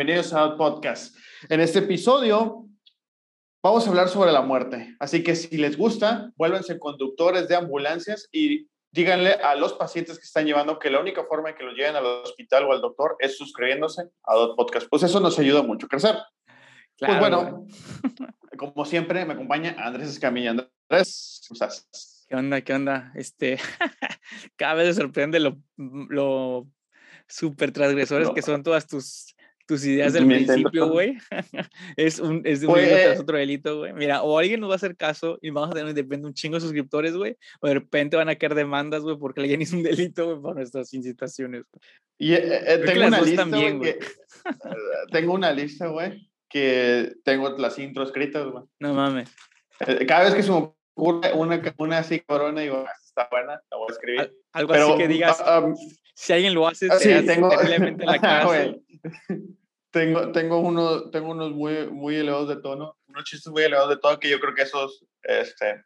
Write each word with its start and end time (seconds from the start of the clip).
bienvenidos 0.00 0.32
a 0.32 0.56
Podcast. 0.56 1.14
En 1.50 1.60
este 1.60 1.80
episodio 1.80 2.66
vamos 3.62 3.86
a 3.86 3.90
hablar 3.90 4.08
sobre 4.08 4.32
la 4.32 4.40
muerte, 4.40 4.96
así 4.98 5.22
que 5.22 5.36
si 5.36 5.58
les 5.58 5.76
gusta, 5.76 6.32
vuélvanse 6.36 6.78
conductores 6.78 7.48
de 7.48 7.56
ambulancias 7.56 8.26
y 8.32 8.66
díganle 8.90 9.32
a 9.32 9.56
los 9.56 9.74
pacientes 9.74 10.18
que 10.18 10.24
están 10.24 10.46
llevando 10.46 10.78
que 10.78 10.88
la 10.88 11.00
única 11.00 11.24
forma 11.24 11.50
de 11.50 11.54
que 11.54 11.64
los 11.64 11.74
lleven 11.74 11.96
al 11.96 12.06
hospital 12.06 12.64
o 12.64 12.72
al 12.72 12.80
doctor 12.80 13.16
es 13.18 13.36
suscribiéndose 13.36 14.08
a 14.24 14.34
Dot 14.36 14.56
Podcast. 14.56 14.86
Pues 14.88 15.02
eso 15.02 15.20
nos 15.20 15.38
ayuda 15.38 15.62
mucho 15.62 15.84
a 15.84 15.90
crecer. 15.90 16.16
pues 16.98 17.18
bueno, 17.18 17.66
como 18.56 18.86
siempre, 18.86 19.26
me 19.26 19.34
acompaña 19.34 19.76
Andrés 19.78 20.08
Escamilla. 20.08 20.52
Andrés, 20.52 21.42
¿cómo 21.46 21.56
estás? 21.56 22.24
¿Qué 22.26 22.36
onda? 22.36 22.62
¿Qué 22.62 22.72
onda? 22.72 23.12
Este, 23.16 23.58
cada 24.56 24.72
vez 24.72 24.86
me 24.86 24.94
sorprende 24.94 25.40
lo, 25.40 25.58
lo 25.76 26.66
súper 27.28 27.70
transgresores 27.70 28.30
que 28.30 28.40
son 28.40 28.62
todas 28.62 28.86
tus, 28.86 29.36
tus 29.70 29.86
ideas 29.86 30.12
del 30.12 30.26
principio, 30.26 30.88
güey. 30.88 31.16
es 31.96 32.18
un, 32.18 32.42
es 32.44 32.60
de 32.60 32.66
un 32.66 32.74
delito 32.74 32.96
tras 32.96 33.20
otro 33.20 33.38
delito, 33.38 33.78
güey. 33.78 33.92
Mira, 33.92 34.22
o 34.22 34.36
alguien 34.36 34.58
nos 34.58 34.68
va 34.68 34.74
a 34.74 34.76
hacer 34.76 34.96
caso 34.96 35.38
y 35.40 35.50
vamos 35.50 35.70
a 35.70 35.74
tener 35.74 35.94
de 35.94 36.02
repente 36.02 36.26
un 36.26 36.34
chingo 36.34 36.56
de 36.56 36.62
suscriptores, 36.62 37.16
güey, 37.16 37.36
o 37.60 37.68
de 37.68 37.74
repente 37.74 38.16
van 38.16 38.28
a 38.28 38.34
caer 38.34 38.56
demandas, 38.56 39.02
güey, 39.02 39.16
porque 39.16 39.42
alguien 39.42 39.62
hizo 39.62 39.76
un 39.76 39.84
delito, 39.84 40.24
güey, 40.26 40.40
por 40.40 40.56
nuestras 40.56 40.92
incitaciones. 40.92 41.62
Y 42.18 42.32
eh, 42.32 42.40
eh, 42.66 42.78
tengo, 42.84 43.06
una 43.06 43.20
lista, 43.20 43.42
también, 43.42 43.78
güey. 43.78 43.96
tengo 45.12 45.34
una 45.34 45.52
lista, 45.52 45.86
güey, 45.86 46.28
que 46.48 47.12
tengo 47.22 47.50
las 47.50 47.78
intros 47.78 48.08
escritas, 48.08 48.48
güey. 48.50 48.64
No 48.80 48.92
mames. 48.92 49.30
Eh, 49.86 50.04
cada 50.04 50.24
vez 50.24 50.34
que 50.34 50.42
se 50.42 50.50
me 50.50 50.72
ocurre 50.96 51.32
una, 51.32 51.62
una 51.78 51.98
así 51.98 52.18
corona, 52.18 52.60
digo, 52.60 52.84
ah, 52.84 52.92
está 53.04 53.28
buena, 53.30 53.62
la 53.70 53.76
voy 53.76 53.86
a 53.88 53.92
escribir. 53.92 54.36
Algo 54.52 54.72
así 54.72 54.96
que 54.98 55.06
digas, 55.06 55.40
ah, 55.46 55.72
si 56.12 56.32
alguien 56.32 56.54
lo 56.54 56.66
hace, 56.66 56.88
ah, 56.90 56.98
sí, 56.98 57.08
tengo, 57.24 57.50
la 57.50 58.18
casa. 58.20 58.74
Tengo, 59.90 60.32
tengo, 60.32 60.58
uno, 60.58 61.10
tengo 61.10 61.30
unos 61.30 61.52
muy, 61.52 61.88
muy 61.88 62.16
elevados 62.16 62.48
de 62.48 62.56
tono, 62.56 62.96
unos 63.08 63.24
chistes 63.24 63.52
muy 63.52 63.62
elevados 63.62 63.90
de 63.90 63.96
tono 63.98 64.18
que 64.18 64.30
yo 64.30 64.40
creo 64.40 64.54
que 64.54 64.62
esos, 64.62 65.04
este, 65.22 65.84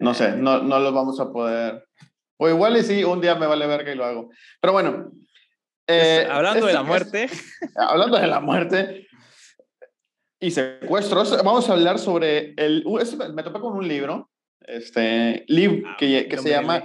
no 0.00 0.14
sé, 0.14 0.36
no, 0.36 0.62
no 0.62 0.78
los 0.78 0.92
vamos 0.92 1.20
a 1.20 1.30
poder. 1.30 1.86
O 2.38 2.48
igual 2.48 2.76
y 2.76 2.82
sí, 2.82 3.04
un 3.04 3.20
día 3.20 3.34
me 3.34 3.46
vale 3.46 3.66
verga 3.66 3.92
y 3.92 3.96
lo 3.96 4.04
hago. 4.04 4.30
Pero 4.60 4.72
bueno. 4.72 5.12
Eh, 5.86 6.26
hablando 6.30 6.66
de 6.66 6.72
la 6.72 6.82
muerte. 6.82 7.28
hablando 7.76 8.18
de 8.18 8.26
la 8.26 8.40
muerte 8.40 9.06
y 10.42 10.50
secuestros, 10.50 11.36
vamos 11.44 11.70
a 11.70 11.74
hablar 11.74 12.00
sobre 12.00 12.54
el. 12.56 12.84
me 13.32 13.42
topé 13.44 13.60
con 13.60 13.76
un 13.76 13.86
libro, 13.86 14.28
este, 14.60 15.44
libro 15.46 15.88
ah, 15.88 15.96
que, 15.96 16.26
que 16.28 16.38
se 16.38 16.50
llama 16.50 16.82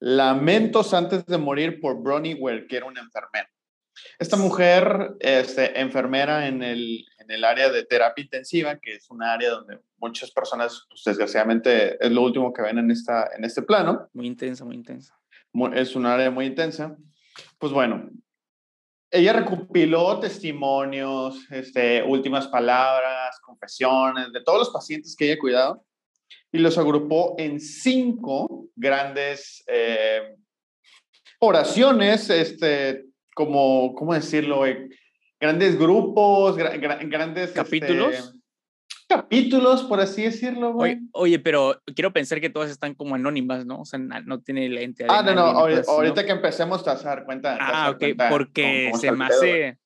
Lamentos 0.00 0.94
antes 0.94 1.26
de 1.26 1.36
morir 1.36 1.78
por 1.78 2.02
Bronnie 2.02 2.34
Ware, 2.34 2.66
que 2.66 2.78
era 2.78 2.86
una 2.86 3.00
enfermera. 3.00 3.50
Esta 4.18 4.36
mujer, 4.36 5.14
este, 5.20 5.80
enfermera 5.80 6.46
en 6.46 6.62
el, 6.62 7.04
en 7.18 7.30
el 7.30 7.44
área 7.44 7.70
de 7.70 7.84
terapia 7.84 8.24
intensiva, 8.24 8.78
que 8.78 8.94
es 8.94 9.10
un 9.10 9.22
área 9.22 9.50
donde 9.50 9.78
muchas 9.98 10.30
personas, 10.30 10.86
pues, 10.88 11.02
desgraciadamente, 11.04 11.96
es 12.04 12.12
lo 12.12 12.22
último 12.22 12.52
que 12.52 12.62
ven 12.62 12.78
en, 12.78 12.90
esta, 12.90 13.30
en 13.36 13.44
este 13.44 13.62
plano. 13.62 14.08
Muy 14.12 14.26
intensa, 14.26 14.64
muy 14.64 14.76
intensa. 14.76 15.18
Es 15.74 15.96
un 15.96 16.06
área 16.06 16.30
muy 16.30 16.46
intensa. 16.46 16.96
Pues 17.58 17.72
bueno, 17.72 18.10
ella 19.10 19.32
recopiló 19.32 20.18
testimonios, 20.20 21.50
este, 21.50 22.02
últimas 22.02 22.48
palabras, 22.48 23.38
confesiones 23.40 24.32
de 24.32 24.42
todos 24.42 24.58
los 24.58 24.70
pacientes 24.70 25.14
que 25.16 25.26
ella 25.26 25.34
ha 25.34 25.38
cuidado 25.38 25.86
y 26.52 26.58
los 26.58 26.76
agrupó 26.78 27.34
en 27.38 27.60
cinco 27.60 28.68
grandes 28.74 29.62
eh, 29.66 30.36
oraciones, 31.38 32.28
este, 32.30 33.04
como, 33.36 33.94
¿cómo 33.94 34.14
decirlo? 34.14 34.66
Eh, 34.66 34.88
grandes 35.38 35.78
grupos, 35.78 36.56
grandes... 36.56 37.48
Este, 37.48 37.54
¿Capítulos? 37.54 38.32
capítulos, 39.08 39.84
por 39.84 40.00
así 40.00 40.22
decirlo, 40.22 40.72
güey. 40.72 40.98
Oye, 41.12 41.38
pero 41.38 41.80
quiero 41.94 42.12
pensar 42.12 42.40
que 42.40 42.50
todas 42.50 42.70
están 42.70 42.94
como 42.94 43.14
anónimas, 43.14 43.64
¿no? 43.64 43.82
O 43.82 43.84
sea, 43.84 43.98
no 43.98 44.40
tiene 44.40 44.68
la 44.68 44.80
entidad. 44.80 45.08
Ah, 45.10 45.22
no, 45.22 45.34
no, 45.34 45.42
ahorita, 45.42 46.24
que 46.24 46.32
empecemos 46.32 46.82
te 46.82 46.90
vas 46.90 47.04
a 47.04 47.10
dar 47.10 47.24
cuenta. 47.24 47.56
Ah, 47.60 47.90
ok, 47.90 48.02
porque 48.30 48.90
se 48.98 49.12
me 49.12 49.26
hace, 49.26 49.78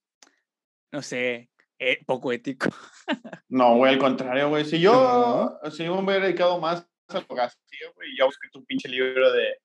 no 0.93 1.03
sé, 1.03 1.51
eh, 1.79 1.99
poco 2.07 2.33
ético. 2.33 2.69
no, 3.49 3.77
güey, 3.77 3.93
al 3.93 3.99
contrario, 3.99 4.49
güey. 4.49 4.65
Si 4.65 4.81
yo, 4.81 5.59
si 5.71 5.85
yo 5.85 5.97
me 5.97 6.13
hubiera 6.13 6.27
dedicado 6.27 6.59
más 6.59 6.87
al 7.09 7.19
abogacía, 7.19 7.91
güey, 7.95 8.09
ya 8.19 8.25
busqué 8.25 8.49
tu 8.53 8.65
pinche 8.65 8.89
libro 8.89 9.33
de... 9.33 9.59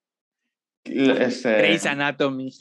Este, 0.88 1.58
Grey's 1.58 1.86
Anatomy. 1.86 2.52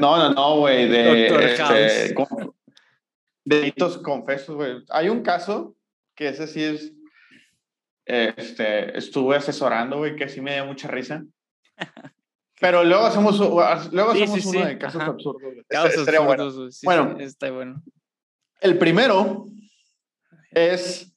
no, 0.00 0.16
no, 0.16 0.34
no, 0.34 0.58
güey, 0.58 0.88
de... 0.88 1.28
Doctor 1.28 1.42
este, 1.42 2.14
delitos 3.44 3.98
confesos, 3.98 4.54
güey. 4.54 4.84
Hay 4.90 5.08
un 5.08 5.22
caso 5.22 5.76
que 6.14 6.28
ese 6.28 6.46
sí 6.46 6.62
es... 6.62 6.92
Este, 8.04 8.96
estuve 8.96 9.36
asesorando, 9.36 9.98
güey, 9.98 10.16
que 10.16 10.28
sí 10.28 10.40
me 10.40 10.54
dio 10.54 10.64
mucha 10.66 10.88
risa. 10.88 11.24
Pero 12.60 12.82
luego 12.82 13.04
hacemos, 13.04 13.38
luego 13.38 14.10
hacemos 14.10 14.44
uno 14.46 14.66
de 14.66 14.78
casos 14.78 15.02
absurdos. 15.02 15.54
Casos 15.68 16.08
absurdos, 16.08 16.80
bueno. 16.82 17.16
está 17.20 17.50
bueno. 17.50 17.82
El 18.60 18.78
primero 18.78 19.46
es 20.50 21.07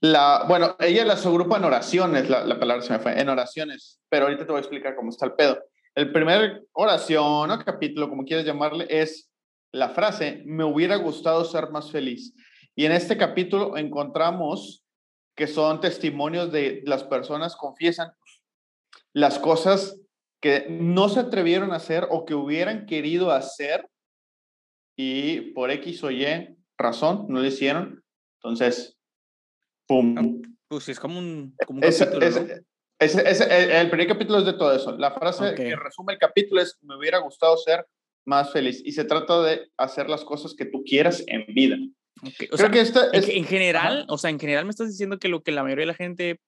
la, 0.00 0.44
bueno, 0.46 0.76
ella 0.78 1.04
las 1.04 1.26
agrupa 1.26 1.56
en 1.56 1.64
oraciones, 1.64 2.30
la, 2.30 2.44
la, 2.44 2.58
palabra 2.58 2.82
se 2.82 2.92
me 2.92 2.98
fue, 2.98 3.20
en 3.20 3.28
oraciones, 3.28 4.00
pero 4.08 4.26
ahorita 4.26 4.46
te 4.46 4.52
voy 4.52 4.58
a 4.58 4.60
explicar 4.60 4.94
cómo 4.94 5.10
está 5.10 5.26
el 5.26 5.32
pedo. 5.32 5.58
El 5.94 6.12
primer 6.12 6.64
oración 6.72 7.50
o 7.50 7.64
capítulo, 7.64 8.08
como 8.08 8.24
quieras 8.24 8.46
llamarle, 8.46 8.86
es 8.88 9.30
la 9.72 9.88
frase, 9.88 10.42
me 10.46 10.64
hubiera 10.64 10.96
gustado 10.96 11.44
ser 11.44 11.70
más 11.70 11.90
feliz. 11.90 12.34
Y 12.76 12.86
en 12.86 12.92
este 12.92 13.16
capítulo 13.16 13.76
encontramos 13.76 14.84
que 15.34 15.46
son 15.46 15.80
testimonios 15.80 16.52
de 16.52 16.82
las 16.84 17.04
personas 17.04 17.56
confiesan 17.56 18.12
las 19.12 19.38
cosas 19.38 19.98
que 20.40 20.66
no 20.68 21.08
se 21.08 21.20
atrevieron 21.20 21.72
a 21.72 21.76
hacer 21.76 22.06
o 22.10 22.24
que 22.24 22.34
hubieran 22.34 22.86
querido 22.86 23.30
hacer 23.30 23.88
y 24.96 25.52
por 25.52 25.70
X 25.70 26.02
o 26.04 26.10
Y 26.10 26.56
razón 26.76 27.26
no 27.28 27.40
lo 27.40 27.46
hicieron. 27.46 28.04
Entonces, 28.36 28.97
¡pum! 29.88 30.42
Pues 30.68 30.88
es 30.88 31.00
como 31.00 31.18
un, 31.18 31.54
como 31.66 31.80
capítulo, 31.80 32.26
el, 33.00 33.90
primer 33.90 34.06
capítulo 34.06 34.38
es 34.38 34.44
de 34.44 34.52
todo 34.52 34.74
eso. 34.74 34.96
La 34.96 35.12
frase 35.12 35.54
que 35.54 35.74
resume 35.74 36.12
el 36.12 36.18
capítulo 36.18 36.60
es, 36.60 36.76
me 36.82 36.96
hubiera 36.96 37.18
gustado 37.18 37.56
ser 37.56 37.86
más 38.26 38.52
feliz. 38.52 38.82
Y 38.84 38.92
se 38.92 39.04
trata 39.04 39.42
de 39.42 39.70
hacer 39.76 40.10
las 40.10 40.24
cosas 40.24 40.54
que 40.54 40.66
tú 40.66 40.84
quieras 40.84 41.24
en 41.26 41.46
vida. 41.54 41.76
Creo 42.50 42.70
que 42.70 42.80
esta 42.80 43.08
es... 43.12 43.28
en, 43.28 43.44
general, 43.44 44.04
o 44.08 44.18
sea, 44.18 44.30
en 44.30 44.38
general 44.38 44.64
me 44.64 44.70
estás 44.70 44.88
diciendo 44.88 45.18
que 45.18 45.28
lo 45.28 45.42
que 45.42 45.52
la 45.52 45.62
mayoría 45.62 45.82
de 45.82 45.92
la 45.92 45.94
gente, 45.94 46.40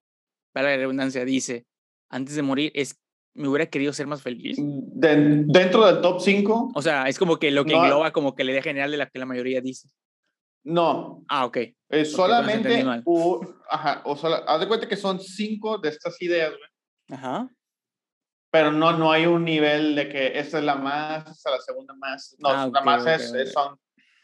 para 0.52 0.70
la 0.70 0.76
redundancia, 0.76 1.24
dice 1.24 1.64
antes 2.10 2.34
de 2.34 2.42
morir 2.42 2.72
es 2.74 3.00
me 3.32 3.48
hubiera 3.48 3.66
querido 3.66 3.92
ser 3.92 4.08
más 4.08 4.22
feliz. 4.22 4.58
dentro 4.58 5.86
del 5.86 6.00
top 6.00 6.20
5. 6.20 6.72
O 6.74 6.82
sea, 6.82 7.04
es 7.04 7.16
como 7.16 7.38
que 7.38 7.52
lo 7.52 7.64
que 7.64 7.74
engloba 7.74 8.12
como 8.12 8.34
que 8.34 8.42
la 8.42 8.50
idea 8.50 8.62
general 8.62 8.90
de 8.90 8.96
la 8.96 9.06
que 9.06 9.20
la 9.20 9.24
mayoría 9.24 9.60
dice. 9.60 9.88
No. 10.65 11.25
Ah, 11.28 11.47
ok. 11.47 11.59
Es 11.88 12.12
solamente. 12.12 12.84
ajá, 13.69 14.03
o 14.04 14.12
haz 14.12 14.60
de 14.60 14.69
cuenta 14.69 14.88
que 14.88 14.97
son 14.97 15.19
cinco 15.21 15.78
de 15.78 15.88
estas 15.88 16.21
ideas, 16.22 16.50
güey. 16.50 17.19
Ajá. 17.19 17.48
Pero 18.53 18.72
no, 18.72 18.93
no 18.93 19.12
hay 19.12 19.26
un 19.26 19.44
nivel 19.44 19.94
de 19.94 20.09
que 20.09 20.38
esta 20.38 20.59
es 20.59 20.65
la 20.65 20.75
más, 20.75 21.31
esta 21.31 21.50
es 21.50 21.56
la 21.56 21.60
segunda 21.60 21.94
más. 21.94 22.37
No, 22.38 22.49
ah, 22.49 22.70
la 22.72 22.81
más 22.82 23.06
es, 23.06 23.32
es, 23.32 23.53
son, 23.53 23.78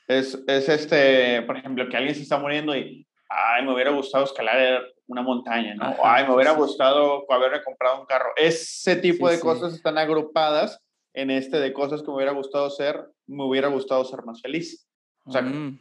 es, 0.08 0.42
es, 0.46 0.68
este, 0.68 1.42
por 1.42 1.56
ejemplo, 1.56 1.88
que 1.88 1.96
alguien 1.96 2.14
se 2.14 2.22
está 2.22 2.38
muriendo 2.38 2.76
y, 2.76 3.06
ay, 3.28 3.64
me 3.64 3.72
hubiera 3.72 3.90
gustado 3.90 4.24
escalar 4.24 4.82
una 5.06 5.22
montaña, 5.22 5.74
¿no? 5.74 5.96
Ay, 6.02 6.26
me 6.26 6.34
hubiera 6.34 6.52
gustado 6.52 7.24
haberme 7.32 7.62
comprado 7.62 8.00
un 8.00 8.06
carro. 8.06 8.30
Ese 8.36 8.96
tipo 8.96 9.28
de 9.28 9.38
cosas 9.38 9.74
están 9.74 9.96
agrupadas 9.96 10.80
en 11.14 11.30
este 11.30 11.58
de 11.58 11.72
cosas 11.72 12.02
que 12.02 12.08
me 12.08 12.16
hubiera 12.16 12.32
gustado 12.32 12.68
ser, 12.70 13.08
me 13.26 13.44
hubiera 13.44 13.68
gustado 13.68 14.04
ser 14.04 14.24
más 14.24 14.42
feliz. 14.42 14.88
O 15.24 15.32
sea, 15.32 15.42
mm. 15.42 15.80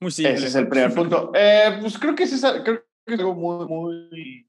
Muy 0.00 0.10
simple. 0.10 0.34
Ese 0.34 0.46
es 0.46 0.54
el 0.54 0.68
primer 0.68 0.94
punto. 0.94 1.32
Eh, 1.34 1.78
pues 1.80 1.98
creo 1.98 2.14
que, 2.14 2.24
es, 2.24 2.40
creo 2.40 2.84
que 3.04 3.14
es 3.14 3.18
algo 3.18 3.34
muy, 3.34 3.66
muy, 3.66 4.48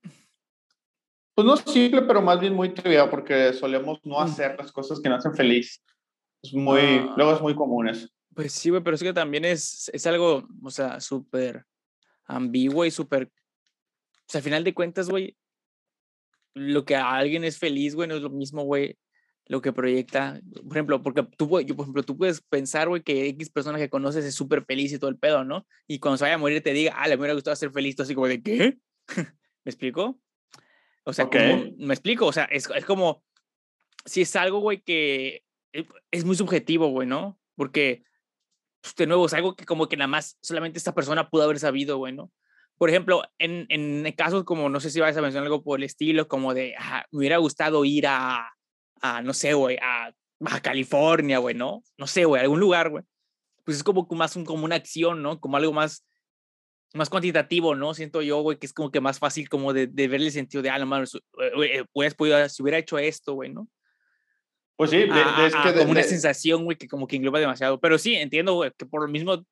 pues 1.40 1.48
no 1.48 1.56
simple, 1.56 2.02
pero 2.02 2.22
más 2.22 2.38
bien 2.38 2.54
muy 2.54 2.74
trivial, 2.74 3.10
porque 3.10 3.54
solemos 3.54 4.00
no 4.04 4.20
mm. 4.20 4.24
hacer 4.24 4.58
las 4.58 4.74
cosas 4.74 5.00
que 5.00 5.08
nos 5.08 5.20
hacen 5.20 5.34
feliz. 5.34 5.82
Es 6.44 6.54
muy, 6.54 6.82
ah. 6.82 7.14
luego 7.16 7.34
es 7.34 7.42
muy 7.42 7.56
común 7.56 7.88
eso. 7.88 8.10
Pues 8.36 8.52
sí, 8.52 8.70
güey, 8.70 8.84
pero 8.84 8.96
es 8.96 9.02
que 9.02 9.14
también 9.14 9.46
es, 9.46 9.90
es 9.94 10.06
algo, 10.06 10.46
o 10.62 10.70
sea, 10.70 11.00
súper 11.00 11.66
ambiguo 12.26 12.84
y 12.84 12.92
súper... 12.92 13.24
O 13.24 14.26
sea, 14.28 14.40
al 14.40 14.44
final 14.44 14.66
de 14.66 14.74
cuentas, 14.74 15.10
güey, 15.10 15.38
lo 16.56 16.84
que 16.84 16.98
a 16.98 17.10
alguien 17.10 17.46
es 17.46 17.58
feliz, 17.58 17.96
güey, 17.96 18.10
no 18.10 18.16
es 18.16 18.22
lo 18.22 18.30
mismo, 18.30 18.64
güey, 18.64 18.98
lo 19.50 19.62
que 19.62 19.74
proyecta. 19.74 20.40
Por 20.64 20.78
ejemplo, 20.78 21.02
porque 21.02 21.24
tú, 21.36 21.60
yo, 21.62 21.76
por 21.76 21.84
ejemplo, 21.84 22.04
tú 22.04 22.16
puedes 22.16 22.40
pensar, 22.40 22.88
güey, 22.88 23.02
que 23.02 23.28
X 23.30 23.50
persona 23.50 23.80
que 23.80 23.90
conoces 23.90 24.24
es 24.24 24.36
súper 24.36 24.64
feliz 24.64 24.94
y 24.94 25.00
todo 25.00 25.10
el 25.10 25.18
pedo, 25.18 25.44
¿no? 25.44 25.68
Y 25.88 26.00
cuando 26.00 26.18
se 26.18 26.26
vaya 26.26 26.36
a 26.36 26.38
morir 26.38 26.62
te 26.62 26.72
diga, 26.72 26.94
ah, 26.96 27.08
le 27.08 27.16
hubiera 27.16 27.34
gustado 27.34 27.56
ser 27.56 27.72
feliz, 27.72 27.96
tú 27.96 28.04
así 28.04 28.14
como 28.14 28.28
de, 28.28 28.44
¿qué? 28.44 28.78
¿Me 29.66 29.70
explico? 29.72 30.22
O 31.04 31.14
sea, 31.14 31.28
me 31.78 31.94
explico, 31.94 32.28
o 32.28 32.32
sea, 32.32 32.44
es, 32.46 32.70
es 32.76 32.86
como, 32.86 33.24
si 34.06 34.22
es 34.22 34.36
algo, 34.36 34.60
güey, 34.60 34.82
que 34.82 35.44
es 36.12 36.26
muy 36.26 36.36
subjetivo, 36.36 36.90
güey, 36.90 37.08
¿no? 37.08 37.40
Porque, 37.56 38.04
pues, 38.82 38.96
de 38.96 39.08
nuevo, 39.08 39.26
es 39.26 39.34
algo 39.34 39.56
que 39.56 39.66
como 39.66 39.90
que 39.90 39.98
nada 39.98 40.08
más 40.08 40.38
solamente 40.44 40.78
esta 40.78 40.94
persona 40.94 41.28
pudo 41.32 41.44
haber 41.44 41.58
sabido, 41.58 41.98
güey, 41.98 42.14
¿no? 42.14 42.32
Por 42.78 42.92
ejemplo, 42.92 43.24
en, 43.40 43.66
en 43.70 44.10
casos 44.14 44.44
como, 44.44 44.70
no 44.70 44.80
sé 44.80 44.92
si 44.92 45.00
vas 45.00 45.18
a 45.18 45.22
mencionar 45.22 45.48
algo 45.48 45.64
por 45.64 45.80
el 45.80 45.86
estilo, 45.86 46.28
como 46.28 46.54
de, 46.54 46.76
ah, 46.78 47.04
me 47.12 47.18
hubiera 47.18 47.38
gustado 47.38 47.84
ir 47.84 48.06
a, 48.06 48.54
a 49.02 49.22
no 49.22 49.34
sé, 49.34 49.54
güey, 49.54 49.78
a 49.82 50.14
Baja 50.40 50.62
California, 50.62 51.40
güey, 51.40 51.56
¿no? 51.56 51.84
No 51.98 52.08
sé, 52.08 52.26
güey, 52.26 52.42
algún 52.42 52.60
lugar, 52.60 52.90
güey. 52.90 53.04
Pues 53.66 53.78
es 53.78 53.84
como 53.84 54.08
más 54.12 54.36
un, 54.36 54.46
como 54.46 54.66
una 54.66 54.76
acción, 54.76 55.22
¿no? 55.22 55.40
Como 55.40 55.58
algo 55.58 55.74
más, 55.74 56.06
más 56.94 57.10
cuantitativo, 57.10 57.76
¿no? 57.76 57.94
Siento 57.94 58.22
yo, 58.22 58.42
güey, 58.42 58.58
que 58.58 58.66
es 58.66 58.74
como 58.74 58.92
que 58.92 59.02
más 59.02 59.20
fácil 59.20 59.50
como 59.50 59.74
de, 59.74 59.88
de 59.88 60.08
ver 60.08 60.22
el 60.22 60.32
sentido 60.32 60.64
de, 60.64 60.70
ah, 60.70 60.80
no 60.80 60.86
mames, 60.86 61.18
pues, 61.94 62.16
si 62.54 62.64
hubiera 62.64 62.78
hecho 62.78 62.98
esto, 62.98 63.34
güey, 63.34 63.52
¿no? 63.52 63.68
Pues 64.76 64.92
sí, 64.92 64.98
es 64.98 65.56
que 65.56 65.74
como 65.78 65.92
una 65.92 66.04
sensación, 66.04 66.64
güey, 66.64 66.78
que 66.78 66.88
como 66.88 67.06
que 67.06 67.18
engloba 67.18 67.40
demasiado. 67.40 67.82
Pero 67.82 67.98
sí, 67.98 68.16
entiendo, 68.16 68.54
güey, 68.54 68.72
que 68.78 68.86
por 68.86 69.02
lo 69.02 69.10
mismo 69.10 69.46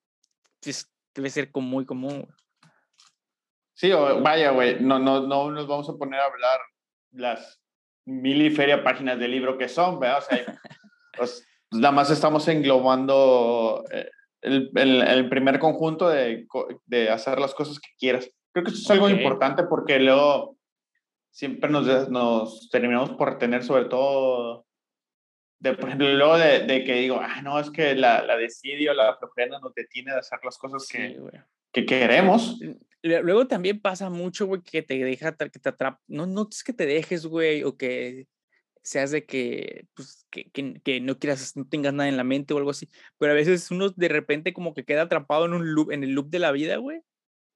pues, 0.62 0.90
debe 1.14 1.30
ser 1.30 1.52
como 1.52 1.68
muy 1.68 1.86
común, 1.86 2.22
güey. 2.22 2.34
Sí, 3.74 3.92
vaya, 3.92 4.52
güey, 4.52 4.80
no, 4.80 4.98
no, 4.98 5.28
no 5.28 5.52
nos 5.52 5.68
vamos 5.68 5.90
a 5.90 5.98
poner 5.98 6.20
a 6.20 6.26
hablar 6.26 6.60
las 7.12 7.62
mil 8.08 8.42
y 8.42 8.50
feria 8.50 8.84
páginas 8.84 9.20
de 9.20 9.28
libro 9.28 9.58
que 9.58 9.68
son, 9.68 10.00
¿verdad? 10.00 10.20
O 10.20 10.22
sea, 10.22 10.62
pues, 11.18 11.46
nada 11.72 11.92
más 11.92 12.10
estamos 12.10 12.48
englobando 12.48 13.84
eh, 13.92 14.10
el, 14.42 14.72
el, 14.76 15.30
primer 15.30 15.60
conjunto 15.60 16.10
de, 16.10 16.48
de, 16.86 17.10
hacer 17.10 17.40
las 17.40 17.54
cosas 17.54 17.80
que 17.80 17.90
quieras. 18.00 18.30
Creo 18.54 18.64
que 18.64 18.72
eso 18.72 18.82
es 18.82 18.90
algo 18.92 19.10
importante 19.10 19.64
porque 19.64 20.00
luego 20.00 20.58
siempre 21.32 21.70
nos, 21.70 22.10
nos 22.10 22.70
terminamos 22.70 23.12
por 23.12 23.38
tener 23.38 23.64
sobre 23.64 23.86
todo, 23.86 24.66
de, 25.60 25.74
por 25.74 25.90
ejemplo, 25.90 26.08
luego 26.14 26.38
de, 26.38 26.62
de 26.62 26.84
que 26.86 26.94
digo, 26.94 27.20
ah, 27.22 27.42
no, 27.42 27.60
es 27.60 27.70
que 27.70 27.94
la, 27.94 28.24
la 28.24 28.38
desidio, 28.38 28.94
la 28.94 29.18
flojera 29.18 29.60
nos 29.60 29.74
detiene 29.74 30.14
de 30.14 30.20
hacer 30.20 30.40
las 30.44 30.58
cosas 30.58 30.88
que, 30.88 31.20
que 31.74 31.86
queremos. 31.86 32.58
Luego 33.08 33.48
también 33.48 33.82
pasa 33.82 34.10
mucho, 34.10 34.46
güey, 34.46 34.62
que 34.62 34.82
te 34.82 34.98
deja, 35.04 35.36
que 35.36 35.60
te 35.60 35.70
atrapa. 35.70 36.02
No, 36.08 36.26
no 36.26 36.48
es 36.50 36.64
que 36.64 36.74
te 36.74 36.86
dejes, 36.86 37.26
güey, 37.26 37.64
o 37.64 37.78
que 37.78 38.28
seas 38.84 39.12
de 39.12 39.26
que, 39.26 39.86
pues, 39.94 40.26
que, 40.30 40.50
que, 40.52 41.02
no 41.02 41.20
quieras, 41.20 41.58
no 41.58 41.68
tengas 41.68 41.94
nada 41.94 42.08
en 42.08 42.18
la 42.18 42.24
mente 42.24 42.54
o 42.54 42.58
algo 42.58 42.70
así. 42.70 42.90
Pero 43.18 43.34
a 43.34 43.36
veces 43.36 43.70
uno 43.72 43.90
de 43.90 44.08
repente 44.08 44.54
como 44.54 44.74
que 44.74 44.86
queda 44.86 45.04
atrapado 45.04 45.46
en 45.46 45.54
un 45.54 45.74
loop, 45.74 45.92
en 45.92 46.04
el 46.04 46.12
loop 46.12 46.30
de 46.30 46.40
la 46.40 46.52
vida, 46.52 46.78
güey. 46.78 47.02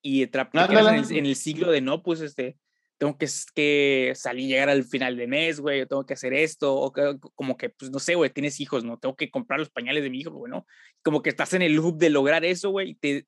Y 0.01 0.23
atrapado 0.23 0.89
en, 0.89 0.95
el, 0.95 1.11
en 1.11 1.25
el 1.25 1.35
siglo 1.35 1.71
de 1.71 1.81
no, 1.81 2.03
pues, 2.03 2.21
este, 2.21 2.57
tengo 3.01 3.17
que, 3.17 3.27
que 3.55 4.13
salir, 4.13 4.47
llegar 4.47 4.69
al 4.69 4.83
final 4.83 5.17
de 5.17 5.25
mes, 5.25 5.59
güey, 5.59 5.81
o 5.81 5.87
tengo 5.87 6.05
que 6.05 6.13
hacer 6.13 6.33
esto, 6.33 6.75
o 6.75 6.93
como 7.33 7.57
que, 7.57 7.69
pues, 7.69 7.89
no 7.89 7.97
sé, 7.97 8.13
güey, 8.13 8.29
tienes 8.29 8.59
hijos, 8.59 8.83
¿no? 8.83 8.99
Tengo 8.99 9.15
que 9.15 9.31
comprar 9.31 9.59
los 9.59 9.71
pañales 9.71 10.03
de 10.03 10.11
mi 10.11 10.19
hijo, 10.19 10.31
güey, 10.31 10.51
¿no? 10.51 10.67
Como 11.01 11.21
que 11.21 11.31
estás 11.31 11.53
en 11.53 11.63
el 11.63 11.73
loop 11.73 11.97
de 11.97 12.11
lograr 12.11 12.45
eso, 12.45 12.69
güey, 12.69 12.91
y 12.91 12.95
te, 12.95 13.25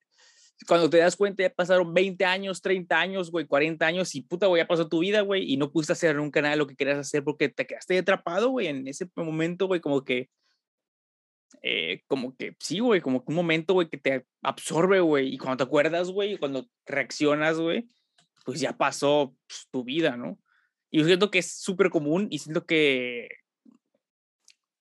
cuando 0.67 0.89
te 0.89 0.97
das 0.97 1.15
cuenta 1.15 1.43
ya 1.43 1.49
pasaron 1.49 1.93
20 1.93 2.25
años, 2.25 2.61
30 2.61 2.99
años, 2.99 3.31
güey, 3.31 3.45
40 3.45 3.85
años 3.85 4.15
y 4.15 4.21
puta, 4.21 4.47
güey, 4.47 4.61
ya 4.61 4.67
pasó 4.67 4.87
tu 4.87 4.99
vida, 4.99 5.21
güey, 5.21 5.51
y 5.51 5.57
no 5.57 5.71
pudiste 5.71 5.93
hacer 5.93 6.15
nunca 6.15 6.41
nada 6.41 6.53
de 6.53 6.57
lo 6.57 6.67
que 6.67 6.75
querías 6.75 6.99
hacer 6.99 7.23
porque 7.23 7.49
te 7.49 7.65
quedaste 7.65 7.97
atrapado, 7.97 8.49
güey, 8.49 8.67
en 8.67 8.87
ese 8.87 9.09
momento, 9.15 9.67
güey, 9.67 9.81
como 9.81 10.03
que, 10.03 10.29
eh, 11.61 12.01
como 12.07 12.35
que, 12.35 12.55
sí, 12.59 12.79
güey, 12.79 13.01
como 13.01 13.23
que 13.23 13.31
un 13.31 13.35
momento, 13.35 13.73
güey, 13.73 13.89
que 13.89 13.97
te 13.97 14.25
absorbe, 14.41 14.99
güey, 15.01 15.33
y 15.33 15.37
cuando 15.37 15.57
te 15.57 15.63
acuerdas, 15.63 16.09
güey, 16.09 16.37
cuando 16.37 16.67
reaccionas, 16.85 17.59
güey, 17.59 17.87
pues 18.45 18.59
ya 18.59 18.77
pasó 18.77 19.35
pues, 19.47 19.67
tu 19.71 19.83
vida, 19.83 20.17
¿no? 20.17 20.39
Y 20.91 20.99
yo 20.99 21.05
siento 21.05 21.31
que 21.31 21.39
es 21.39 21.51
súper 21.59 21.89
común 21.89 22.27
y 22.29 22.39
siento 22.39 22.65
que, 22.65 23.27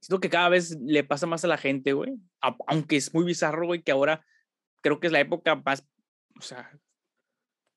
siento 0.00 0.20
que 0.20 0.30
cada 0.30 0.48
vez 0.48 0.76
le 0.80 1.04
pasa 1.04 1.26
más 1.26 1.44
a 1.44 1.48
la 1.48 1.56
gente, 1.56 1.92
güey, 1.92 2.12
aunque 2.66 2.96
es 2.96 3.14
muy 3.14 3.24
bizarro, 3.24 3.66
güey, 3.66 3.82
que 3.82 3.92
ahora 3.92 4.24
creo 4.82 5.00
que 5.00 5.06
es 5.06 5.12
la 5.12 5.20
época 5.20 5.54
más, 5.56 5.86
o 6.38 6.42
sea, 6.42 6.70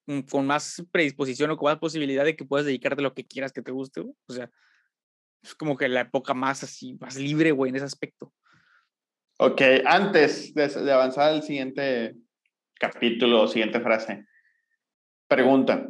mm, 0.07 0.21
con 0.21 0.45
más 0.45 0.83
predisposición 0.91 1.51
o 1.51 1.57
con 1.57 1.71
más 1.71 1.79
posibilidad 1.79 2.25
de 2.25 2.35
que 2.35 2.45
puedas 2.45 2.65
dedicarte 2.65 3.01
a 3.01 3.03
lo 3.03 3.13
que 3.13 3.25
quieras 3.25 3.53
que 3.53 3.61
te 3.61 3.71
guste, 3.71 4.01
O 4.01 4.33
sea, 4.33 4.51
es 5.41 5.55
como 5.55 5.77
que 5.77 5.87
la 5.87 6.01
época 6.01 6.33
más 6.33 6.63
así, 6.63 6.97
más 6.99 7.15
libre, 7.15 7.51
güey, 7.51 7.69
en 7.69 7.75
ese 7.77 7.85
aspecto. 7.85 8.33
Ok, 9.37 9.61
antes 9.85 10.53
de, 10.53 10.91
avanzar 10.91 11.33
al 11.33 11.43
siguiente 11.43 12.15
capítulo, 12.79 13.47
siguiente 13.47 13.81
frase, 13.81 14.25
pregunta, 15.27 15.89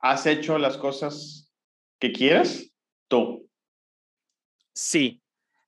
¿has 0.00 0.26
hecho 0.26 0.58
las 0.58 0.76
cosas 0.76 1.52
que 2.00 2.10
quieras 2.10 2.72
tú? 3.08 3.48
Sí, 4.74 5.22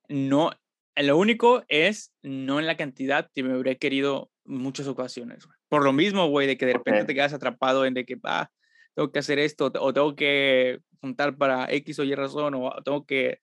no, 0.08 0.50
lo 0.96 1.16
único 1.16 1.62
es 1.68 2.12
no 2.22 2.58
en 2.58 2.66
la 2.66 2.76
cantidad 2.76 3.30
que 3.32 3.44
me 3.44 3.54
hubiera 3.54 3.78
querido 3.78 4.31
muchas 4.44 4.86
ocasiones. 4.86 5.46
Por 5.68 5.84
lo 5.84 5.92
mismo, 5.92 6.28
güey, 6.28 6.46
de 6.46 6.56
que 6.56 6.66
de 6.66 6.74
repente 6.74 7.04
te 7.04 7.14
quedas 7.14 7.32
atrapado 7.32 7.84
en 7.84 7.94
de 7.94 8.04
que, 8.04 8.18
ah, 8.24 8.50
tengo 8.94 9.10
que 9.10 9.18
hacer 9.18 9.38
esto, 9.38 9.72
o 9.80 9.92
tengo 9.92 10.14
que 10.14 10.80
juntar 11.00 11.36
para 11.36 11.72
X 11.72 11.98
o 11.98 12.04
Y 12.04 12.14
razón, 12.14 12.54
o 12.54 12.72
tengo 12.84 13.06
que 13.06 13.40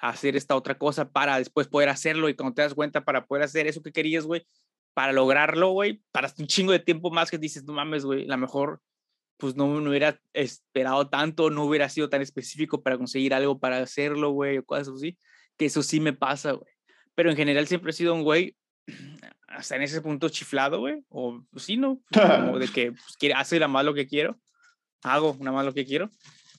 hacer 0.00 0.36
esta 0.36 0.56
otra 0.56 0.78
cosa 0.78 1.10
para 1.10 1.38
después 1.38 1.68
poder 1.68 1.88
hacerlo 1.88 2.28
y 2.28 2.34
cuando 2.34 2.54
te 2.54 2.62
das 2.62 2.74
cuenta 2.74 3.04
para 3.04 3.26
poder 3.26 3.44
hacer 3.44 3.66
eso 3.66 3.82
que 3.82 3.92
querías, 3.92 4.24
güey, 4.24 4.46
para 4.94 5.12
lograrlo, 5.12 5.70
güey, 5.70 6.02
para 6.12 6.32
un 6.38 6.46
chingo 6.46 6.72
de 6.72 6.78
tiempo 6.78 7.10
más 7.10 7.30
que 7.30 7.38
dices, 7.38 7.64
no 7.64 7.72
mames, 7.72 8.04
güey, 8.04 8.24
la 8.26 8.36
mejor, 8.36 8.80
pues 9.36 9.56
no, 9.56 9.80
no 9.80 9.90
hubiera 9.90 10.20
esperado 10.32 11.08
tanto, 11.08 11.50
no 11.50 11.64
hubiera 11.64 11.88
sido 11.88 12.08
tan 12.08 12.22
específico 12.22 12.82
para 12.82 12.96
conseguir 12.96 13.34
algo 13.34 13.58
para 13.58 13.78
hacerlo, 13.78 14.30
güey, 14.30 14.58
o 14.58 14.64
cosas 14.64 14.88
así, 14.88 15.18
que 15.56 15.66
eso 15.66 15.82
sí 15.82 16.00
me 16.00 16.12
pasa, 16.12 16.52
güey. 16.52 16.72
Pero 17.14 17.30
en 17.30 17.36
general 17.36 17.66
siempre 17.66 17.90
he 17.90 17.94
sido 17.94 18.14
un 18.14 18.22
güey 18.22 18.56
hasta 19.50 19.76
en 19.76 19.82
ese 19.82 20.00
punto 20.00 20.28
chiflado, 20.28 20.78
güey. 20.78 21.02
O 21.08 21.42
pues, 21.50 21.64
sí, 21.64 21.76
¿no? 21.76 22.00
Como 22.12 22.58
de 22.58 22.68
que 22.74 22.92
pues, 22.92 23.16
quiere, 23.18 23.34
hace 23.34 23.56
nada 23.56 23.68
más 23.68 23.84
lo 23.84 23.94
que 23.94 24.06
quiero. 24.06 24.38
Hago 25.02 25.36
nada 25.40 25.52
más 25.52 25.66
lo 25.66 25.74
que 25.74 25.84
quiero, 25.84 26.10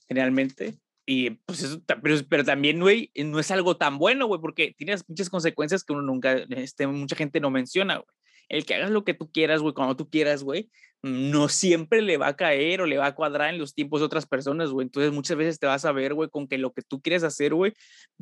generalmente. 0.07 0.75
Y 1.05 1.31
pues 1.31 1.63
eso, 1.63 1.81
pero, 2.01 2.15
pero 2.29 2.43
también, 2.43 2.79
güey, 2.79 3.11
no 3.15 3.39
es 3.39 3.51
algo 3.51 3.77
tan 3.77 3.97
bueno, 3.97 4.27
güey, 4.27 4.39
porque 4.39 4.73
tienes 4.77 5.07
muchas 5.07 5.29
consecuencias 5.29 5.83
que 5.83 5.93
uno 5.93 6.01
nunca, 6.01 6.33
este, 6.49 6.87
mucha 6.87 7.15
gente 7.15 7.39
no 7.39 7.49
menciona, 7.49 7.95
güey. 7.95 8.07
El 8.49 8.65
que 8.65 8.75
hagas 8.75 8.91
lo 8.91 9.05
que 9.05 9.13
tú 9.13 9.31
quieras, 9.31 9.61
güey, 9.61 9.73
cuando 9.73 9.95
tú 9.95 10.09
quieras, 10.09 10.43
güey, 10.43 10.69
no 11.01 11.47
siempre 11.47 12.01
le 12.01 12.17
va 12.17 12.27
a 12.27 12.35
caer 12.35 12.81
o 12.81 12.85
le 12.85 12.97
va 12.97 13.07
a 13.07 13.15
cuadrar 13.15 13.53
en 13.53 13.59
los 13.59 13.73
tiempos 13.73 14.01
de 14.01 14.05
otras 14.05 14.25
personas, 14.25 14.71
güey. 14.71 14.85
Entonces 14.85 15.11
muchas 15.13 15.37
veces 15.37 15.59
te 15.59 15.67
vas 15.67 15.85
a 15.85 15.91
ver, 15.91 16.13
güey, 16.13 16.29
con 16.29 16.47
que 16.47 16.57
lo 16.57 16.73
que 16.73 16.81
tú 16.81 17.01
quieres 17.01 17.23
hacer, 17.23 17.53
güey, 17.53 17.73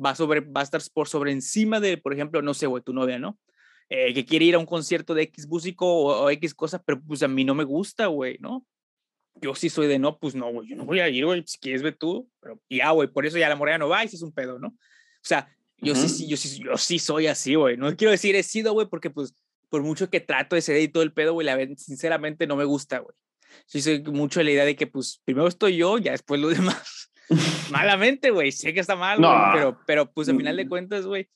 va, 0.02 0.14
sobre, 0.14 0.40
va 0.40 0.60
a 0.60 0.64
estar 0.64 0.80
por 0.94 1.08
sobre 1.08 1.32
encima 1.32 1.80
de, 1.80 1.96
por 1.98 2.12
ejemplo, 2.12 2.42
no 2.42 2.54
sé, 2.54 2.66
güey, 2.66 2.82
tu 2.82 2.92
novia, 2.92 3.18
¿no? 3.18 3.38
Eh, 3.92 4.14
que 4.14 4.24
quiere 4.24 4.44
ir 4.44 4.54
a 4.54 4.58
un 4.60 4.66
concierto 4.66 5.14
de 5.14 5.22
X 5.22 5.48
músico 5.48 5.84
o, 5.84 6.30
X 6.30 6.54
cosa, 6.54 6.80
pero 6.80 7.02
pues 7.02 7.24
a 7.24 7.28
mí 7.28 7.44
no 7.44 7.56
me 7.56 7.64
gusta, 7.64 8.06
güey, 8.06 8.38
¿no? 8.38 8.64
Yo 9.34 9.56
sí 9.56 9.68
soy 9.68 9.88
de 9.88 9.98
no, 9.98 10.16
pues 10.16 10.36
no, 10.36 10.48
güey, 10.52 10.68
yo 10.68 10.76
no 10.76 10.84
voy 10.84 11.00
a 11.00 11.08
ir, 11.08 11.26
güey, 11.26 11.42
si 11.44 11.58
quieres 11.58 11.82
ve 11.82 11.90
tú, 11.90 12.30
pero 12.38 12.60
ya, 12.70 12.92
güey, 12.92 13.08
por 13.08 13.26
eso 13.26 13.36
ya 13.36 13.48
la 13.48 13.56
morena 13.56 13.78
no 13.78 13.88
va 13.88 14.04
y 14.04 14.06
es 14.06 14.22
un 14.22 14.30
pedo, 14.30 14.60
¿no? 14.60 14.68
O 14.68 15.24
sea, 15.24 15.52
yo 15.78 15.96
sí, 15.96 16.08
sí, 16.08 16.28
yo 16.28 16.36
sí, 16.36 16.62
yo 16.62 16.76
sí 16.76 17.00
soy 17.00 17.26
así, 17.26 17.56
güey. 17.56 17.76
No 17.76 17.96
quiero 17.96 18.12
decir 18.12 18.36
he 18.36 18.44
sido, 18.44 18.72
güey, 18.74 18.86
porque 18.86 19.10
pues 19.10 19.34
por 19.68 19.82
mucho 19.82 20.08
que 20.08 20.20
trato 20.20 20.54
de 20.54 20.62
ser 20.62 20.80
y 20.80 20.86
todo 20.86 21.02
el 21.02 21.12
pedo, 21.12 21.32
güey, 21.32 21.44
la 21.44 21.58
sinceramente 21.76 22.46
no 22.46 22.54
me 22.54 22.64
gusta, 22.64 22.98
güey. 22.98 23.16
Sí 23.66 23.82
soy 23.82 24.02
mucho 24.02 24.38
de 24.38 24.44
la 24.44 24.50
idea 24.52 24.64
de 24.64 24.76
que 24.76 24.86
pues 24.86 25.20
primero 25.24 25.48
estoy 25.48 25.76
yo, 25.76 25.98
ya 25.98 26.12
después 26.12 26.40
los 26.40 26.52
demás. 26.56 27.10
Malamente, 27.72 28.30
güey, 28.30 28.52
sé 28.52 28.72
que 28.72 28.80
está 28.80 28.94
mal, 28.94 29.18
pero, 29.52 29.80
pero 29.84 30.12
pues 30.12 30.28
al 30.28 30.36
final 30.36 30.56
de 30.56 30.66
mm. 30.66 30.68
cuentas, 30.68 31.06
güey, 31.06 31.28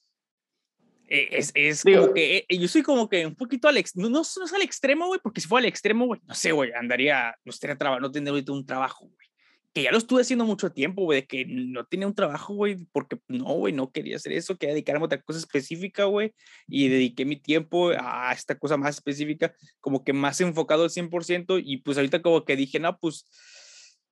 eh, 1.08 1.28
es, 1.32 1.50
es 1.54 1.82
como 1.82 2.14
que 2.14 2.46
eh, 2.48 2.58
yo 2.58 2.66
soy 2.68 2.82
como 2.82 3.08
que 3.08 3.26
un 3.26 3.34
poquito 3.34 3.68
al 3.68 3.76
no, 3.94 4.08
no, 4.08 4.22
no 4.22 4.44
es 4.44 4.52
al 4.52 4.62
extremo, 4.62 5.06
güey, 5.06 5.20
porque 5.22 5.40
si 5.40 5.48
fuera 5.48 5.64
al 5.64 5.68
extremo, 5.68 6.06
güey, 6.06 6.20
no 6.26 6.34
sé, 6.34 6.52
güey, 6.52 6.72
andaría, 6.72 7.34
no 7.44 7.50
estaría 7.50 7.76
traba, 7.76 8.00
no 8.00 8.10
tendría 8.10 8.32
ahorita 8.32 8.52
un 8.52 8.66
trabajo, 8.66 9.06
güey. 9.06 9.28
Que 9.74 9.82
ya 9.82 9.90
lo 9.90 9.98
estuve 9.98 10.22
haciendo 10.22 10.44
mucho 10.44 10.70
tiempo, 10.70 11.02
güey, 11.02 11.22
de 11.22 11.26
que 11.26 11.44
no 11.46 11.84
tenía 11.84 12.06
un 12.06 12.14
trabajo, 12.14 12.54
güey, 12.54 12.86
porque 12.92 13.18
no, 13.26 13.54
güey, 13.54 13.72
no 13.72 13.90
quería 13.90 14.16
hacer 14.16 14.32
eso, 14.32 14.56
quería 14.56 14.74
dedicarme 14.74 15.02
a 15.02 15.06
otra 15.06 15.20
cosa 15.20 15.40
específica, 15.40 16.04
güey, 16.04 16.32
y 16.68 16.88
dediqué 16.88 17.24
mi 17.24 17.36
tiempo 17.36 17.90
a 17.90 18.32
esta 18.32 18.56
cosa 18.56 18.76
más 18.76 18.94
específica, 18.94 19.52
como 19.80 20.04
que 20.04 20.12
más 20.12 20.40
enfocado 20.40 20.84
al 20.84 20.90
100%, 20.90 21.60
y 21.62 21.78
pues 21.78 21.98
ahorita 21.98 22.22
como 22.22 22.44
que 22.44 22.56
dije, 22.56 22.78
no, 22.78 22.96
pues 22.98 23.26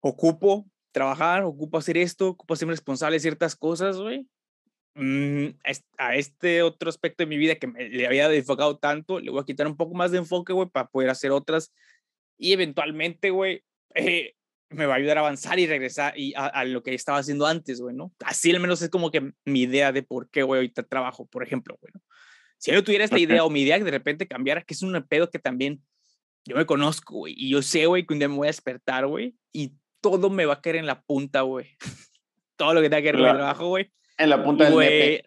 ocupo 0.01 0.67
trabajar, 0.93 1.45
ocupo 1.45 1.79
hacer 1.79 1.99
esto, 1.99 2.31
ocupo 2.31 2.57
ser 2.57 2.69
responsable 2.69 3.17
de 3.17 3.21
ciertas 3.21 3.55
cosas, 3.55 3.99
güey, 3.99 4.27
a 4.97 6.17
este 6.17 6.63
otro 6.63 6.91
aspecto 6.91 7.23
de 7.23 7.29
mi 7.29 7.39
vida 7.39 7.55
que 7.55 7.67
me, 7.67 7.89
le 7.89 8.07
había 8.07 8.33
enfocado 8.33 8.77
tanto, 8.79 9.21
le 9.21 9.31
voy 9.31 9.41
a 9.41 9.45
quitar 9.45 9.67
un 9.67 9.77
poco 9.77 9.95
más 9.95 10.11
de 10.11 10.19
enfoque, 10.19 10.53
güey, 10.53 10.69
para 10.69 10.89
poder 10.89 11.11
hacer 11.11 11.31
otras 11.31 11.73
y 12.39 12.53
eventualmente, 12.53 13.31
güey, 13.31 13.63
eh, 13.95 14.35
me 14.71 14.87
va 14.87 14.95
a 14.95 14.97
ayudar 14.97 15.19
a 15.19 15.21
avanzar 15.21 15.59
y 15.59 15.67
regresar 15.67 16.19
y 16.19 16.33
a, 16.37 16.65
lo 16.65 16.83
que 16.83 16.95
estaba 16.95 17.19
haciendo 17.19 17.47
antes, 17.47 17.81
güey, 17.81 17.95
¿no? 17.95 18.13
Así 18.25 18.51
al 18.51 18.61
menos 18.61 18.81
es 18.83 18.89
como 18.89 19.11
que 19.11 19.33
mi 19.45 19.63
idea 19.63 19.93
de 19.93 20.03
por 20.03 20.31
qué, 20.31 20.43
güey, 20.43 20.59
ahorita 20.59 20.83
trabajo, 20.85 21.27
por 21.27 21.43
ejemplo, 21.43 21.77
güey. 21.81 21.93
Si 22.59 22.73
yo 22.73 22.85
tuviera 22.85 23.05
esta 23.05 23.19
idea 23.19 23.45
o 23.45 23.51
mi 23.51 23.63
idea 23.63 23.79
que 23.79 23.85
de 23.85 23.91
repente 23.91 24.27
cambiara, 24.29 24.63
que 24.63 24.75
es 24.75 24.83
un 24.83 25.03
pedo 25.09 25.31
que 25.31 25.39
también 25.39 25.83
yo 26.45 26.57
me 26.57 26.67
conozco, 26.67 27.15
güey, 27.15 27.35
y 27.37 27.51
yo 27.51 27.63
sé, 27.63 27.87
güey, 27.87 28.07
que 28.07 28.13
un 28.13 28.21
día 28.21 28.29
me 28.29 28.37
voy 28.37 28.47
a 28.47 28.51
despertar, 28.51 29.07
güey, 29.07 29.35
y 29.53 29.73
todo 30.01 30.31
me 30.31 30.47
va 30.47 30.55
a 30.55 30.61
caer 30.61 30.77
en 30.77 30.87
la 30.87 31.03
punta, 31.03 31.43
güey. 31.43 31.77
todo 32.57 32.75
lo 32.75 32.81
que 32.81 32.91
tenga 32.91 33.03
que 33.03 33.13
ver 33.13 33.17
con 33.17 33.29
el 33.29 33.37
trabajo, 33.37 33.69
güey 33.69 33.91
en 34.21 34.31
la 34.31 34.45
punta 34.45 34.65
del 34.65 34.75
güey, 34.75 35.23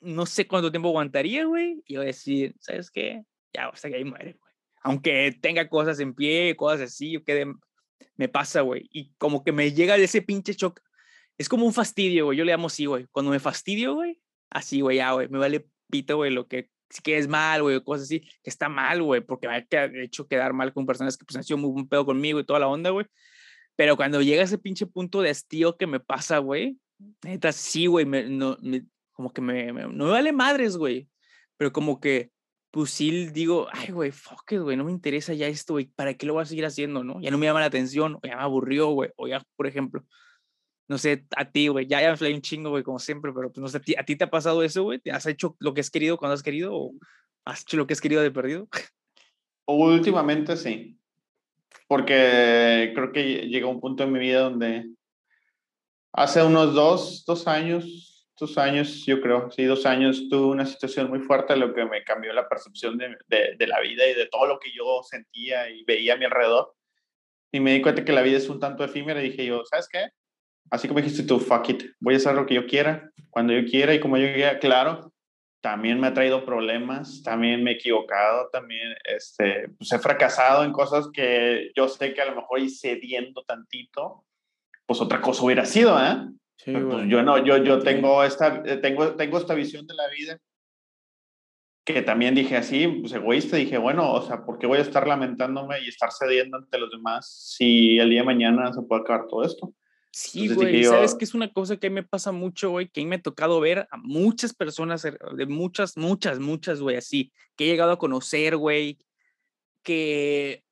no 0.00 0.26
sé 0.26 0.46
cuánto 0.46 0.70
tiempo 0.70 0.88
aguantaría, 0.88 1.44
güey. 1.44 1.82
Y 1.86 1.96
voy 1.96 2.04
a 2.04 2.06
decir, 2.06 2.54
¿sabes 2.60 2.90
qué? 2.90 3.24
Ya, 3.52 3.68
hasta 3.68 3.88
que 3.88 3.96
ahí 3.96 4.04
muere, 4.04 4.36
güey. 4.38 4.52
Aunque 4.82 5.36
tenga 5.40 5.68
cosas 5.68 5.98
en 6.00 6.14
pie, 6.14 6.54
cosas 6.56 6.92
así, 6.92 7.12
yo 7.12 7.24
quede, 7.24 7.46
me 8.16 8.28
pasa, 8.28 8.60
güey. 8.60 8.88
Y 8.92 9.12
como 9.16 9.42
que 9.42 9.52
me 9.52 9.72
llega 9.72 9.96
ese 9.96 10.22
pinche 10.22 10.52
shock. 10.52 10.80
Es 11.38 11.48
como 11.48 11.66
un 11.66 11.72
fastidio, 11.72 12.26
güey. 12.26 12.38
Yo 12.38 12.44
le 12.44 12.52
llamo 12.52 12.66
así, 12.66 12.84
güey. 12.84 13.06
Cuando 13.10 13.30
me 13.30 13.40
fastidio, 13.40 13.94
güey, 13.94 14.20
así, 14.50 14.82
güey, 14.82 14.98
ya, 14.98 15.12
güey. 15.12 15.28
Me 15.28 15.38
vale 15.38 15.66
pito, 15.90 16.16
güey, 16.16 16.30
lo 16.30 16.46
que 16.46 16.70
si 16.90 17.02
que 17.02 17.18
es 17.18 17.26
mal, 17.26 17.62
güey, 17.62 17.82
cosas 17.82 18.04
así, 18.04 18.20
que 18.20 18.50
está 18.50 18.68
mal, 18.68 19.02
güey, 19.02 19.20
porque 19.20 19.48
me 19.48 19.54
ha 19.54 19.66
hecho 20.02 20.28
quedar 20.28 20.52
mal 20.52 20.72
con 20.72 20.86
personas 20.86 21.16
que 21.16 21.24
pues 21.24 21.36
han 21.36 21.42
sido 21.42 21.58
muy 21.58 21.70
un 21.70 21.88
pedo 21.88 22.06
conmigo 22.06 22.38
y 22.38 22.44
toda 22.44 22.60
la 22.60 22.68
onda, 22.68 22.90
güey. 22.90 23.06
Pero 23.74 23.96
cuando 23.96 24.22
llega 24.22 24.44
ese 24.44 24.58
pinche 24.58 24.86
punto 24.86 25.20
de 25.20 25.30
estío 25.30 25.76
que 25.76 25.88
me 25.88 25.98
pasa, 25.98 26.38
güey, 26.38 26.78
neta, 27.22 27.52
sí, 27.52 27.86
güey, 27.86 28.04
me, 28.06 28.24
no, 28.28 28.56
como 29.12 29.32
que 29.32 29.40
me, 29.40 29.72
no 29.72 29.88
me 29.88 30.10
vale 30.10 30.32
madres, 30.32 30.76
güey. 30.76 31.08
Pero 31.56 31.72
como 31.72 32.00
que, 32.00 32.30
pues 32.70 32.90
sí 32.90 33.28
digo, 33.28 33.68
ay, 33.72 33.92
güey, 33.92 34.10
fuck 34.10 34.50
it, 34.50 34.60
güey, 34.60 34.76
no 34.76 34.84
me 34.84 34.92
interesa 34.92 35.32
ya 35.34 35.46
esto, 35.46 35.74
güey, 35.74 35.86
¿para 35.86 36.14
qué 36.14 36.26
lo 36.26 36.34
voy 36.34 36.42
a 36.42 36.46
seguir 36.46 36.66
haciendo, 36.66 37.04
no? 37.04 37.20
Ya 37.20 37.30
no 37.30 37.38
me 37.38 37.46
llama 37.46 37.60
la 37.60 37.66
atención, 37.66 38.16
o 38.16 38.20
ya 38.26 38.36
me 38.36 38.42
aburrió, 38.42 38.88
güey, 38.88 39.10
o 39.16 39.28
ya, 39.28 39.40
por 39.56 39.66
ejemplo, 39.66 40.04
no 40.88 40.98
sé, 40.98 41.24
a 41.36 41.50
ti, 41.50 41.68
güey, 41.68 41.86
ya, 41.86 42.00
ya 42.00 42.14
me 42.20 42.34
un 42.34 42.42
chingo, 42.42 42.70
güey, 42.70 42.82
como 42.82 42.98
siempre, 42.98 43.32
pero 43.32 43.52
pues 43.52 43.62
no 43.62 43.68
sé, 43.68 43.80
¿a 43.96 44.04
ti, 44.04 44.16
te 44.16 44.24
ha 44.24 44.30
pasado 44.30 44.62
eso, 44.62 44.82
güey? 44.82 44.98
¿Te 44.98 45.12
has 45.12 45.24
hecho 45.26 45.56
lo 45.60 45.72
que 45.72 45.80
has 45.80 45.90
querido 45.90 46.18
cuando 46.18 46.34
has 46.34 46.42
querido 46.42 46.74
o 46.74 46.92
has 47.44 47.62
hecho 47.62 47.76
lo 47.76 47.86
que 47.86 47.94
has 47.94 48.00
querido 48.00 48.22
de 48.22 48.30
perdido? 48.30 48.68
Últimamente 49.66 50.56
sí, 50.56 50.98
porque 51.88 52.92
creo 52.94 53.12
que 53.12 53.46
llegó 53.48 53.70
un 53.70 53.80
punto 53.80 54.02
en 54.02 54.12
mi 54.12 54.18
vida 54.18 54.40
donde 54.40 54.90
hace 56.14 56.42
unos 56.42 56.74
dos, 56.74 57.24
dos 57.26 57.46
años, 57.46 58.26
dos 58.38 58.58
años, 58.58 59.04
yo 59.06 59.20
creo, 59.20 59.50
sí, 59.50 59.64
dos 59.64 59.86
años, 59.86 60.28
tuve 60.28 60.46
una 60.46 60.66
situación 60.66 61.10
muy 61.10 61.20
fuerte, 61.20 61.56
lo 61.56 61.74
que 61.74 61.84
me 61.84 62.02
cambió 62.02 62.32
la 62.32 62.48
percepción 62.48 62.98
de, 62.98 63.16
de, 63.28 63.66
la 63.66 63.80
vida 63.80 64.06
y 64.06 64.14
de 64.14 64.26
todo 64.26 64.46
lo 64.46 64.58
que 64.58 64.70
yo 64.74 65.02
sentía 65.02 65.70
y 65.70 65.84
veía 65.84 66.14
a 66.14 66.16
mi 66.16 66.24
alrededor. 66.24 66.74
Y 67.52 67.60
me 67.60 67.74
di 67.74 67.82
cuenta 67.82 68.04
que 68.04 68.12
la 68.12 68.22
vida 68.22 68.38
es 68.38 68.48
un 68.48 68.58
tanto 68.58 68.82
efímera 68.82 69.22
y 69.22 69.30
dije 69.30 69.46
yo, 69.46 69.64
¿sabes 69.64 69.88
qué? 69.88 70.08
así 70.70 70.88
como 70.88 71.00
dijiste 71.00 71.22
tú, 71.24 71.38
fuck 71.38 71.68
it, 71.68 71.84
voy 72.00 72.14
a 72.14 72.16
hacer 72.16 72.34
lo 72.34 72.46
que 72.46 72.54
yo 72.54 72.66
quiera, 72.66 73.10
cuando 73.30 73.52
yo 73.52 73.64
quiera 73.68 73.94
y 73.94 74.00
como 74.00 74.16
yo 74.16 74.32
quiera, 74.32 74.58
claro, 74.58 75.12
también 75.60 76.00
me 76.00 76.08
ha 76.08 76.14
traído 76.14 76.44
problemas, 76.44 77.22
también 77.22 77.62
me 77.62 77.72
he 77.72 77.74
equivocado, 77.74 78.48
también 78.50 78.94
este, 79.04 79.68
pues 79.78 79.92
he 79.92 79.98
fracasado 79.98 80.64
en 80.64 80.72
cosas 80.72 81.08
que 81.12 81.70
yo 81.74 81.88
sé 81.88 82.12
que 82.12 82.20
a 82.20 82.26
lo 82.26 82.36
mejor 82.36 82.60
y 82.60 82.68
cediendo 82.68 83.44
tantito, 83.44 84.24
pues 84.86 85.00
otra 85.00 85.20
cosa 85.20 85.44
hubiera 85.44 85.64
sido, 85.64 85.98
¿eh? 85.98 86.28
pues 86.64 87.08
yo 87.08 87.22
no, 87.22 87.44
yo, 87.44 87.58
yo 87.58 87.80
tengo, 87.80 88.22
esta, 88.24 88.62
eh, 88.64 88.76
tengo, 88.76 89.14
tengo 89.16 89.38
esta 89.38 89.54
visión 89.54 89.86
de 89.86 89.94
la 89.94 90.08
vida 90.08 90.38
que 91.84 92.00
también 92.00 92.34
dije 92.34 92.56
así, 92.56 92.86
pues 92.88 93.12
egoísta, 93.12 93.56
dije, 93.56 93.76
bueno, 93.76 94.10
o 94.10 94.22
sea, 94.22 94.44
¿por 94.44 94.58
qué 94.58 94.66
voy 94.66 94.78
a 94.78 94.82
estar 94.82 95.06
lamentándome 95.06 95.80
y 95.82 95.88
estar 95.88 96.10
cediendo 96.10 96.56
ante 96.56 96.78
los 96.78 96.90
demás 96.90 97.54
si 97.56 97.98
el 97.98 98.08
día 98.08 98.20
de 98.20 98.26
mañana 98.26 98.72
se 98.72 98.80
puede 98.82 99.02
acabar 99.02 99.26
todo 99.28 99.44
esto? 99.44 99.74
Sí, 100.10 100.48
güey, 100.48 100.84
sabes 100.84 101.14
que 101.14 101.24
es 101.24 101.34
una 101.34 101.52
cosa 101.52 101.76
que 101.76 101.90
me 101.90 102.02
pasa 102.02 102.32
mucho, 102.32 102.70
güey, 102.70 102.88
que 102.88 103.00
a 103.00 103.04
mí 103.04 103.08
me 103.08 103.16
ha 103.16 103.22
tocado 103.22 103.60
ver 103.60 103.86
a 103.90 103.96
muchas 103.98 104.54
personas, 104.54 105.04
er, 105.04 105.18
de 105.18 105.44
muchas, 105.44 105.96
muchas, 105.98 106.38
muchas, 106.38 106.80
güey, 106.80 106.96
así, 106.96 107.32
que 107.56 107.64
he 107.64 107.68
llegado 107.68 107.92
a 107.92 107.98
conocer, 107.98 108.56
güey, 108.56 108.98
que, 109.82 110.63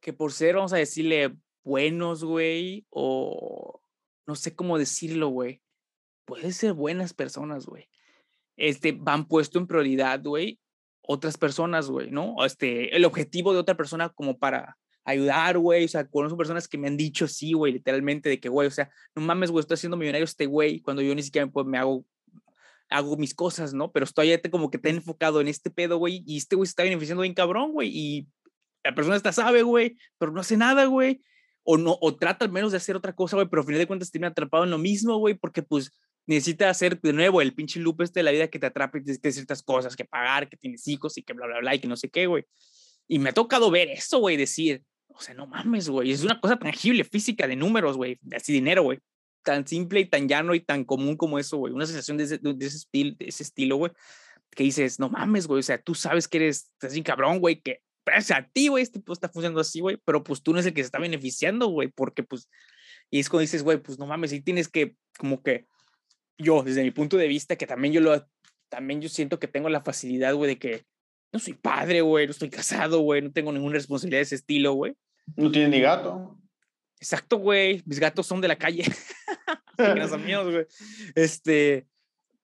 que 0.00 0.12
por 0.12 0.32
ser, 0.32 0.56
vamos 0.56 0.72
a 0.72 0.78
decirle, 0.78 1.36
buenos, 1.62 2.24
güey, 2.24 2.86
o 2.90 3.82
no 4.26 4.34
sé 4.34 4.54
cómo 4.54 4.78
decirlo, 4.78 5.28
güey, 5.28 5.62
pueden 6.24 6.52
ser 6.52 6.72
buenas 6.72 7.14
personas, 7.14 7.66
güey. 7.66 7.88
Este, 8.56 8.92
van 8.92 9.26
puesto 9.26 9.58
en 9.58 9.66
prioridad, 9.66 10.22
güey, 10.22 10.60
otras 11.02 11.36
personas, 11.36 11.88
güey, 11.88 12.10
¿no? 12.10 12.44
Este, 12.44 12.94
el 12.94 13.04
objetivo 13.04 13.52
de 13.52 13.58
otra 13.58 13.76
persona 13.76 14.10
como 14.10 14.38
para 14.38 14.78
ayudar, 15.04 15.58
güey, 15.58 15.84
o 15.84 15.88
sea, 15.88 16.06
conozco 16.06 16.36
personas 16.36 16.68
que 16.68 16.78
me 16.78 16.88
han 16.88 16.96
dicho 16.96 17.26
sí, 17.26 17.52
güey, 17.52 17.72
literalmente, 17.72 18.28
de 18.28 18.38
que, 18.38 18.48
güey, 18.48 18.68
o 18.68 18.70
sea, 18.70 18.90
no 19.14 19.22
mames, 19.22 19.50
güey, 19.50 19.60
estoy 19.60 19.74
haciendo 19.74 19.96
millonario 19.96 20.24
este 20.24 20.46
güey, 20.46 20.80
cuando 20.80 21.02
yo 21.02 21.14
ni 21.14 21.22
siquiera 21.22 21.46
me, 21.46 21.52
pues, 21.52 21.66
me 21.66 21.78
hago 21.78 22.04
hago 22.90 23.16
mis 23.16 23.34
cosas, 23.34 23.72
¿no? 23.72 23.92
Pero 23.92 24.04
estoy 24.04 24.36
como 24.50 24.68
que 24.68 24.78
te 24.78 24.90
enfocado 24.90 25.40
en 25.40 25.48
este 25.48 25.70
pedo, 25.70 25.98
güey, 25.98 26.22
y 26.26 26.36
este 26.36 26.56
güey 26.56 26.66
se 26.66 26.70
está 26.70 26.82
beneficiando 26.82 27.22
bien 27.22 27.34
cabrón, 27.34 27.72
güey, 27.72 27.88
y 27.88 28.28
la 28.84 28.94
persona 28.94 29.16
está 29.16 29.32
sabe, 29.32 29.62
güey, 29.62 29.96
pero 30.18 30.32
no 30.32 30.40
hace 30.40 30.56
nada, 30.56 30.86
güey, 30.86 31.22
o 31.62 31.76
no, 31.76 31.96
o 32.00 32.16
trata 32.16 32.44
al 32.44 32.52
menos 32.52 32.72
de 32.72 32.78
hacer 32.78 32.96
otra 32.96 33.14
cosa, 33.14 33.36
güey, 33.36 33.48
pero 33.48 33.62
al 33.62 33.66
final 33.66 33.80
de 33.80 33.86
cuentas 33.86 34.10
termina 34.10 34.28
atrapado 34.28 34.64
en 34.64 34.70
lo 34.70 34.78
mismo, 34.78 35.18
güey, 35.18 35.34
porque 35.34 35.62
pues 35.62 35.92
necesita 36.26 36.70
hacer 36.70 37.00
de 37.00 37.12
nuevo 37.12 37.42
el 37.42 37.54
pinche 37.54 37.80
loop 37.80 38.02
este 38.02 38.20
de 38.20 38.24
la 38.24 38.30
vida 38.30 38.48
que 38.48 38.58
te 38.58 38.66
atrape 38.66 38.98
y 38.98 39.02
tienes 39.04 39.34
ciertas 39.34 39.62
cosas 39.62 39.96
que 39.96 40.04
pagar, 40.04 40.48
que 40.48 40.56
tienes 40.56 40.86
hijos 40.88 41.18
y 41.18 41.22
que 41.22 41.32
bla, 41.32 41.46
bla, 41.46 41.60
bla, 41.60 41.74
y 41.74 41.78
que 41.80 41.88
no 41.88 41.96
sé 41.96 42.08
qué, 42.08 42.26
güey. 42.26 42.44
Y 43.08 43.18
me 43.18 43.30
ha 43.30 43.32
tocado 43.32 43.70
ver 43.70 43.88
eso, 43.88 44.20
güey, 44.20 44.36
decir, 44.36 44.84
o 45.08 45.20
sea, 45.20 45.34
no 45.34 45.46
mames, 45.46 45.88
güey. 45.88 46.12
Es 46.12 46.22
una 46.22 46.40
cosa 46.40 46.58
tangible, 46.58 47.04
física, 47.04 47.46
de 47.46 47.56
números, 47.56 47.96
güey. 47.96 48.18
Así 48.34 48.52
dinero, 48.52 48.82
güey. 48.82 49.00
Tan 49.42 49.66
simple 49.66 50.00
y 50.00 50.06
tan 50.06 50.28
llano 50.28 50.54
y 50.54 50.60
tan 50.60 50.84
común 50.84 51.16
como 51.16 51.38
eso, 51.38 51.56
güey. 51.56 51.72
Una 51.72 51.86
sensación 51.86 52.16
de 52.16 52.24
ese, 52.24 52.34
estilo, 52.36 53.16
de 53.18 53.26
ese 53.26 53.42
estilo, 53.42 53.76
güey. 53.76 53.92
Que 54.50 54.64
dices, 54.64 54.98
no 54.98 55.08
mames, 55.08 55.46
güey. 55.46 55.60
O 55.60 55.62
sea, 55.62 55.82
tú 55.82 55.94
sabes 55.94 56.28
que 56.28 56.38
eres 56.38 56.70
así 56.80 57.02
cabrón, 57.02 57.38
güey. 57.38 57.60
Que 57.60 57.82
gracias 58.10 58.38
a 58.38 58.48
ti, 58.52 58.68
güey, 58.68 58.82
este 58.82 59.00
pues 59.00 59.16
está 59.16 59.28
funcionando 59.28 59.60
así, 59.60 59.80
güey. 59.80 59.98
Pero 60.04 60.22
pues 60.22 60.42
tú 60.42 60.52
no 60.52 60.60
es 60.60 60.66
el 60.66 60.74
que 60.74 60.82
se 60.82 60.86
está 60.86 60.98
beneficiando, 60.98 61.68
güey. 61.68 61.88
Porque 61.88 62.22
pues. 62.22 62.48
Y 63.10 63.20
es 63.20 63.28
cuando 63.28 63.42
dices, 63.42 63.62
güey, 63.62 63.78
pues 63.78 63.98
no 63.98 64.06
mames. 64.06 64.32
Y 64.32 64.40
tienes 64.40 64.68
que, 64.68 64.96
como 65.18 65.42
que. 65.42 65.66
Yo, 66.38 66.62
desde 66.62 66.82
mi 66.82 66.90
punto 66.90 67.16
de 67.16 67.28
vista, 67.28 67.56
que 67.56 67.66
también 67.66 67.92
yo 67.94 68.00
lo. 68.00 68.26
También 68.68 69.00
yo 69.00 69.08
siento 69.08 69.38
que 69.38 69.48
tengo 69.48 69.68
la 69.68 69.82
facilidad, 69.82 70.34
güey, 70.34 70.50
de 70.50 70.58
que 70.58 70.84
no 71.32 71.38
soy 71.38 71.54
padre, 71.54 72.02
güey, 72.02 72.26
no 72.26 72.32
estoy 72.32 72.50
casado, 72.50 73.00
güey, 73.00 73.22
no 73.22 73.32
tengo 73.32 73.52
ninguna 73.52 73.74
responsabilidad 73.74 74.18
de 74.18 74.22
ese 74.22 74.34
estilo, 74.36 74.74
güey. 74.74 74.94
No 75.36 75.50
tiene 75.50 75.68
ni 75.68 75.80
gato. 75.80 76.38
Exacto, 77.00 77.38
güey. 77.38 77.82
Mis 77.86 77.98
gatos 77.98 78.26
son 78.26 78.40
de 78.40 78.48
la 78.48 78.56
calle. 78.56 78.84
míos, 80.24 80.50
güey. 80.50 80.66
Este, 81.14 81.86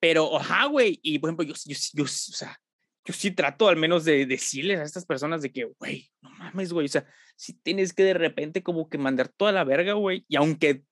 pero, 0.01 0.37
ajá, 0.37 0.67
güey. 0.67 0.99
Y 1.03 1.19
por 1.19 1.31
ejemplo, 1.31 1.45
yo, 1.45 1.55
yo, 1.65 1.77
yo, 1.93 2.05
o 2.05 2.07
sea, 2.07 2.59
yo 3.07 3.15
sí 3.15 3.31
trato 3.31 3.69
al 3.69 3.77
menos 3.77 4.05
de 4.05 4.27
decirles 4.27 4.81
a 4.81 4.83
estas 4.83 5.07
personas 5.07 5.41
de 5.41 5.53
que, 5.53 5.65
güey, 5.79 6.11
no 6.21 6.31
mames, 6.31 6.73
güey. 6.73 6.87
O 6.87 6.89
sea, 6.89 7.07
si 7.37 7.55
tienes 7.55 7.93
que 7.93 8.03
de 8.03 8.15
repente 8.15 8.63
como 8.63 8.89
que 8.89 8.99
mandar 8.99 9.29
toda 9.29 9.53
la 9.53 9.65
verga, 9.65 9.93
güey. 9.93 10.25
Y 10.29 10.37
aunque 10.37 10.83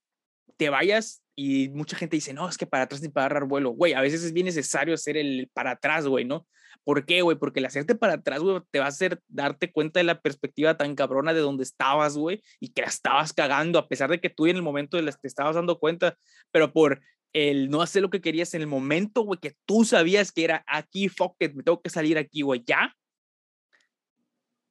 te 0.57 0.69
vayas 0.69 1.23
y 1.35 1.69
mucha 1.69 1.97
gente 1.97 2.15
dice, 2.15 2.33
no, 2.33 2.47
es 2.47 2.57
que 2.57 2.65
para 2.65 2.85
atrás 2.85 3.01
ni 3.01 3.09
para 3.09 3.25
agarrar 3.25 3.49
vuelo, 3.49 3.71
güey. 3.71 3.93
A 3.93 4.01
veces 4.01 4.23
es 4.23 4.31
bien 4.31 4.45
necesario 4.45 4.93
hacer 4.93 5.17
el 5.17 5.49
para 5.53 5.71
atrás, 5.71 6.07
güey, 6.07 6.23
¿no? 6.23 6.47
¿Por 6.85 7.05
qué, 7.05 7.21
güey? 7.21 7.37
Porque 7.37 7.59
el 7.59 7.65
hacerte 7.65 7.95
para 7.95 8.13
atrás, 8.13 8.39
güey, 8.39 8.61
te 8.71 8.79
va 8.79 8.85
a 8.85 8.89
hacer 8.89 9.19
darte 9.27 9.71
cuenta 9.71 9.99
de 9.99 10.05
la 10.05 10.21
perspectiva 10.21 10.77
tan 10.77 10.95
cabrona 10.95 11.33
de 11.33 11.41
donde 11.41 11.63
estabas, 11.63 12.15
güey, 12.15 12.41
y 12.59 12.69
que 12.69 12.83
la 12.83 12.87
estabas 12.87 13.33
cagando, 13.33 13.79
a 13.79 13.89
pesar 13.89 14.09
de 14.09 14.21
que 14.21 14.29
tú 14.29 14.47
en 14.47 14.55
el 14.55 14.61
momento 14.61 14.95
de 14.95 15.11
te 15.11 15.27
estabas 15.27 15.55
dando 15.55 15.79
cuenta, 15.79 16.17
pero 16.51 16.71
por 16.71 17.01
el 17.35 17.69
no 17.69 17.81
hacer 17.81 18.01
lo 18.01 18.09
que 18.09 18.21
querías 18.21 18.53
en 18.53 18.61
el 18.61 18.67
momento, 18.67 19.21
güey, 19.23 19.37
que 19.41 19.57
tú 19.65 19.83
sabías 19.83 20.31
que 20.31 20.45
era 20.45 20.63
aquí, 20.67 21.09
fuck 21.09 21.35
it, 21.41 21.53
me 21.53 21.63
tengo 21.63 21.81
que 21.81 21.89
salir 21.89 22.17
aquí, 22.17 22.43
güey, 22.43 22.63
ya. 22.65 22.95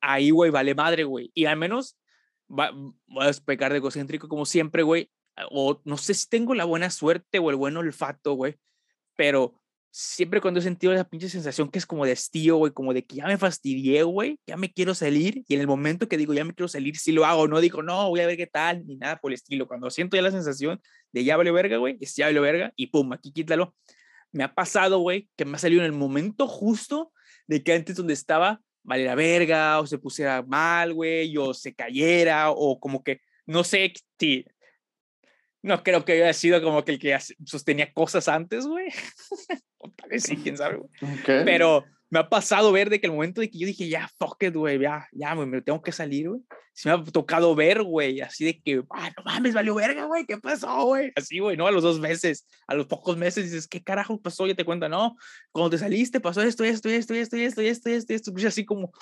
Ahí, 0.00 0.30
güey, 0.30 0.50
vale 0.50 0.74
madre, 0.74 1.04
güey. 1.04 1.30
Y 1.34 1.44
al 1.44 1.58
menos 1.58 1.98
va, 2.48 2.70
voy 2.72 3.26
a 3.26 3.32
pecar 3.44 3.70
de 3.70 3.78
egocéntrico 3.78 4.28
como 4.28 4.46
siempre, 4.46 4.82
güey. 4.82 5.10
O 5.50 5.82
no 5.84 5.98
sé 5.98 6.14
si 6.14 6.26
tengo 6.26 6.54
la 6.54 6.64
buena 6.64 6.88
suerte 6.88 7.38
o 7.38 7.50
el 7.50 7.56
buen 7.56 7.76
olfato, 7.76 8.32
güey. 8.32 8.56
Pero 9.14 9.60
siempre 9.96 10.40
cuando 10.40 10.58
he 10.58 10.62
sentido 10.64 10.92
esa 10.92 11.08
pinche 11.08 11.28
sensación 11.28 11.70
que 11.70 11.78
es 11.78 11.86
como 11.86 12.04
de 12.04 12.10
estío, 12.10 12.56
güey, 12.56 12.72
como 12.72 12.92
de 12.92 13.04
que 13.04 13.14
ya 13.14 13.26
me 13.28 13.38
fastidié, 13.38 14.02
güey, 14.02 14.40
ya 14.44 14.56
me 14.56 14.72
quiero 14.72 14.92
salir, 14.92 15.44
y 15.46 15.54
en 15.54 15.60
el 15.60 15.68
momento 15.68 16.08
que 16.08 16.16
digo 16.16 16.34
ya 16.34 16.44
me 16.44 16.52
quiero 16.52 16.66
salir, 16.66 16.96
sí 16.96 17.12
lo 17.12 17.24
hago, 17.24 17.46
no 17.46 17.60
digo, 17.60 17.80
no, 17.80 18.08
voy 18.08 18.18
a 18.18 18.26
ver 18.26 18.36
qué 18.36 18.48
tal, 18.48 18.84
ni 18.84 18.96
nada 18.96 19.20
por 19.20 19.30
el 19.30 19.36
estilo. 19.36 19.68
Cuando 19.68 19.88
siento 19.90 20.16
ya 20.16 20.22
la 20.22 20.32
sensación 20.32 20.80
de 21.12 21.22
ya 21.22 21.36
vale 21.36 21.52
verga, 21.52 21.76
güey, 21.76 21.96
es 22.00 22.16
ya 22.16 22.26
vale 22.26 22.40
verga, 22.40 22.72
y 22.74 22.88
pum, 22.88 23.12
aquí 23.12 23.32
quítalo. 23.32 23.76
Me 24.32 24.42
ha 24.42 24.52
pasado, 24.52 24.98
güey, 24.98 25.28
que 25.36 25.44
me 25.44 25.54
ha 25.54 25.60
salido 25.60 25.82
en 25.82 25.86
el 25.86 25.92
momento 25.92 26.48
justo 26.48 27.12
de 27.46 27.62
que 27.62 27.72
antes 27.72 27.94
donde 27.94 28.14
estaba 28.14 28.60
valiera 28.82 29.14
verga, 29.14 29.78
o 29.78 29.86
se 29.86 29.98
pusiera 29.98 30.42
mal, 30.42 30.92
güey, 30.92 31.36
o 31.36 31.54
se 31.54 31.72
cayera, 31.72 32.50
o 32.50 32.80
como 32.80 33.04
que, 33.04 33.20
no 33.46 33.62
sé 33.62 33.92
si 34.18 34.44
no 35.64 35.82
creo 35.82 36.04
que 36.04 36.12
haya 36.12 36.32
sido 36.34 36.62
como 36.62 36.84
que 36.84 36.92
el 36.92 36.98
que 36.98 37.16
sostenía 37.46 37.90
cosas 37.90 38.28
antes, 38.28 38.66
güey. 38.66 38.88
o 39.78 39.90
tal 39.90 40.10
vez 40.10 40.22
sí, 40.22 40.36
quién 40.36 40.58
sabe, 40.58 40.78
Pero 41.26 41.84
me 42.10 42.18
ha 42.18 42.28
pasado 42.28 42.70
ver 42.70 42.90
de 42.90 43.00
que 43.00 43.06
el 43.06 43.14
momento 43.14 43.40
de 43.40 43.50
que 43.50 43.58
yo 43.58 43.66
dije, 43.66 43.88
ya, 43.88 44.06
fuck 44.18 44.42
it, 44.42 44.54
güey, 44.54 44.78
ya, 44.78 45.08
ya, 45.12 45.34
me 45.34 45.62
tengo 45.62 45.82
que 45.82 45.90
salir, 45.90 46.28
güey. 46.28 46.42
Se 46.74 46.88
me 46.88 46.94
ha 46.94 47.02
tocado 47.02 47.54
ver, 47.54 47.82
güey, 47.82 48.20
así 48.20 48.44
de 48.44 48.60
que, 48.60 48.82
ah, 48.90 49.10
no 49.16 49.24
mames, 49.24 49.54
valió 49.54 49.74
verga, 49.74 50.04
güey, 50.04 50.26
¿qué 50.26 50.36
pasó, 50.36 50.84
güey? 50.84 51.12
Así, 51.16 51.38
güey, 51.38 51.56
no 51.56 51.66
a 51.66 51.72
los 51.72 51.82
dos 51.82 51.98
meses, 51.98 52.46
a 52.66 52.74
los 52.74 52.84
pocos 52.86 53.16
meses 53.16 53.44
dices, 53.44 53.66
¿qué 53.66 53.82
carajo 53.82 54.20
pasó? 54.20 54.46
Ya 54.46 54.54
te 54.54 54.66
cuenta, 54.66 54.90
no, 54.90 55.16
cuando 55.50 55.70
te 55.70 55.78
saliste 55.78 56.20
pasó 56.20 56.42
esto, 56.42 56.62
esto, 56.62 56.90
esto, 56.90 57.14
esto, 57.14 57.36
esto, 57.36 57.62
esto, 57.62 57.88
esto, 57.88 57.88
esto, 57.88 58.12
esto, 58.12 58.32
así 58.46 58.66
como, 58.66 58.92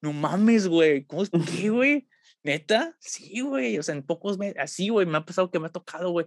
no 0.00 0.12
mames, 0.12 0.68
güey, 0.68 1.04
¿cómo 1.04 1.24
es 1.24 1.30
qué, 1.60 1.70
güey? 1.70 2.06
¿Neta? 2.46 2.96
Sí, 3.00 3.40
güey. 3.40 3.76
O 3.78 3.82
sea, 3.82 3.94
en 3.94 4.04
pocos 4.04 4.38
meses, 4.38 4.56
así, 4.58 4.88
güey, 4.88 5.04
me 5.04 5.18
ha 5.18 5.24
pasado 5.24 5.50
que 5.50 5.58
me 5.58 5.66
ha 5.66 5.70
tocado, 5.70 6.10
güey. 6.10 6.26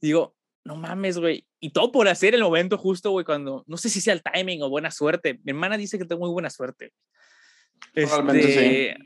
Digo, 0.00 0.36
no 0.64 0.76
mames, 0.76 1.18
güey. 1.18 1.46
Y 1.60 1.70
todo 1.70 1.90
por 1.90 2.08
hacer 2.08 2.34
el 2.34 2.42
momento 2.42 2.76
justo, 2.76 3.10
güey, 3.10 3.24
cuando, 3.24 3.64
no 3.66 3.76
sé 3.78 3.88
si 3.88 4.02
sea 4.02 4.12
el 4.12 4.22
timing 4.22 4.62
o 4.62 4.68
buena 4.68 4.90
suerte. 4.90 5.40
Mi 5.44 5.52
hermana 5.52 5.78
dice 5.78 5.98
que 5.98 6.04
tengo 6.04 6.20
muy 6.20 6.30
buena 6.30 6.50
suerte. 6.50 6.92
Realmente 7.94 8.42
sí. 8.42 8.48
Este, 8.48 8.96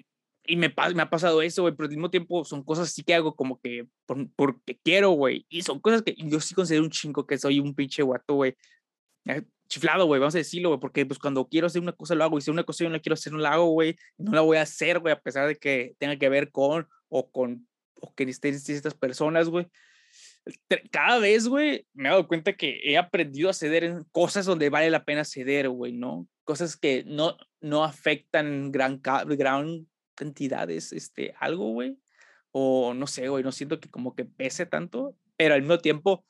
y 0.44 0.56
me, 0.56 0.74
me 0.94 1.02
ha 1.02 1.10
pasado 1.10 1.40
eso, 1.42 1.62
güey, 1.62 1.74
pero 1.76 1.84
al 1.84 1.90
mismo 1.90 2.10
tiempo 2.10 2.44
son 2.44 2.64
cosas 2.64 2.88
así 2.88 3.04
que 3.04 3.14
hago 3.14 3.36
como 3.36 3.60
que 3.60 3.86
porque 4.34 4.76
quiero, 4.82 5.10
güey. 5.10 5.46
Y 5.48 5.62
son 5.62 5.78
cosas 5.78 6.02
que 6.02 6.16
yo 6.16 6.40
sí 6.40 6.54
considero 6.54 6.82
un 6.82 6.90
chingo 6.90 7.26
que 7.26 7.38
soy 7.38 7.60
un 7.60 7.76
pinche 7.76 8.02
guato, 8.02 8.34
güey. 8.34 8.56
Chiflado, 9.70 10.04
güey, 10.06 10.18
vamos 10.18 10.34
a 10.34 10.38
decirlo, 10.38 10.70
güey, 10.70 10.80
porque 10.80 11.06
pues 11.06 11.20
cuando 11.20 11.48
quiero 11.48 11.68
hacer 11.68 11.80
una 11.80 11.92
cosa 11.92 12.16
lo 12.16 12.24
hago 12.24 12.36
y 12.36 12.40
si 12.40 12.50
una 12.50 12.64
cosa 12.64 12.82
yo 12.82 12.90
no 12.90 13.00
quiero 13.00 13.14
hacer 13.14 13.32
no 13.32 13.38
la 13.38 13.52
hago, 13.52 13.66
güey. 13.66 13.96
No 14.18 14.32
la 14.32 14.40
voy 14.40 14.56
a 14.56 14.62
hacer, 14.62 14.98
güey, 14.98 15.14
a 15.14 15.20
pesar 15.20 15.46
de 15.46 15.56
que 15.56 15.94
tenga 15.98 16.16
que 16.16 16.28
ver 16.28 16.50
con 16.50 16.88
o 17.08 17.30
con 17.30 17.68
o 17.94 18.12
que 18.12 18.24
estén 18.24 18.54
estas 18.54 18.94
personas, 18.94 19.48
güey. 19.48 19.68
Cada 20.90 21.20
vez, 21.20 21.46
güey, 21.46 21.86
me 21.92 22.08
he 22.08 22.10
dado 22.10 22.26
cuenta 22.26 22.54
que 22.54 22.80
he 22.82 22.98
aprendido 22.98 23.48
a 23.48 23.52
ceder 23.52 23.84
en 23.84 24.04
cosas 24.10 24.44
donde 24.44 24.70
vale 24.70 24.90
la 24.90 25.04
pena 25.04 25.24
ceder, 25.24 25.68
güey, 25.68 25.92
¿no? 25.92 26.26
Cosas 26.42 26.76
que 26.76 27.04
no, 27.06 27.36
no 27.60 27.84
afectan 27.84 28.72
gran, 28.72 29.00
gran 29.00 29.86
cantidades, 30.16 30.92
este, 30.92 31.32
algo, 31.38 31.70
güey. 31.70 31.96
O 32.50 32.92
no 32.92 33.06
sé, 33.06 33.28
güey, 33.28 33.44
no 33.44 33.52
siento 33.52 33.78
que 33.78 33.88
como 33.88 34.16
que 34.16 34.24
pese 34.24 34.66
tanto, 34.66 35.14
pero 35.36 35.54
al 35.54 35.60
mismo 35.60 35.78
tiempo 35.78 36.24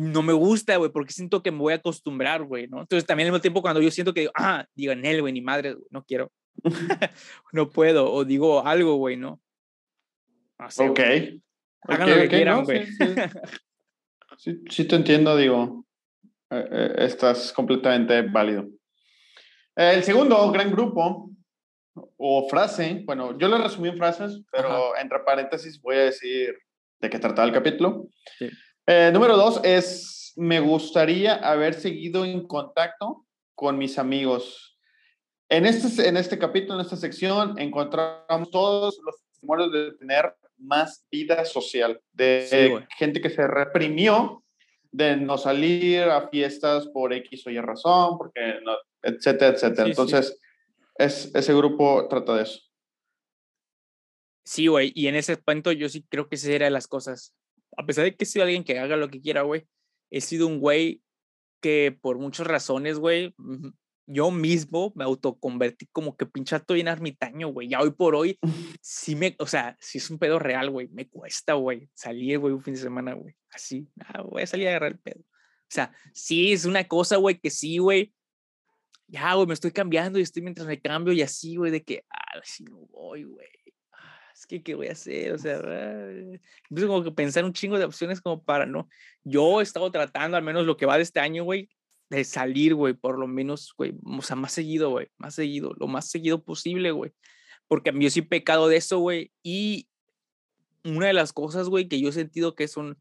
no 0.00 0.22
me 0.22 0.32
gusta, 0.32 0.76
güey, 0.76 0.90
porque 0.90 1.12
siento 1.12 1.42
que 1.42 1.50
me 1.50 1.58
voy 1.58 1.72
a 1.72 1.76
acostumbrar, 1.76 2.42
güey, 2.44 2.68
¿no? 2.68 2.80
Entonces 2.80 3.06
también 3.06 3.26
al 3.26 3.32
mismo 3.32 3.42
tiempo 3.42 3.62
cuando 3.62 3.80
yo 3.80 3.90
siento 3.90 4.14
que 4.14 4.20
digo, 4.20 4.32
ah, 4.36 4.66
digo 4.74 4.92
en 4.92 5.04
él, 5.04 5.20
güey, 5.20 5.32
ni 5.32 5.40
madre, 5.40 5.76
no 5.90 6.04
quiero, 6.04 6.32
no 7.52 7.70
puedo, 7.70 8.12
o 8.12 8.24
digo 8.24 8.66
algo, 8.66 8.96
güey, 8.96 9.16
¿no? 9.16 9.40
ok. 10.58 11.00
Hagan 11.82 12.10
lo 12.10 12.16
que 12.16 12.28
quieran, 12.28 12.64
güey. 12.64 12.86
sí, 14.36 14.60
sí, 14.68 14.84
te 14.84 14.96
entiendo, 14.96 15.36
digo, 15.36 15.86
eh, 16.50 16.68
eh, 16.70 16.94
estás 16.98 17.52
completamente 17.52 18.22
válido. 18.22 18.68
El 19.76 20.02
segundo 20.02 20.50
gran 20.50 20.72
grupo 20.72 21.30
o 22.16 22.48
frase, 22.48 23.02
bueno, 23.04 23.38
yo 23.38 23.48
lo 23.48 23.58
resumí 23.58 23.88
en 23.88 23.96
frases, 23.96 24.42
pero 24.50 24.96
entre 24.96 25.20
paréntesis 25.20 25.80
voy 25.80 25.96
a 25.96 26.04
decir 26.04 26.56
de 27.00 27.10
qué 27.10 27.18
trataba 27.18 27.46
el 27.46 27.54
capítulo. 27.54 28.08
Eh, 28.90 29.10
número 29.12 29.36
dos 29.36 29.60
es, 29.64 30.32
me 30.36 30.60
gustaría 30.60 31.34
haber 31.34 31.74
seguido 31.74 32.24
en 32.24 32.46
contacto 32.46 33.26
con 33.54 33.76
mis 33.76 33.98
amigos. 33.98 34.78
En 35.50 35.66
este, 35.66 36.08
en 36.08 36.16
este 36.16 36.38
capítulo, 36.38 36.76
en 36.76 36.86
esta 36.86 36.96
sección, 36.96 37.58
encontramos 37.58 38.50
todos 38.50 38.98
los 39.04 39.16
testimonios 39.24 39.72
de 39.72 39.92
tener 39.98 40.34
más 40.56 41.06
vida 41.10 41.44
social, 41.44 42.00
de 42.12 42.86
gente 42.96 43.20
que 43.20 43.28
se 43.28 43.46
reprimió 43.46 44.42
de 44.90 45.18
no 45.18 45.36
salir 45.36 46.04
a 46.04 46.30
fiestas 46.30 46.86
por 46.86 47.12
X 47.12 47.46
o 47.46 47.50
Y 47.50 47.60
razón, 47.60 48.16
porque 48.16 48.54
no, 48.64 48.72
etcétera, 49.02 49.54
etcétera. 49.54 49.86
Entonces, 49.86 50.40
es, 50.96 51.30
ese 51.34 51.52
grupo 51.52 52.08
trata 52.08 52.36
de 52.36 52.44
eso. 52.44 52.60
Sí, 54.46 54.66
güey, 54.66 54.92
y 54.94 55.08
en 55.08 55.14
ese 55.14 55.36
punto 55.36 55.72
yo 55.72 55.90
sí 55.90 56.06
creo 56.08 56.26
que 56.26 56.36
esa 56.36 56.50
era 56.52 56.64
de 56.64 56.70
las 56.70 56.86
cosas. 56.86 57.34
A 57.76 57.86
pesar 57.86 58.04
de 58.04 58.16
que 58.16 58.24
he 58.24 58.26
sido 58.26 58.44
alguien 58.44 58.64
que 58.64 58.78
haga 58.78 58.96
lo 58.96 59.08
que 59.08 59.20
quiera, 59.20 59.42
güey, 59.42 59.66
he 60.10 60.20
sido 60.20 60.46
un 60.46 60.58
güey 60.58 61.02
que 61.60 61.96
por 62.00 62.18
muchas 62.18 62.46
razones, 62.46 62.98
güey, 62.98 63.34
yo 64.06 64.30
mismo 64.30 64.92
me 64.96 65.04
autoconvertí 65.04 65.86
como 65.92 66.16
que 66.16 66.24
pinchato 66.24 66.74
bien 66.74 66.88
ermitaño, 66.88 67.48
güey. 67.48 67.68
Ya 67.68 67.80
hoy 67.80 67.90
por 67.90 68.14
hoy, 68.14 68.38
sí 68.80 69.14
me, 69.14 69.36
o 69.38 69.46
sea, 69.46 69.76
si 69.80 69.98
es 69.98 70.10
un 70.10 70.18
pedo 70.18 70.38
real, 70.38 70.70
güey, 70.70 70.88
me 70.88 71.08
cuesta, 71.08 71.54
güey, 71.54 71.90
salir, 71.94 72.38
güey, 72.38 72.54
un 72.54 72.62
fin 72.62 72.74
de 72.74 72.80
semana, 72.80 73.14
güey. 73.14 73.34
Así, 73.50 73.86
ah, 74.00 74.22
voy 74.22 74.42
a 74.42 74.46
salir 74.46 74.66
a 74.66 74.70
agarrar 74.70 74.92
el 74.92 74.98
pedo. 74.98 75.20
O 75.20 75.70
sea, 75.70 75.92
sí 76.14 76.52
es 76.52 76.64
una 76.64 76.84
cosa, 76.84 77.16
güey, 77.16 77.38
que 77.38 77.50
sí, 77.50 77.78
güey, 77.78 78.14
ya, 79.06 79.34
güey, 79.34 79.46
me 79.46 79.54
estoy 79.54 79.72
cambiando 79.72 80.18
y 80.18 80.22
estoy 80.22 80.42
mientras 80.42 80.66
me 80.66 80.80
cambio 80.80 81.12
y 81.12 81.20
así, 81.20 81.56
güey, 81.56 81.70
de 81.70 81.82
que, 81.82 82.04
ah, 82.10 82.40
si 82.44 82.64
no 82.64 82.78
voy, 82.90 83.24
güey. 83.24 83.48
Es 84.38 84.46
que, 84.46 84.62
¿qué 84.62 84.76
voy 84.76 84.86
a 84.86 84.92
hacer? 84.92 85.32
O 85.32 85.38
sea, 85.38 85.56
empiezo 85.56 86.86
como 86.86 87.02
que 87.02 87.10
pensar 87.10 87.44
un 87.44 87.52
chingo 87.52 87.76
de 87.76 87.84
opciones 87.84 88.20
como 88.20 88.44
para, 88.44 88.66
¿no? 88.66 88.88
Yo 89.24 89.58
he 89.58 89.64
estado 89.64 89.90
tratando, 89.90 90.36
al 90.36 90.44
menos 90.44 90.64
lo 90.64 90.76
que 90.76 90.86
va 90.86 90.96
de 90.96 91.02
este 91.02 91.18
año, 91.18 91.42
güey, 91.42 91.68
de 92.08 92.22
salir, 92.22 92.74
güey, 92.76 92.94
por 92.94 93.18
lo 93.18 93.26
menos, 93.26 93.74
güey, 93.76 93.94
o 94.04 94.22
sea, 94.22 94.36
más 94.36 94.52
seguido, 94.52 94.90
güey, 94.90 95.08
más 95.16 95.34
seguido, 95.34 95.74
lo 95.76 95.88
más 95.88 96.08
seguido 96.08 96.44
posible, 96.44 96.92
güey. 96.92 97.10
Porque 97.66 97.92
yo 97.92 98.10
sí 98.10 98.20
he 98.20 98.22
pecado 98.22 98.68
de 98.68 98.76
eso, 98.76 99.00
güey. 99.00 99.32
Y 99.42 99.88
una 100.84 101.08
de 101.08 101.14
las 101.14 101.32
cosas, 101.32 101.68
güey, 101.68 101.88
que 101.88 102.00
yo 102.00 102.10
he 102.10 102.12
sentido 102.12 102.54
que 102.54 102.68
son 102.68 102.96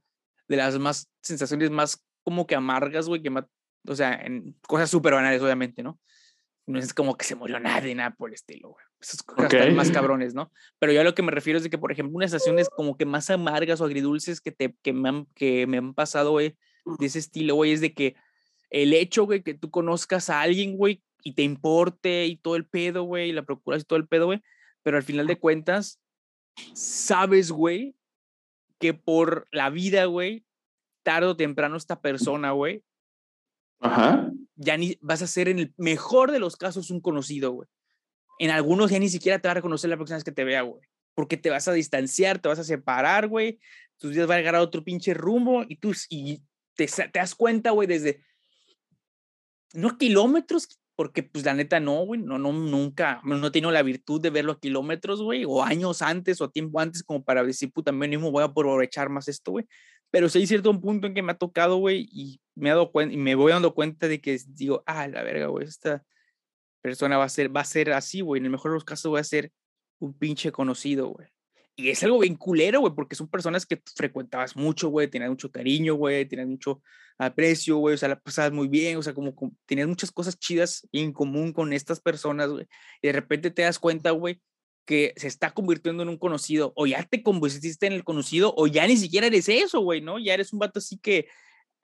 de 0.47 0.57
las 0.57 0.79
más 0.79 1.11
sensaciones 1.21 1.69
más 1.69 2.03
como 2.23 2.47
que 2.47 2.55
amargas, 2.55 3.07
güey, 3.07 3.21
que 3.21 3.29
me 3.29 3.43
o 3.87 3.95
sea, 3.95 4.13
en 4.15 4.55
cosas 4.67 4.89
súper 4.89 5.13
banales, 5.13 5.41
obviamente, 5.41 5.83
¿no? 5.83 5.99
No 6.65 6.79
es 6.79 6.93
como 6.93 7.15
que 7.15 7.25
se 7.25 7.35
murió 7.35 7.59
nadie, 7.59 7.95
nada 7.95 8.11
por 8.11 8.29
el 8.29 8.33
estilo, 8.33 8.69
güey. 8.69 8.86
Esas 8.99 9.21
cosas 9.21 9.73
más 9.73 9.91
cabrones, 9.91 10.33
¿no? 10.33 10.51
Pero 10.79 10.91
yo 10.91 11.01
a 11.01 11.03
lo 11.03 11.13
que 11.13 11.21
me 11.21 11.31
refiero 11.31 11.57
es 11.57 11.63
de 11.63 11.69
que, 11.69 11.77
por 11.77 11.91
ejemplo, 11.91 12.15
unas 12.15 12.33
estaciones 12.33 12.67
como 12.69 12.97
que 12.97 13.05
más 13.05 13.29
amargas 13.29 13.79
o 13.79 13.85
agridulces 13.85 14.41
que, 14.41 14.51
te, 14.51 14.75
que, 14.81 14.93
me, 14.93 15.09
han, 15.09 15.25
que 15.35 15.67
me 15.67 15.77
han 15.77 15.93
pasado, 15.93 16.31
güey, 16.31 16.57
de 16.99 17.05
ese 17.05 17.19
estilo, 17.19 17.55
güey, 17.55 17.73
es 17.73 17.81
de 17.81 17.93
que 17.93 18.15
el 18.69 18.93
hecho, 18.93 19.25
güey, 19.25 19.43
que 19.43 19.53
tú 19.53 19.69
conozcas 19.69 20.29
a 20.29 20.41
alguien, 20.41 20.77
güey, 20.77 21.03
y 21.23 21.33
te 21.33 21.43
importe 21.43 22.25
y 22.25 22.37
todo 22.37 22.55
el 22.55 22.65
pedo, 22.65 23.03
güey, 23.03 23.29
y 23.29 23.33
la 23.33 23.43
procuras 23.43 23.83
y 23.83 23.85
todo 23.85 23.97
el 23.99 24.07
pedo, 24.07 24.25
güey, 24.25 24.41
pero 24.81 24.97
al 24.97 25.03
final 25.03 25.27
de 25.27 25.39
cuentas, 25.39 26.01
sabes, 26.73 27.51
güey, 27.51 27.95
que 28.79 28.93
por 28.93 29.47
la 29.51 29.69
vida, 29.69 30.05
güey, 30.05 30.45
tarde 31.03 31.27
o 31.27 31.37
temprano 31.37 31.77
esta 31.77 32.01
persona, 32.01 32.51
güey, 32.51 32.83
Ajá. 33.79 34.31
Ya 34.55 34.77
ni 34.77 34.97
vas 35.01 35.21
a 35.21 35.27
ser 35.27 35.49
en 35.49 35.59
el 35.59 35.73
mejor 35.77 36.31
de 36.31 36.39
los 36.39 36.55
casos 36.55 36.89
un 36.89 36.99
conocido, 36.99 37.51
güey. 37.51 37.69
En 38.39 38.51
algunos 38.51 38.91
ya 38.91 38.99
ni 38.99 39.09
siquiera 39.09 39.39
te 39.39 39.47
va 39.47 39.53
a 39.53 39.55
reconocer 39.55 39.89
la 39.89 39.95
próxima 39.95 40.17
vez 40.17 40.23
que 40.23 40.31
te 40.31 40.43
vea, 40.43 40.61
güey. 40.61 40.81
Porque 41.15 41.37
te 41.37 41.49
vas 41.49 41.67
a 41.67 41.73
distanciar, 41.73 42.39
te 42.39 42.49
vas 42.49 42.59
a 42.59 42.63
separar, 42.63 43.27
güey. 43.27 43.59
Tus 43.97 44.13
días 44.13 44.27
van 44.27 44.35
a 44.35 44.39
llegar 44.39 44.55
a 44.55 44.61
otro 44.61 44.83
pinche 44.83 45.13
rumbo 45.13 45.63
y 45.67 45.77
tú 45.77 45.93
y 46.09 46.43
te, 46.75 46.85
te 46.85 47.19
das 47.19 47.33
cuenta, 47.33 47.71
güey, 47.71 47.87
desde 47.87 48.21
no 49.73 49.97
kilómetros, 49.97 50.79
porque 50.95 51.23
pues 51.23 51.45
la 51.45 51.53
neta 51.53 51.79
no, 51.79 52.03
güey, 52.05 52.21
no, 52.21 52.39
no, 52.39 52.51
nunca, 52.51 53.21
no 53.23 53.45
he 53.45 53.51
tenido 53.51 53.71
la 53.71 53.83
virtud 53.83 54.19
de 54.21 54.31
verlo 54.31 54.53
a 54.53 54.59
kilómetros, 54.59 55.21
güey, 55.21 55.45
o 55.45 55.63
años 55.63 56.01
antes 56.01 56.41
o 56.41 56.49
tiempo 56.49 56.79
antes 56.79 57.03
como 57.03 57.23
para 57.23 57.43
decir, 57.43 57.71
puta, 57.71 57.91
mismo 57.91 58.31
voy 58.31 58.41
a 58.41 58.47
aprovechar 58.47 59.09
más 59.09 59.27
esto, 59.27 59.51
güey. 59.51 59.65
Pero 60.09 60.29
sí 60.29 60.39
hay 60.39 60.47
cierto 60.47 60.79
punto 60.79 61.05
en 61.05 61.13
que 61.13 61.21
me 61.21 61.33
ha 61.33 61.37
tocado, 61.37 61.77
güey, 61.77 62.07
y 62.11 62.41
me, 62.55 62.71
ha 62.71 62.73
dado 62.73 62.91
cuenta, 62.91 63.13
y 63.13 63.17
me 63.17 63.35
voy 63.35 63.51
dando 63.51 63.75
cuenta 63.75 64.07
de 64.07 64.21
que 64.21 64.39
digo, 64.47 64.83
ah, 64.87 65.07
la 65.07 65.21
verga, 65.21 65.47
güey, 65.47 65.67
esta 65.67 66.03
persona 66.81 67.17
va 67.17 67.25
a 67.25 67.29
ser, 67.29 67.55
va 67.55 67.61
a 67.61 67.65
ser 67.65 67.93
así, 67.93 68.21
güey. 68.21 68.39
En 68.39 68.45
el 68.45 68.51
mejor 68.51 68.71
de 68.71 68.75
los 68.75 68.85
casos 68.85 69.13
va 69.13 69.19
a 69.19 69.23
ser 69.23 69.51
un 69.99 70.17
pinche 70.17 70.51
conocido, 70.51 71.07
güey. 71.07 71.27
Y 71.75 71.89
es 71.89 72.03
algo 72.03 72.19
bien 72.19 72.35
culero, 72.35 72.79
güey, 72.79 72.93
porque 72.95 73.15
son 73.15 73.27
personas 73.27 73.65
que 73.67 73.81
frecuentabas 73.95 74.55
mucho, 74.55 74.89
güey, 74.89 75.07
tenías 75.07 75.29
mucho 75.29 75.51
cariño, 75.51 75.93
güey, 75.93 76.25
tenías 76.25 76.47
mucho 76.47 76.81
aprecio, 77.19 77.77
güey, 77.77 77.93
o 77.93 77.97
sea, 77.97 78.09
la 78.09 78.19
pasabas 78.19 78.51
muy 78.51 78.67
bien, 78.67 78.97
o 78.97 79.03
sea, 79.03 79.13
como, 79.13 79.35
tenías 79.67 79.87
muchas 79.87 80.11
cosas 80.11 80.39
chidas 80.39 80.87
en 80.91 81.13
común 81.13 81.53
con 81.53 81.73
estas 81.73 81.99
personas, 81.99 82.49
güey. 82.49 82.65
Y 83.01 83.07
de 83.07 83.13
repente 83.13 83.51
te 83.51 83.61
das 83.61 83.77
cuenta, 83.77 84.09
güey, 84.09 84.41
que 84.85 85.13
se 85.17 85.27
está 85.27 85.53
convirtiendo 85.53 86.01
en 86.01 86.09
un 86.09 86.17
conocido, 86.17 86.73
o 86.75 86.87
ya 86.87 87.03
te 87.03 87.21
convirtiste 87.21 87.85
en 87.85 87.93
el 87.93 88.03
conocido, 88.03 88.55
o 88.57 88.65
ya 88.65 88.87
ni 88.87 88.97
siquiera 88.97 89.27
eres 89.27 89.47
eso, 89.47 89.81
güey, 89.81 90.01
¿no? 90.01 90.17
Ya 90.17 90.33
eres 90.33 90.53
un 90.53 90.59
vato 90.59 90.79
así 90.79 90.97
que 90.97 91.27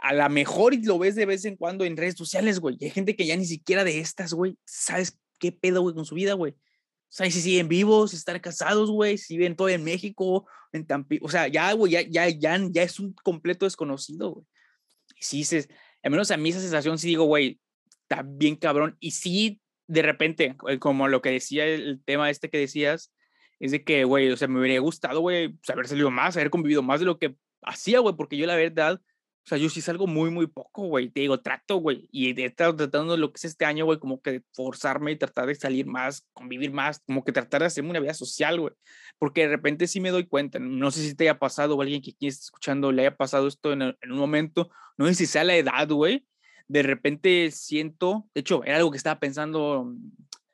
a 0.04 0.14
lo 0.14 0.30
mejor 0.30 0.76
lo 0.84 1.00
ves 1.00 1.16
de 1.16 1.26
vez 1.26 1.46
en 1.46 1.56
cuando 1.56 1.86
en 1.86 1.96
redes 1.96 2.16
sociales, 2.16 2.60
güey. 2.60 2.78
hay 2.82 2.90
gente 2.90 3.16
que 3.16 3.26
ya 3.26 3.38
ni 3.38 3.46
siquiera 3.46 3.86
de 3.86 4.00
estas, 4.00 4.34
güey, 4.34 4.58
sabes 4.66 5.18
qué 5.40 5.54
pedo, 5.54 5.82
güey, 5.82 5.96
con 5.96 6.06
su 6.06 6.14
vida, 6.14 6.34
güey. 6.34 6.52
O 6.52 7.16
sea, 7.16 7.32
si 7.32 7.40
siguen 7.40 7.70
vivos, 7.70 8.12
si 8.12 8.18
están 8.18 8.38
casados, 8.40 8.92
güey, 8.92 9.18
si 9.18 9.38
viven 9.38 9.56
todo 9.56 9.70
en 9.70 9.82
México, 9.82 10.46
en 10.74 10.86
Tampi, 10.86 11.20
o 11.22 11.30
sea, 11.30 11.48
ya, 11.48 11.72
güey, 11.72 11.94
ya, 11.94 12.02
ya, 12.02 12.28
ya, 12.28 12.60
ya 12.70 12.84
es 12.84 13.00
un 13.00 13.14
completo 13.24 13.66
desconocido, 13.66 14.32
güey. 14.32 14.46
Y 15.16 15.24
sí, 15.24 15.44
se, 15.46 15.70
al 16.04 16.12
menos 16.12 16.32
a 16.32 16.38
mí 16.38 16.50
esa 16.50 16.60
sensación 16.60 16.98
sí 16.98 17.08
digo, 17.08 17.24
güey, 17.24 17.62
está 18.02 18.24
bien 18.26 18.58
cabrón. 18.58 18.98
Y 19.00 19.12
sí 19.12 19.62
de 19.88 20.02
repente, 20.02 20.58
eh, 20.68 20.80
como 20.80 21.08
lo 21.08 21.22
que 21.22 21.30
decía 21.30 21.66
el 21.66 22.04
tema 22.04 22.30
este 22.30 22.50
que 22.50 22.58
decías, 22.58 23.14
es 23.62 23.72
de 23.72 23.86
que, 23.86 24.04
güey, 24.04 24.30
o 24.32 24.36
sea, 24.36 24.50
me 24.50 24.60
hubiera 24.60 24.82
gustado, 24.82 25.22
güey, 25.22 25.48
pues, 25.48 25.70
haber 25.70 25.88
salido 25.88 26.12
más, 26.12 26.36
haber 26.36 26.50
convivido 26.50 26.84
más 26.84 27.00
de 27.00 27.06
lo 27.06 27.20
que 27.20 27.38
hacía, 27.62 28.00
güey, 28.00 28.16
porque 28.18 28.36
yo 28.36 28.46
la 28.48 28.58
verdad, 28.58 29.00
o 29.46 29.48
sea, 29.48 29.58
yo 29.58 29.70
sí 29.70 29.82
salgo 29.82 30.08
muy, 30.08 30.32
muy 30.32 30.48
poco, 30.48 30.88
güey, 30.88 31.10
te 31.10 31.20
digo, 31.20 31.42
trato, 31.42 31.76
güey, 31.76 32.08
y 32.12 32.30
he 32.40 32.46
estado 32.46 32.76
tratando 32.76 33.18
lo 33.18 33.32
que 33.32 33.38
es 33.38 33.46
este 33.46 33.66
año, 33.66 33.84
güey, 33.84 34.00
como 34.00 34.22
que 34.22 34.42
forzarme 34.54 35.12
y 35.12 35.18
tratar 35.18 35.48
de 35.48 35.56
salir 35.56 35.86
más, 35.86 36.26
convivir 36.32 36.72
más, 36.72 37.02
como 37.06 37.26
que 37.26 37.34
tratar 37.34 37.60
de 37.60 37.68
hacerme 37.68 37.90
una 37.90 38.00
vida 38.00 38.14
social, 38.14 38.60
güey, 38.62 38.74
porque 39.20 39.42
de 39.42 39.50
repente 39.50 39.88
sí 39.88 40.00
me 40.00 40.12
doy 40.12 40.26
cuenta, 40.28 40.60
no 40.60 40.92
sé 40.92 41.02
si 41.02 41.14
te 41.14 41.26
haya 41.26 41.40
pasado 41.40 41.76
o 41.76 41.82
alguien 41.82 42.02
que 42.02 42.12
aquí 42.12 42.28
esté 42.28 42.44
escuchando 42.46 42.94
le 42.94 43.02
haya 43.02 43.18
pasado 43.18 43.48
esto 43.48 43.74
en, 43.74 43.82
en 43.82 44.12
un 44.12 44.18
momento, 44.18 44.70
no 44.98 45.08
sé 45.08 45.14
si 45.16 45.26
sea 45.26 45.44
la 45.44 45.58
edad, 45.58 45.90
güey, 45.90 46.26
de 46.70 46.84
repente 46.84 47.52
siento, 47.52 48.30
de 48.34 48.42
hecho, 48.42 48.64
era 48.64 48.78
algo 48.78 48.92
que 48.92 48.98
estaba 48.98 49.20
pensando, 49.20 49.94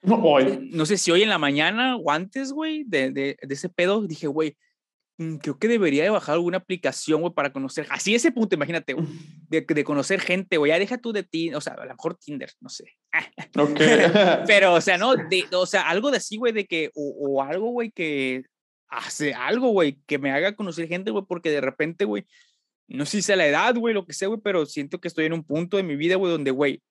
no, 0.01 0.15
hoy. 0.23 0.69
no 0.71 0.87
sé 0.87 0.97
si 0.97 1.11
hoy 1.11 1.21
en 1.21 1.29
la 1.29 1.37
mañana 1.37 1.95
o 1.95 2.09
antes, 2.09 2.51
güey, 2.51 2.83
de, 2.85 3.11
de, 3.11 3.37
de, 3.39 3.53
ese 3.53 3.69
pedo, 3.69 4.01
dije, 4.01 4.27
güey, 4.27 4.57
creo 5.41 5.59
que 5.59 5.67
debería 5.67 6.03
de 6.03 6.09
bajar 6.09 6.33
alguna 6.33 6.57
aplicación, 6.57 7.21
güey, 7.21 7.33
para 7.33 7.51
conocer, 7.51 7.85
así 7.89 8.15
ese 8.15 8.31
punto, 8.31 8.55
imagínate, 8.55 8.93
güey, 8.93 9.05
de, 9.49 9.61
de, 9.61 9.83
conocer 9.83 10.21
gente, 10.21 10.57
güey, 10.57 10.71
ya 10.71 10.79
deja 10.79 10.97
tú 10.97 11.11
de 11.11 11.23
ti, 11.23 11.53
o 11.53 11.61
sea, 11.61 11.73
a 11.73 11.85
lo 11.85 11.91
mejor 11.91 12.15
Tinder, 12.15 12.51
no 12.61 12.69
sé. 12.69 12.85
Ok. 13.57 13.79
Pero, 14.47 14.73
o 14.73 14.81
sea, 14.81 14.97
no, 14.97 15.15
de, 15.15 15.45
o 15.51 15.65
sea, 15.65 15.89
algo 15.89 16.11
de 16.11 16.17
así, 16.17 16.37
güey, 16.37 16.53
de 16.53 16.65
que, 16.65 16.91
o, 16.93 17.15
o 17.19 17.41
algo, 17.43 17.71
güey, 17.71 17.91
que 17.91 18.43
hace 18.87 19.33
algo, 19.33 19.69
güey, 19.69 19.99
que 20.07 20.17
me 20.17 20.31
haga 20.31 20.55
conocer 20.55 20.87
gente, 20.87 21.11
güey, 21.11 21.25
porque 21.27 21.51
de 21.51 21.61
repente, 21.61 22.05
güey, 22.05 22.25
no 22.87 23.05
sé 23.05 23.17
si 23.17 23.23
sea 23.23 23.35
la 23.35 23.47
edad, 23.47 23.75
güey, 23.75 23.93
lo 23.93 24.05
que 24.05 24.13
sea, 24.13 24.29
güey, 24.29 24.39
pero 24.43 24.65
siento 24.65 24.99
que 24.99 25.09
estoy 25.09 25.25
en 25.25 25.33
un 25.33 25.43
punto 25.43 25.77
de 25.77 25.83
mi 25.83 25.95
vida, 25.95 26.15
güey, 26.15 26.31
donde, 26.31 26.51
güey, 26.51 26.81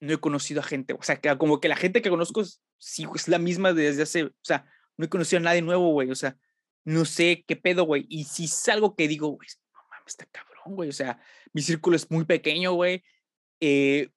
no 0.00 0.12
he 0.12 0.18
conocido 0.18 0.60
a 0.60 0.64
gente, 0.64 0.94
o 0.94 1.02
sea, 1.02 1.16
que 1.16 1.36
como 1.38 1.60
que 1.60 1.68
la 1.68 1.76
gente 1.76 2.02
que 2.02 2.10
conozco 2.10 2.42
sí, 2.78 3.06
es 3.14 3.28
la 3.28 3.38
misma 3.38 3.72
desde 3.72 4.02
hace, 4.02 4.24
o 4.24 4.32
sea, 4.42 4.66
no 4.96 5.04
he 5.04 5.08
conocido 5.08 5.38
a 5.38 5.42
nadie 5.42 5.62
nuevo, 5.62 5.92
güey, 5.92 6.10
o 6.10 6.16
sea, 6.16 6.36
no 6.84 7.04
sé 7.04 7.44
qué 7.46 7.56
pedo, 7.56 7.84
güey, 7.84 8.06
y 8.08 8.24
si 8.24 8.44
es 8.44 8.68
algo 8.68 8.96
que 8.96 9.08
digo, 9.08 9.28
güey, 9.28 9.48
no 9.72 9.80
mames, 9.90 10.08
está 10.08 10.26
cabrón, 10.26 10.76
güey, 10.76 10.88
o 10.88 10.92
sea, 10.92 11.20
mi 11.52 11.62
círculo 11.62 11.96
es 11.96 12.10
muy 12.10 12.24
pequeño, 12.24 12.72
güey, 12.72 13.02
eh, 13.60 14.08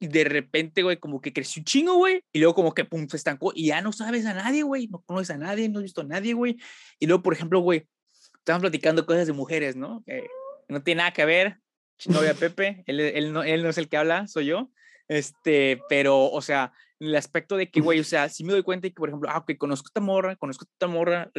y 0.00 0.06
de 0.06 0.24
repente, 0.24 0.82
güey, 0.82 0.98
como 0.98 1.20
que 1.20 1.32
creció 1.32 1.60
un 1.60 1.64
chingo, 1.64 1.94
güey, 1.94 2.22
y 2.32 2.38
luego 2.38 2.54
como 2.54 2.72
que, 2.72 2.84
pum, 2.84 3.08
se 3.08 3.16
estancó, 3.16 3.52
y 3.54 3.66
ya 3.66 3.80
no 3.80 3.92
sabes 3.92 4.26
a 4.26 4.34
nadie, 4.34 4.62
güey, 4.62 4.86
no 4.88 5.02
conoces 5.02 5.30
a 5.30 5.38
nadie, 5.38 5.68
no 5.68 5.78
has 5.78 5.84
visto 5.84 6.02
a 6.02 6.04
nadie, 6.04 6.34
güey, 6.34 6.56
y 6.98 7.06
luego, 7.06 7.22
por 7.22 7.32
ejemplo, 7.32 7.60
güey, 7.60 7.88
estamos 8.34 8.60
platicando 8.60 9.04
cosas 9.04 9.26
de 9.26 9.32
mujeres, 9.32 9.76
¿no? 9.76 10.02
Que 10.06 10.26
no 10.68 10.82
tiene 10.82 11.00
nada 11.00 11.12
que 11.12 11.24
ver, 11.24 11.58
novia 12.06 12.34
Pepe, 12.34 12.84
él, 12.86 13.00
él, 13.00 13.32
no, 13.32 13.42
él 13.42 13.62
no 13.62 13.68
es 13.68 13.78
el 13.78 13.88
que 13.88 13.96
habla, 13.96 14.26
soy 14.26 14.46
yo, 14.46 14.70
este, 15.08 15.80
pero, 15.88 16.30
o 16.30 16.40
sea, 16.42 16.72
el 17.00 17.14
aspecto 17.16 17.56
de 17.56 17.70
que, 17.70 17.80
güey, 17.80 18.00
o 18.00 18.04
sea, 18.04 18.28
si 18.28 18.44
me 18.44 18.52
doy 18.52 18.62
cuenta 18.62 18.86
de 18.86 18.90
que, 18.90 19.00
por 19.00 19.08
ejemplo, 19.08 19.28
ah, 19.30 19.38
ok, 19.38 19.56
conozco 19.56 19.86
a 19.86 19.90
esta 19.90 20.00
morra, 20.00 20.36
conozco 20.36 20.64
a 20.64 20.70
esta 20.70 20.86
morra, 20.86 21.30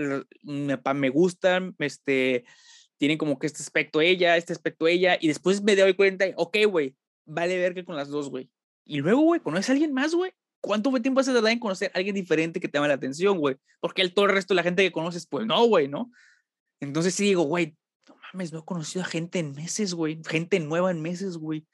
me, 0.43 0.79
me 0.95 1.09
gustan, 1.09 1.75
este, 1.79 2.45
tienen 2.97 3.17
como 3.17 3.39
que 3.39 3.47
este 3.47 3.61
aspecto 3.61 4.01
ella, 4.01 4.37
este 4.37 4.53
aspecto 4.53 4.87
ella, 4.87 5.17
y 5.19 5.27
después 5.27 5.61
me 5.61 5.75
doy 5.75 5.93
cuenta, 5.93 6.25
ok, 6.35 6.57
güey, 6.69 6.95
vale 7.25 7.57
ver 7.57 7.73
que 7.73 7.85
con 7.85 7.95
las 7.95 8.09
dos, 8.09 8.29
güey. 8.29 8.49
Y 8.85 8.99
luego, 8.99 9.21
güey, 9.21 9.39
¿conoces 9.41 9.69
a 9.69 9.73
alguien 9.73 9.93
más, 9.93 10.15
güey? 10.15 10.31
¿Cuánto 10.61 10.91
tiempo 11.01 11.21
hace 11.21 11.31
tardar 11.31 11.53
en 11.53 11.59
conocer 11.59 11.91
a 11.93 11.97
alguien 11.97 12.15
diferente 12.15 12.59
que 12.59 12.67
te 12.67 12.77
llama 12.77 12.87
la 12.87 12.95
atención, 12.95 13.37
güey? 13.37 13.55
Porque 13.79 14.01
el 14.01 14.13
todo 14.13 14.25
el 14.25 14.31
resto 14.31 14.53
de 14.53 14.57
la 14.57 14.63
gente 14.63 14.83
que 14.83 14.91
conoces, 14.91 15.27
pues 15.27 15.45
no, 15.45 15.63
güey, 15.65 15.87
¿no? 15.87 16.11
Entonces 16.81 17.13
sí 17.13 17.23
digo, 17.23 17.43
güey, 17.43 17.77
no 18.07 18.15
mames, 18.33 18.51
no 18.51 18.59
he 18.59 18.65
conocido 18.65 19.03
a 19.03 19.07
gente 19.07 19.39
en 19.39 19.53
meses, 19.53 19.93
güey. 19.93 20.21
Gente 20.25 20.59
nueva 20.59 20.91
en 20.91 21.01
meses, 21.01 21.37
güey. 21.37 21.65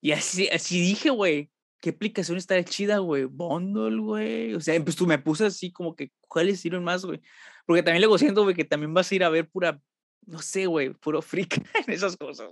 Y 0.00 0.12
así, 0.12 0.48
así 0.48 0.80
dije, 0.80 1.10
güey, 1.10 1.50
¿qué 1.80 1.90
aplicación 1.90 2.38
está 2.38 2.62
chida, 2.64 2.98
güey? 2.98 3.24
Bundle, 3.24 4.00
güey. 4.00 4.54
O 4.54 4.60
sea, 4.60 4.82
pues 4.82 4.96
tú 4.96 5.06
me 5.06 5.18
puse 5.18 5.46
así 5.46 5.72
como 5.72 5.94
que, 5.94 6.10
¿cuáles 6.28 6.60
sirven 6.60 6.84
más, 6.84 7.04
güey? 7.04 7.20
Porque 7.66 7.82
también 7.82 8.02
luego 8.02 8.18
siento, 8.18 8.42
güey, 8.42 8.54
que 8.54 8.64
también 8.64 8.94
vas 8.94 9.10
a 9.10 9.14
ir 9.14 9.24
a 9.24 9.28
ver 9.28 9.48
pura, 9.48 9.80
no 10.26 10.40
sé, 10.40 10.66
güey, 10.66 10.90
puro 10.90 11.22
freak 11.22 11.56
en 11.86 11.92
esas 11.92 12.16
cosas. 12.16 12.50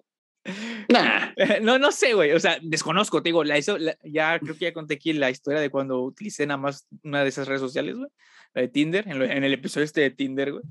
Nah. 0.88 1.32
No, 1.62 1.78
no 1.78 1.92
sé, 1.92 2.14
güey. 2.14 2.32
O 2.32 2.40
sea, 2.40 2.58
desconozco, 2.62 3.22
te 3.22 3.28
digo, 3.28 3.44
la, 3.44 3.56
eso, 3.56 3.76
ya 4.04 4.38
creo 4.38 4.54
que 4.54 4.66
ya 4.66 4.72
conté 4.72 4.94
aquí 4.94 5.12
la 5.12 5.30
historia 5.30 5.60
de 5.60 5.70
cuando 5.70 6.02
utilicé 6.02 6.46
nada 6.46 6.58
más 6.58 6.86
una 7.02 7.22
de 7.22 7.28
esas 7.28 7.48
redes 7.48 7.60
sociales, 7.60 7.96
güey, 7.96 8.10
la 8.54 8.62
de 8.62 8.68
Tinder, 8.68 9.08
en, 9.08 9.22
en 9.22 9.44
el 9.44 9.52
episodio 9.52 9.84
este 9.84 10.02
de 10.02 10.10
Tinder, 10.10 10.52
güey. 10.52 10.64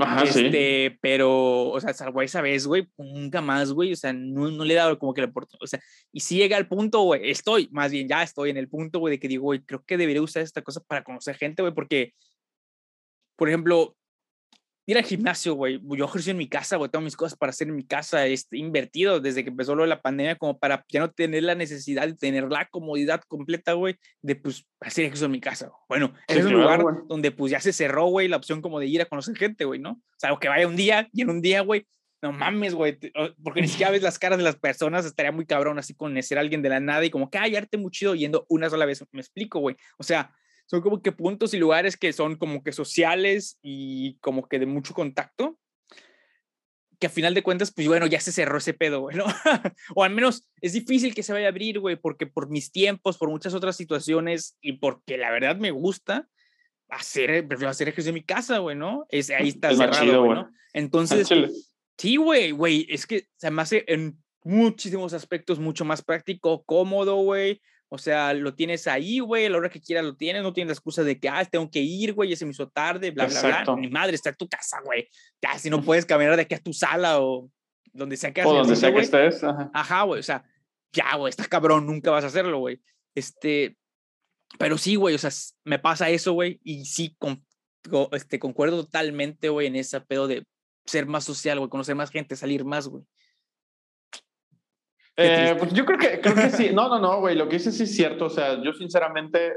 Ajá, 0.00 0.22
este, 0.22 0.90
sí. 0.90 0.98
pero, 1.00 1.68
o 1.70 1.80
sea, 1.80 1.92
salvo 1.92 2.22
esa 2.22 2.40
vez, 2.40 2.66
güey, 2.66 2.88
nunca 2.96 3.40
más, 3.40 3.72
güey, 3.72 3.92
o 3.92 3.96
sea, 3.96 4.12
no, 4.12 4.50
no 4.50 4.64
le 4.64 4.74
he 4.74 4.76
dado 4.76 4.98
como 4.98 5.12
que 5.12 5.22
la 5.22 5.26
oportunidad, 5.28 5.62
o 5.62 5.66
sea, 5.66 5.80
y 6.12 6.20
si 6.20 6.36
llega 6.36 6.56
al 6.56 6.68
punto, 6.68 7.02
güey, 7.02 7.30
estoy, 7.30 7.68
más 7.72 7.90
bien, 7.90 8.08
ya 8.08 8.22
estoy 8.22 8.50
en 8.50 8.56
el 8.56 8.68
punto, 8.68 9.00
güey, 9.00 9.16
de 9.16 9.18
que 9.18 9.28
digo, 9.28 9.44
güey, 9.44 9.60
creo 9.60 9.82
que 9.84 9.96
debería 9.96 10.22
usar 10.22 10.42
esta 10.42 10.62
cosa 10.62 10.80
para 10.86 11.02
conocer 11.02 11.36
gente, 11.36 11.62
güey, 11.62 11.74
porque, 11.74 12.14
por 13.36 13.48
ejemplo, 13.48 13.97
ir 14.88 14.96
al 14.96 15.04
gimnasio, 15.04 15.54
güey. 15.54 15.78
Yo 15.82 16.06
ejercicio 16.06 16.30
en 16.30 16.38
mi 16.38 16.48
casa, 16.48 16.76
güey. 16.76 16.90
Tengo 16.90 17.04
mis 17.04 17.14
cosas 17.14 17.36
para 17.36 17.50
hacer 17.50 17.68
en 17.68 17.76
mi 17.76 17.84
casa. 17.84 18.26
Este, 18.26 18.56
invertido 18.56 19.20
desde 19.20 19.44
que 19.44 19.50
empezó 19.50 19.74
lo 19.74 19.82
de 19.82 19.88
la 19.88 20.00
pandemia, 20.00 20.36
como 20.36 20.58
para 20.58 20.82
ya 20.88 21.00
no 21.00 21.10
tener 21.10 21.42
la 21.42 21.54
necesidad 21.54 22.06
de 22.06 22.14
tener 22.14 22.44
la 22.50 22.66
comodidad 22.68 23.20
completa, 23.28 23.74
güey, 23.74 23.96
de 24.22 24.36
pues 24.36 24.66
hacer 24.80 25.04
ejercicio 25.04 25.26
en 25.26 25.32
mi 25.32 25.40
casa. 25.40 25.70
Bueno, 25.90 26.14
es 26.26 26.42
un 26.42 26.54
lugar 26.54 26.82
donde 27.06 27.30
pues 27.30 27.52
ya 27.52 27.60
se 27.60 27.74
cerró, 27.74 28.06
güey, 28.06 28.28
la 28.28 28.38
opción 28.38 28.62
como 28.62 28.80
de 28.80 28.86
ir 28.86 29.02
a 29.02 29.04
conocer 29.04 29.36
gente, 29.36 29.66
güey, 29.66 29.78
¿no? 29.78 29.90
O 29.90 30.16
sea, 30.16 30.34
que 30.40 30.48
vaya 30.48 30.66
un 30.66 30.76
día 30.76 31.06
y 31.12 31.20
en 31.20 31.28
un 31.28 31.42
día, 31.42 31.60
güey, 31.60 31.86
no 32.22 32.32
mames, 32.32 32.74
güey, 32.74 32.98
porque 33.44 33.60
ni 33.60 33.68
siquiera 33.68 33.92
ves 33.92 34.02
las 34.02 34.18
caras 34.18 34.38
de 34.38 34.44
las 34.44 34.56
personas, 34.56 35.04
estaría 35.04 35.32
muy 35.32 35.44
cabrón 35.44 35.78
así 35.78 35.94
conocer 35.94 36.38
a 36.38 36.40
alguien 36.40 36.62
de 36.62 36.70
la 36.70 36.80
nada 36.80 37.04
y 37.04 37.10
como 37.10 37.28
que, 37.28 37.36
ay, 37.36 37.56
arte 37.56 37.76
muy 37.76 37.90
chido 37.90 38.14
yendo 38.14 38.46
una 38.48 38.70
sola 38.70 38.86
vez. 38.86 39.04
Me 39.12 39.20
explico, 39.20 39.60
güey. 39.60 39.76
O 39.98 40.02
sea, 40.02 40.32
son 40.68 40.82
como 40.82 41.00
que 41.00 41.12
puntos 41.12 41.54
y 41.54 41.58
lugares 41.58 41.96
que 41.96 42.12
son 42.12 42.36
como 42.36 42.62
que 42.62 42.72
sociales 42.72 43.58
y 43.62 44.18
como 44.18 44.46
que 44.48 44.58
de 44.58 44.66
mucho 44.66 44.92
contacto, 44.92 45.58
que 46.98 47.06
a 47.06 47.10
final 47.10 47.32
de 47.32 47.42
cuentas, 47.42 47.72
pues 47.72 47.88
bueno, 47.88 48.06
ya 48.06 48.20
se 48.20 48.32
cerró 48.32 48.58
ese 48.58 48.74
pedo, 48.74 49.00
güey, 49.00 49.16
¿no? 49.16 49.24
o 49.94 50.04
al 50.04 50.12
menos 50.12 50.46
es 50.60 50.74
difícil 50.74 51.14
que 51.14 51.22
se 51.22 51.32
vaya 51.32 51.46
a 51.46 51.50
abrir, 51.50 51.80
güey, 51.80 51.96
porque 51.96 52.26
por 52.26 52.50
mis 52.50 52.70
tiempos, 52.70 53.16
por 53.16 53.30
muchas 53.30 53.54
otras 53.54 53.76
situaciones 53.76 54.58
y 54.60 54.74
porque 54.74 55.16
la 55.16 55.30
verdad 55.30 55.56
me 55.56 55.70
gusta 55.70 56.28
hacer, 56.90 57.48
prefiero 57.48 57.70
hacer 57.70 57.88
ejercicio 57.88 58.10
en 58.10 58.16
mi 58.16 58.24
casa, 58.24 58.58
güey, 58.58 58.76
¿no? 58.76 59.06
Es, 59.08 59.30
ahí 59.30 59.48
está 59.48 59.74
cerrado, 59.74 60.24
güey, 60.24 60.38
¿no? 60.38 60.50
Entonces, 60.74 61.28
sí, 61.96 62.16
güey, 62.16 62.50
güey, 62.50 62.86
es 62.90 63.06
que 63.06 63.26
se 63.36 63.50
me 63.50 63.62
hace 63.62 63.84
en 63.88 64.22
muchísimos 64.44 65.14
aspectos 65.14 65.58
mucho 65.58 65.86
más 65.86 66.02
práctico, 66.02 66.62
cómodo, 66.64 67.16
güey. 67.16 67.62
O 67.90 67.96
sea, 67.96 68.34
lo 68.34 68.54
tienes 68.54 68.86
ahí, 68.86 69.20
güey, 69.20 69.46
a 69.46 69.50
la 69.50 69.56
hora 69.56 69.70
que 69.70 69.80
quieras 69.80 70.04
lo 70.04 70.14
tienes, 70.14 70.42
no 70.42 70.52
tienes 70.52 70.68
la 70.68 70.74
excusa 70.74 71.02
de 71.02 71.18
que, 71.18 71.28
ah, 71.28 71.44
tengo 71.44 71.70
que 71.70 71.80
ir, 71.80 72.12
güey, 72.12 72.30
ya 72.30 72.36
se 72.36 72.44
me 72.44 72.50
hizo 72.50 72.68
tarde, 72.68 73.10
bla, 73.10 73.26
bla, 73.26 73.62
bla. 73.64 73.76
Mi 73.76 73.88
madre 73.88 74.14
está 74.14 74.30
en 74.30 74.36
tu 74.36 74.46
casa, 74.46 74.78
güey. 74.84 75.08
Ya, 75.40 75.58
si 75.58 75.70
no 75.70 75.82
puedes 75.82 76.04
caminar 76.04 76.36
de 76.36 76.42
aquí 76.42 76.54
a 76.54 76.58
tu 76.58 76.74
sala 76.74 77.20
o 77.20 77.50
donde 77.92 78.16
sea 78.18 78.32
que 78.32 78.44
O 78.44 78.52
donde 78.52 78.76
sea 78.76 78.92
que 78.92 79.00
estés. 79.00 79.42
Ajá, 79.72 80.02
güey, 80.02 80.20
o 80.20 80.22
sea, 80.22 80.44
ya, 80.92 81.16
güey, 81.16 81.30
está 81.30 81.46
cabrón, 81.46 81.86
nunca 81.86 82.10
vas 82.10 82.24
a 82.24 82.28
hacerlo, 82.28 82.58
güey. 82.58 82.80
Este, 83.14 83.78
pero 84.58 84.76
sí, 84.76 84.96
güey, 84.96 85.14
o 85.14 85.18
sea, 85.18 85.30
me 85.64 85.78
pasa 85.78 86.10
eso, 86.10 86.32
güey, 86.32 86.60
y 86.62 86.84
sí, 86.84 87.16
con, 87.18 87.42
este, 88.12 88.38
concuerdo 88.38 88.84
totalmente, 88.84 89.48
güey, 89.48 89.66
en 89.66 89.76
ese 89.76 90.00
pedo 90.02 90.28
de 90.28 90.46
ser 90.84 91.06
más 91.06 91.24
social, 91.24 91.58
güey, 91.58 91.70
conocer 91.70 91.94
más 91.94 92.10
gente, 92.10 92.36
salir 92.36 92.64
más, 92.64 92.86
güey. 92.88 93.04
Eh, 95.20 95.56
pues 95.58 95.72
yo 95.72 95.84
creo 95.84 95.98
que, 95.98 96.20
creo 96.20 96.34
que 96.36 96.50
sí. 96.50 96.70
No, 96.72 96.88
no, 96.88 97.00
no, 97.00 97.18
güey. 97.18 97.34
Lo 97.34 97.48
que 97.48 97.56
dices 97.56 97.76
sí 97.76 97.82
es 97.82 97.94
cierto. 97.94 98.26
O 98.26 98.30
sea, 98.30 98.62
yo 98.62 98.72
sinceramente. 98.72 99.52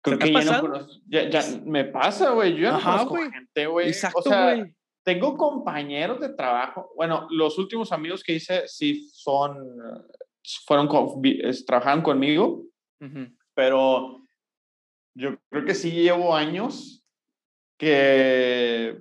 Creo 0.00 0.20
que 0.20 0.32
ya 0.32 0.44
no 0.44 0.60
conozco, 0.60 1.00
ya, 1.08 1.28
ya, 1.28 1.42
me 1.64 1.84
pasa, 1.84 2.30
güey. 2.30 2.54
Yo 2.54 2.62
ya 2.62 2.72
no 2.72 2.80
conozco 2.80 3.16
gente, 3.16 3.66
güey. 3.66 3.88
Exacto, 3.88 4.20
o 4.20 4.22
sea, 4.22 4.64
tengo 5.02 5.36
compañeros 5.36 6.20
de 6.20 6.28
trabajo. 6.28 6.92
Bueno, 6.94 7.26
los 7.30 7.58
últimos 7.58 7.90
amigos 7.90 8.22
que 8.22 8.34
hice 8.34 8.68
sí 8.68 9.10
son. 9.12 9.56
Fueron. 10.64 10.88
trabajaron 11.66 12.02
conmigo. 12.02 12.62
Pero 13.54 14.22
yo 15.16 15.36
creo 15.50 15.64
que 15.64 15.74
sí 15.74 15.90
llevo 15.90 16.36
años 16.36 17.04
que 17.76 18.96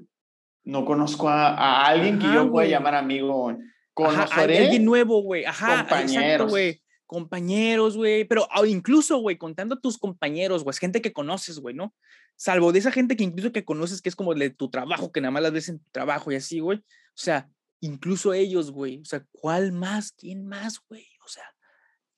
no 0.64 0.86
conozco 0.86 1.30
a, 1.30 1.86
alguien 1.86 2.18
que 2.18 2.34
yo 2.34 2.50
pueda 2.52 2.68
llamar 2.68 2.96
amigo. 2.96 3.56
Conoceré 3.96 4.60
alguien 4.60 4.86
nuevo, 4.86 5.24
güey. 5.24 5.46
Ajá, 5.46 5.80
compañeros. 5.80 6.52
güey. 6.52 6.82
Compañeros, 7.08 7.98
güey. 7.98 8.26
Pero 8.26 8.48
incluso, 8.68 9.18
güey, 9.18 9.38
contando 9.38 9.76
a 9.76 9.80
tus 9.80 9.98
compañeros, 9.98 10.64
güey, 10.64 10.72
es 10.72 10.80
gente 10.80 11.02
que 11.02 11.14
conoces, 11.14 11.60
güey, 11.60 11.74
¿no? 11.74 11.96
Salvo 12.36 12.72
de 12.72 12.80
esa 12.80 12.92
gente 12.92 13.16
que 13.16 13.24
incluso 13.24 13.52
que 13.52 13.64
conoces, 13.64 14.02
que 14.02 14.10
es 14.10 14.16
como 14.16 14.36
de 14.36 14.50
tu 14.50 14.70
trabajo, 14.70 15.12
que 15.12 15.22
nada 15.22 15.32
más 15.32 15.44
las 15.44 15.54
ves 15.54 15.70
en 15.70 15.80
tu 15.80 15.90
trabajo 15.92 16.32
y 16.32 16.36
así, 16.36 16.60
güey. 16.60 16.80
O 16.80 16.84
sea, 17.16 17.50
incluso 17.80 18.34
ellos, 18.34 18.72
güey. 18.72 19.00
O 19.00 19.06
sea, 19.06 19.26
¿cuál 19.32 19.72
más? 19.72 20.12
¿Quién 20.12 20.46
más, 20.46 20.82
güey? 20.90 21.08
O 21.24 21.28
sea, 21.30 21.46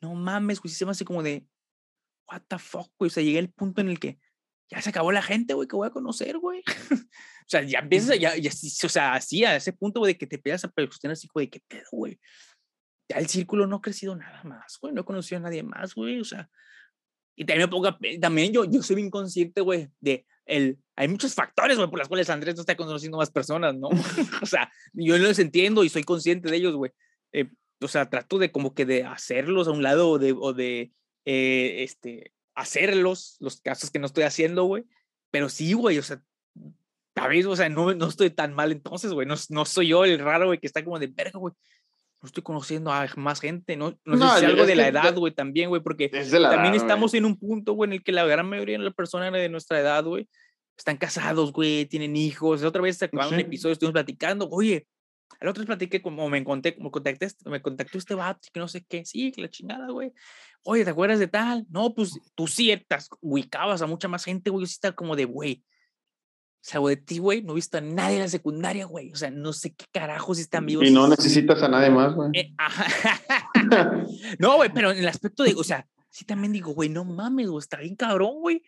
no 0.01 0.15
mames, 0.15 0.59
güey. 0.59 0.73
Se 0.73 0.85
me 0.85 0.91
hace 0.91 1.05
como 1.05 1.21
de, 1.21 1.45
what 2.27 2.41
the 2.47 2.57
fuck, 2.57 2.91
güey. 2.97 3.09
O 3.09 3.11
sea, 3.11 3.21
llegué 3.23 3.39
al 3.39 3.49
punto 3.49 3.81
en 3.81 3.89
el 3.89 3.99
que 3.99 4.19
ya 4.69 4.81
se 4.81 4.89
acabó 4.89 5.11
la 5.11 5.21
gente, 5.21 5.53
güey, 5.53 5.67
que 5.67 5.75
voy 5.75 5.87
a 5.87 5.91
conocer, 5.91 6.37
güey. 6.39 6.63
o 7.11 7.47
sea, 7.47 7.63
ya 7.63 7.79
empiezas, 7.79 8.19
ya, 8.19 8.35
ya, 8.35 8.51
o 8.51 8.89
sea, 8.89 9.13
así 9.13 9.45
a 9.45 9.55
ese 9.55 9.73
punto, 9.73 9.99
güey, 9.99 10.13
de 10.13 10.17
que 10.17 10.27
te 10.27 10.37
pegas 10.37 10.65
a 10.65 10.69
cuestionar 10.69 11.13
así, 11.13 11.27
güey, 11.33 11.49
qué 11.49 11.61
pedo, 11.67 11.87
güey. 11.91 12.19
Ya 13.09 13.17
el 13.17 13.27
círculo 13.27 13.67
no 13.67 13.77
ha 13.77 13.81
crecido 13.81 14.15
nada 14.15 14.43
más, 14.43 14.77
güey, 14.81 14.93
no 14.93 15.01
he 15.01 15.05
conocido 15.05 15.39
a 15.39 15.43
nadie 15.43 15.63
más, 15.63 15.95
güey, 15.95 16.19
o 16.19 16.25
sea. 16.25 16.49
Y 17.35 17.45
también 17.45 17.69
me 17.69 17.71
ponga, 17.71 17.97
también 18.19 18.51
yo, 18.51 18.65
yo 18.65 18.81
soy 18.81 19.01
inconsciente, 19.01 19.61
güey, 19.61 19.89
de 19.99 20.25
el, 20.47 20.79
hay 20.95 21.07
muchos 21.07 21.35
factores, 21.35 21.77
güey, 21.77 21.89
por 21.89 21.99
los 21.99 22.07
cuales 22.07 22.29
Andrés 22.29 22.55
no 22.55 22.61
está 22.61 22.75
conociendo 22.75 23.17
más 23.17 23.29
personas, 23.29 23.75
¿no? 23.75 23.89
o 24.41 24.45
sea, 24.45 24.71
yo 24.93 25.17
los 25.17 25.39
entiendo 25.39 25.83
y 25.83 25.89
soy 25.89 26.03
consciente 26.03 26.49
de 26.49 26.57
ellos, 26.57 26.75
güey. 26.75 26.91
Eh, 27.33 27.49
o 27.79 27.87
sea, 27.87 28.09
trato 28.09 28.39
de 28.39 28.51
como 28.51 28.73
que 28.73 28.85
de 28.85 29.03
hacerlos 29.03 29.67
a 29.67 29.71
un 29.71 29.83
lado 29.83 30.09
o 30.09 30.17
de, 30.17 30.33
o 30.33 30.53
de 30.53 30.91
eh, 31.25 31.83
este, 31.83 32.33
hacerlos, 32.57 33.37
los 33.39 33.61
casos 33.61 33.91
que 33.91 33.99
no 33.99 34.07
estoy 34.07 34.23
haciendo, 34.23 34.65
güey. 34.65 34.83
Pero 35.31 35.47
sí, 35.47 35.73
güey, 35.73 35.99
o 35.99 36.03
sea, 36.03 36.21
vez, 37.27 37.45
o 37.45 37.55
sea, 37.55 37.69
no, 37.69 37.93
no 37.93 38.07
estoy 38.07 38.31
tan 38.31 38.53
mal 38.53 38.71
entonces, 38.71 39.13
güey. 39.13 39.27
No, 39.27 39.35
no 39.49 39.65
soy 39.65 39.89
yo 39.89 40.03
el 40.05 40.19
raro, 40.19 40.47
güey, 40.47 40.59
que 40.59 40.67
está 40.67 40.83
como 40.83 40.99
de 40.99 41.07
verga, 41.07 41.39
güey. 41.39 41.53
No 42.21 42.25
estoy 42.25 42.41
conociendo 42.41 42.91
a 42.91 43.07
más 43.15 43.39
gente, 43.39 43.77
¿no? 43.77 43.97
No, 44.03 44.33
sé 44.33 44.39
si 44.39 44.45
algo 44.45 44.65
de 44.65 44.75
la 44.75 44.87
edad, 44.87 45.15
güey, 45.15 45.33
también, 45.33 45.69
güey, 45.69 45.81
porque 45.81 46.09
también 46.09 46.73
estamos 46.73 47.13
en 47.13 47.25
un 47.25 47.37
punto, 47.37 47.73
güey, 47.73 47.89
en 47.89 47.93
el 47.93 48.03
que 48.03 48.11
la 48.11 48.25
gran 48.25 48.49
mayoría 48.49 48.77
de 48.77 48.83
las 48.83 48.95
personas 48.95 49.31
de 49.31 49.49
nuestra 49.49 49.79
edad, 49.79 50.03
güey, 50.03 50.27
están 50.75 50.97
casados, 50.97 51.53
güey, 51.53 51.85
tienen 51.85 52.15
hijos. 52.15 52.63
Otra 52.63 52.81
vez 52.81 53.01
acabamos 53.03 53.33
un 53.33 53.39
episodio, 53.39 53.73
estuvimos 53.73 53.93
platicando, 53.93 54.49
oye, 54.49 54.87
el 55.39 55.47
otro 55.47 55.61
vez 55.61 55.67
platiqué 55.67 56.01
como 56.01 56.29
me 56.29 56.39
encontré, 56.39 56.75
como 56.75 56.91
contacté, 56.91 57.27
me 57.45 57.61
contactó 57.61 57.97
este 57.97 58.15
vato, 58.15 58.47
que 58.51 58.59
no 58.59 58.67
sé 58.67 58.83
qué, 58.85 59.05
sí, 59.05 59.31
que 59.31 59.41
la 59.41 59.49
chingada, 59.49 59.89
güey. 59.89 60.11
Oye, 60.63 60.83
¿te 60.83 60.89
acuerdas 60.89 61.19
de 61.19 61.27
tal? 61.27 61.65
No, 61.69 61.93
pues 61.93 62.19
tú 62.35 62.47
sí 62.47 62.71
estás, 62.71 63.09
ubicabas 63.21 63.81
a 63.81 63.87
mucha 63.87 64.07
más 64.07 64.23
gente, 64.23 64.49
güey. 64.49 64.63
Yo 64.63 64.67
sí 64.67 64.73
estaba 64.73 64.95
como 64.95 65.15
de, 65.15 65.25
güey, 65.25 65.63
salvo 66.61 66.89
de 66.89 66.97
ti, 66.97 67.19
güey, 67.19 67.43
no 67.43 67.53
he 67.53 67.55
visto 67.55 67.77
a 67.77 67.81
nadie 67.81 68.15
en 68.15 68.23
la 68.23 68.27
secundaria, 68.27 68.85
güey. 68.85 69.11
O 69.11 69.15
sea, 69.15 69.29
no 69.29 69.53
sé 69.53 69.73
qué 69.73 69.85
carajos 69.91 70.39
están 70.39 70.65
vivos. 70.65 70.85
Y 70.85 70.91
no 70.91 71.07
necesitas 71.07 71.61
a 71.61 71.69
nadie 71.69 71.89
más, 71.89 72.13
güey. 72.15 72.31
Eh, 72.33 72.53
no, 74.39 74.55
güey, 74.55 74.71
pero 74.73 74.91
en 74.91 74.97
el 74.97 75.07
aspecto 75.07 75.43
de, 75.43 75.53
o 75.55 75.63
sea, 75.63 75.87
sí 76.09 76.25
también 76.25 76.51
digo, 76.51 76.73
güey, 76.73 76.89
no 76.89 77.05
mames, 77.05 77.47
güey, 77.47 77.59
está 77.59 77.77
bien 77.77 77.95
cabrón, 77.95 78.39
güey. 78.39 78.63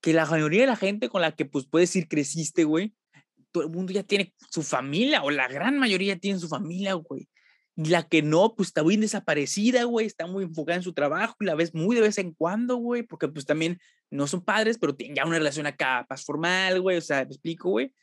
Que 0.00 0.12
la 0.12 0.26
mayoría 0.26 0.62
de 0.62 0.66
la 0.66 0.76
gente 0.76 1.08
con 1.08 1.22
la 1.22 1.32
que, 1.32 1.44
pues, 1.44 1.66
puedes 1.66 1.88
decir 1.90 2.08
creciste, 2.08 2.64
güey, 2.64 2.94
todo 3.52 3.64
el 3.64 3.70
mundo 3.70 3.92
ya 3.92 4.02
tiene 4.02 4.34
su 4.50 4.62
familia, 4.62 5.22
o 5.22 5.30
la 5.30 5.48
gran 5.48 5.78
mayoría 5.78 6.18
tiene 6.18 6.38
su 6.38 6.48
familia, 6.48 6.94
güey. 6.94 7.28
Y 7.76 7.86
la 7.86 8.02
que 8.02 8.22
no, 8.22 8.54
pues 8.56 8.68
está 8.68 8.82
muy 8.82 8.96
desaparecida, 8.96 9.84
güey, 9.84 10.06
está 10.06 10.26
muy 10.26 10.44
enfocada 10.44 10.76
en 10.76 10.82
su 10.82 10.92
trabajo 10.92 11.36
y 11.40 11.44
la 11.44 11.54
ves 11.54 11.74
muy 11.74 11.96
de 11.96 12.02
vez 12.02 12.18
en 12.18 12.32
cuando, 12.32 12.76
güey, 12.76 13.02
porque 13.02 13.28
pues 13.28 13.46
también 13.46 13.78
no 14.10 14.26
son 14.26 14.44
padres, 14.44 14.76
pero 14.78 14.94
tienen 14.94 15.16
ya 15.16 15.24
una 15.24 15.38
relación 15.38 15.66
acá 15.66 16.06
más 16.10 16.24
formal, 16.24 16.80
güey, 16.80 16.98
o 16.98 17.00
sea, 17.00 17.24
me 17.24 17.30
explico, 17.30 17.70
güey. 17.70 17.94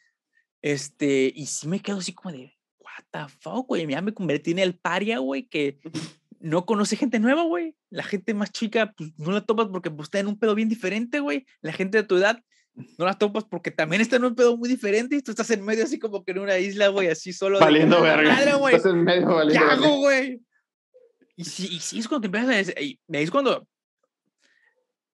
Este, 0.62 1.32
y 1.36 1.46
sí 1.46 1.68
me 1.68 1.80
quedo 1.80 1.98
así 1.98 2.14
como 2.14 2.36
de, 2.36 2.54
what 2.80 3.06
the 3.12 3.34
fuck, 3.40 3.68
güey, 3.68 3.86
ya 3.88 4.02
me 4.02 4.14
convertí 4.14 4.52
en 4.52 4.60
el 4.60 4.78
paria, 4.78 5.20
güey, 5.20 5.48
que 5.48 5.80
no 6.40 6.66
conoce 6.66 6.96
gente 6.96 7.20
nueva, 7.20 7.44
güey. 7.44 7.76
La 7.90 8.04
gente 8.04 8.34
más 8.34 8.52
chica, 8.52 8.94
pues 8.98 9.12
no 9.18 9.32
la 9.32 9.42
topas 9.42 9.68
porque 9.68 9.92
pues, 9.92 10.08
está 10.08 10.20
en 10.20 10.28
un 10.28 10.40
pedo 10.40 10.56
bien 10.56 10.70
diferente, 10.70 11.20
güey. 11.20 11.46
La 11.62 11.74
gente 11.74 11.98
de 11.98 12.04
tu 12.04 12.18
edad 12.18 12.44
no 12.98 13.06
la 13.06 13.18
topas 13.18 13.44
porque 13.44 13.72
también 13.72 14.02
está 14.02 14.18
en 14.18 14.26
un 14.26 14.36
pedo 14.36 14.56
muy 14.56 14.70
diferente 14.70 15.16
y 15.16 15.22
tú 15.22 15.32
estás 15.32 15.50
en 15.52 15.66
medio 15.66 15.84
así 15.84 15.98
como 15.98 16.24
que 16.24 16.32
en 16.32 16.40
una 16.40 16.58
isla, 16.60 16.90
güey, 16.90 17.08
así 17.08 17.34
solo. 17.34 17.60
Valiendo 17.60 18.02
verga. 18.02 18.40
estás 18.70 18.86
en 18.86 19.04
medio 19.04 19.28
valiendo 19.28 19.66
¿Qué 19.66 19.74
hago, 19.74 19.98
güey? 19.98 20.42
Y 21.36 21.44
sí, 21.44 21.68
y 21.72 21.80
sí 21.80 22.00
es 22.00 22.08
cuando 22.08 22.30
te 22.30 22.38
empiezas 22.38 22.76
a... 22.76 22.82
Y 22.82 23.00
es 23.10 23.32
cuando 23.32 23.68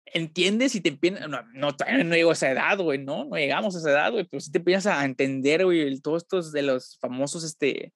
entiendes 0.06 0.74
y 0.74 0.80
te 0.80 0.90
empiezas... 0.90 1.28
No, 1.28 1.42
no, 1.52 1.70
no 2.04 2.14
llego 2.14 2.30
a 2.30 2.34
esa 2.34 2.50
edad, 2.50 2.78
güey, 2.78 2.98
¿no? 2.98 3.24
No 3.24 3.36
llegamos 3.36 3.74
a 3.74 3.78
esa 3.78 3.90
edad, 3.90 4.12
güey, 4.12 4.24
pero 4.24 4.40
sí 4.40 4.52
te 4.52 4.58
empiezas 4.58 4.86
a 4.86 5.04
entender, 5.04 5.64
güey, 5.64 6.00
todos 6.00 6.22
estos 6.22 6.52
de 6.52 6.62
los 6.62 6.96
famosos, 6.98 7.44
este... 7.44 7.92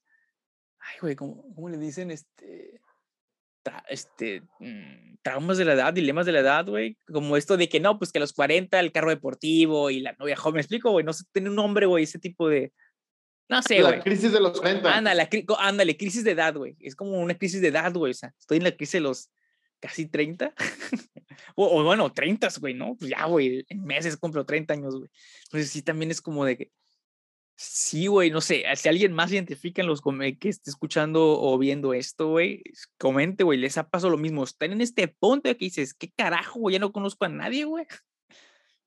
Ay, 0.78 0.98
güey, 1.00 1.14
¿cómo, 1.14 1.54
¿cómo 1.54 1.68
le 1.68 1.78
dicen? 1.78 2.10
Este 2.10 2.80
este, 3.88 4.42
mm, 4.60 5.16
traumas 5.22 5.58
de 5.58 5.64
la 5.64 5.74
edad, 5.74 5.92
dilemas 5.92 6.26
de 6.26 6.32
la 6.32 6.40
edad, 6.40 6.66
güey, 6.66 6.96
como 7.12 7.36
esto 7.36 7.56
de 7.56 7.68
que 7.68 7.80
no, 7.80 7.98
pues 7.98 8.12
que 8.12 8.18
a 8.18 8.20
los 8.20 8.32
40 8.32 8.78
el 8.80 8.92
carro 8.92 9.10
deportivo 9.10 9.90
y 9.90 10.00
la 10.00 10.14
novia 10.18 10.36
joven, 10.36 10.56
me 10.56 10.60
explico, 10.60 10.90
güey, 10.90 11.04
no 11.04 11.12
sé, 11.12 11.24
tiene 11.32 11.50
un 11.50 11.56
nombre, 11.56 11.86
güey, 11.86 12.04
ese 12.04 12.18
tipo 12.18 12.48
de, 12.48 12.72
no 13.48 13.62
sé, 13.62 13.80
güey. 13.80 13.96
La 13.96 14.02
crisis 14.02 14.32
de 14.32 14.40
los 14.40 14.58
40. 14.60 14.96
Ándale, 14.96 15.28
ándale, 15.58 15.96
crisis 15.96 16.24
de 16.24 16.32
edad, 16.32 16.54
güey, 16.54 16.76
es 16.80 16.96
como 16.96 17.20
una 17.20 17.36
crisis 17.36 17.60
de 17.60 17.68
edad, 17.68 17.92
güey, 17.92 18.12
o 18.12 18.14
sea, 18.14 18.32
estoy 18.38 18.58
en 18.58 18.64
la 18.64 18.72
crisis 18.72 18.94
de 18.94 19.00
los 19.00 19.30
casi 19.80 20.06
30, 20.06 20.54
o, 21.56 21.82
bueno, 21.82 22.12
30, 22.12 22.48
güey, 22.60 22.74
¿no? 22.74 22.96
Pues 22.96 23.10
ya, 23.10 23.24
güey, 23.26 23.64
en 23.68 23.84
meses 23.84 24.16
compro 24.16 24.46
30 24.46 24.74
años, 24.74 24.94
güey. 24.96 25.10
Entonces 25.46 25.70
sí, 25.70 25.82
también 25.82 26.12
es 26.12 26.20
como 26.20 26.44
de 26.44 26.56
que, 26.56 26.70
Sí, 27.54 28.06
güey, 28.06 28.30
no 28.30 28.40
sé, 28.40 28.64
si 28.74 28.88
alguien 28.88 29.12
más 29.12 29.30
identifica 29.30 29.82
en 29.82 29.88
los 29.88 30.00
que 30.00 30.48
esté 30.48 30.70
escuchando 30.70 31.40
o 31.40 31.56
viendo 31.58 31.94
esto, 31.94 32.28
güey, 32.28 32.62
comente, 32.98 33.44
güey, 33.44 33.58
les 33.58 33.78
ha 33.78 33.88
pasado 33.88 34.10
lo 34.10 34.18
mismo. 34.18 34.42
Están 34.42 34.72
en 34.72 34.80
este 34.80 35.06
punto 35.06 35.48
de 35.48 35.56
que 35.56 35.66
dices, 35.66 35.94
¿qué 35.94 36.10
carajo, 36.16 36.58
güey? 36.60 36.74
Ya 36.74 36.78
no 36.78 36.92
conozco 36.92 37.24
a 37.24 37.28
nadie, 37.28 37.64
güey. 37.64 37.86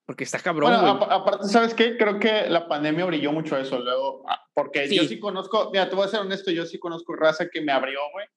Porque 0.06 0.24
está 0.24 0.40
cabrón, 0.40 0.72
bueno, 0.72 1.04
aparte, 1.10 1.48
¿sabes 1.48 1.74
qué? 1.74 1.98
Creo 1.98 2.20
que 2.20 2.48
la 2.48 2.68
pandemia 2.68 3.06
brilló 3.06 3.32
mucho 3.32 3.58
eso 3.58 3.80
luego, 3.80 4.24
ah, 4.28 4.40
porque 4.54 4.88
yo 4.94 5.04
sí 5.04 5.20
conozco, 5.20 5.72
mira, 5.72 5.90
te 5.90 5.96
voy 5.96 6.06
a 6.06 6.10
ser 6.10 6.20
honesto, 6.20 6.52
yo 6.52 6.66
sí 6.66 6.78
conozco 6.78 7.16
raza 7.16 7.50
que 7.50 7.62
me 7.62 7.72
abrió, 7.72 8.00
güey. 8.12 8.28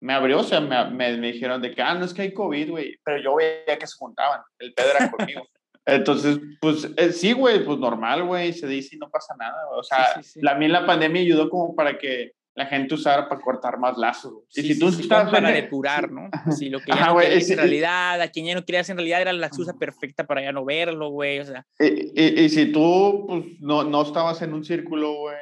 Me 0.00 0.12
abrió, 0.12 0.40
o 0.40 0.44
sea, 0.44 0.60
me, 0.60 0.90
me, 0.90 1.16
me 1.16 1.32
dijeron 1.32 1.60
de 1.60 1.72
que, 1.72 1.82
ah, 1.82 1.94
no 1.94 2.04
es 2.04 2.14
que 2.14 2.22
hay 2.22 2.34
COVID, 2.34 2.70
güey, 2.70 3.00
pero 3.04 3.20
yo 3.20 3.36
veía 3.36 3.78
que 3.78 3.86
se 3.86 3.96
juntaban, 3.96 4.42
el 4.58 4.74
pedo 4.74 4.90
era 4.90 5.10
conmigo. 5.10 5.46
Entonces, 5.84 6.38
pues 6.60 6.88
eh, 6.96 7.12
sí, 7.12 7.32
güey, 7.32 7.64
pues 7.64 7.78
normal, 7.78 8.24
güey, 8.24 8.52
se 8.52 8.66
dice 8.66 8.96
y 8.96 8.98
no 8.98 9.10
pasa 9.10 9.34
nada. 9.36 9.56
O 9.76 9.82
sea, 9.82 10.20
la, 10.36 10.52
a 10.52 10.54
mí 10.54 10.68
la 10.68 10.86
pandemia 10.86 11.22
ayudó 11.22 11.50
como 11.50 11.74
para 11.74 11.98
que 11.98 12.32
la 12.54 12.66
gente 12.66 12.94
usara 12.94 13.28
para 13.28 13.40
cortar 13.40 13.78
más 13.78 13.96
lazos. 13.96 14.44
y 14.54 14.62
si 14.62 14.78
tú 14.78 14.88
estás 14.88 15.30
para 15.30 15.50
depurar, 15.50 16.10
¿no? 16.10 16.28
Si 16.56 16.68
lo 16.68 16.80
que 16.80 16.92
ya 16.92 17.06
no 17.06 17.20
en 17.20 17.56
realidad, 17.56 18.20
a 18.20 18.28
quien 18.28 18.46
ya 18.46 18.54
no 18.54 18.64
querías 18.64 18.88
en 18.90 18.96
realidad 18.96 19.22
era 19.22 19.32
la 19.32 19.46
excusa 19.46 19.74
perfecta 19.74 20.26
para 20.26 20.42
ya 20.42 20.52
no 20.52 20.64
verlo, 20.64 21.10
güey, 21.10 21.40
o 21.40 21.44
sea. 21.44 21.66
Y, 21.78 22.20
y, 22.20 22.48
si 22.48 22.70
tú, 22.70 23.24
pues, 23.26 23.44
no, 23.60 23.84
no 23.84 24.02
estabas 24.02 24.42
en 24.42 24.52
un 24.52 24.64
círculo, 24.64 25.14
güey, 25.14 25.36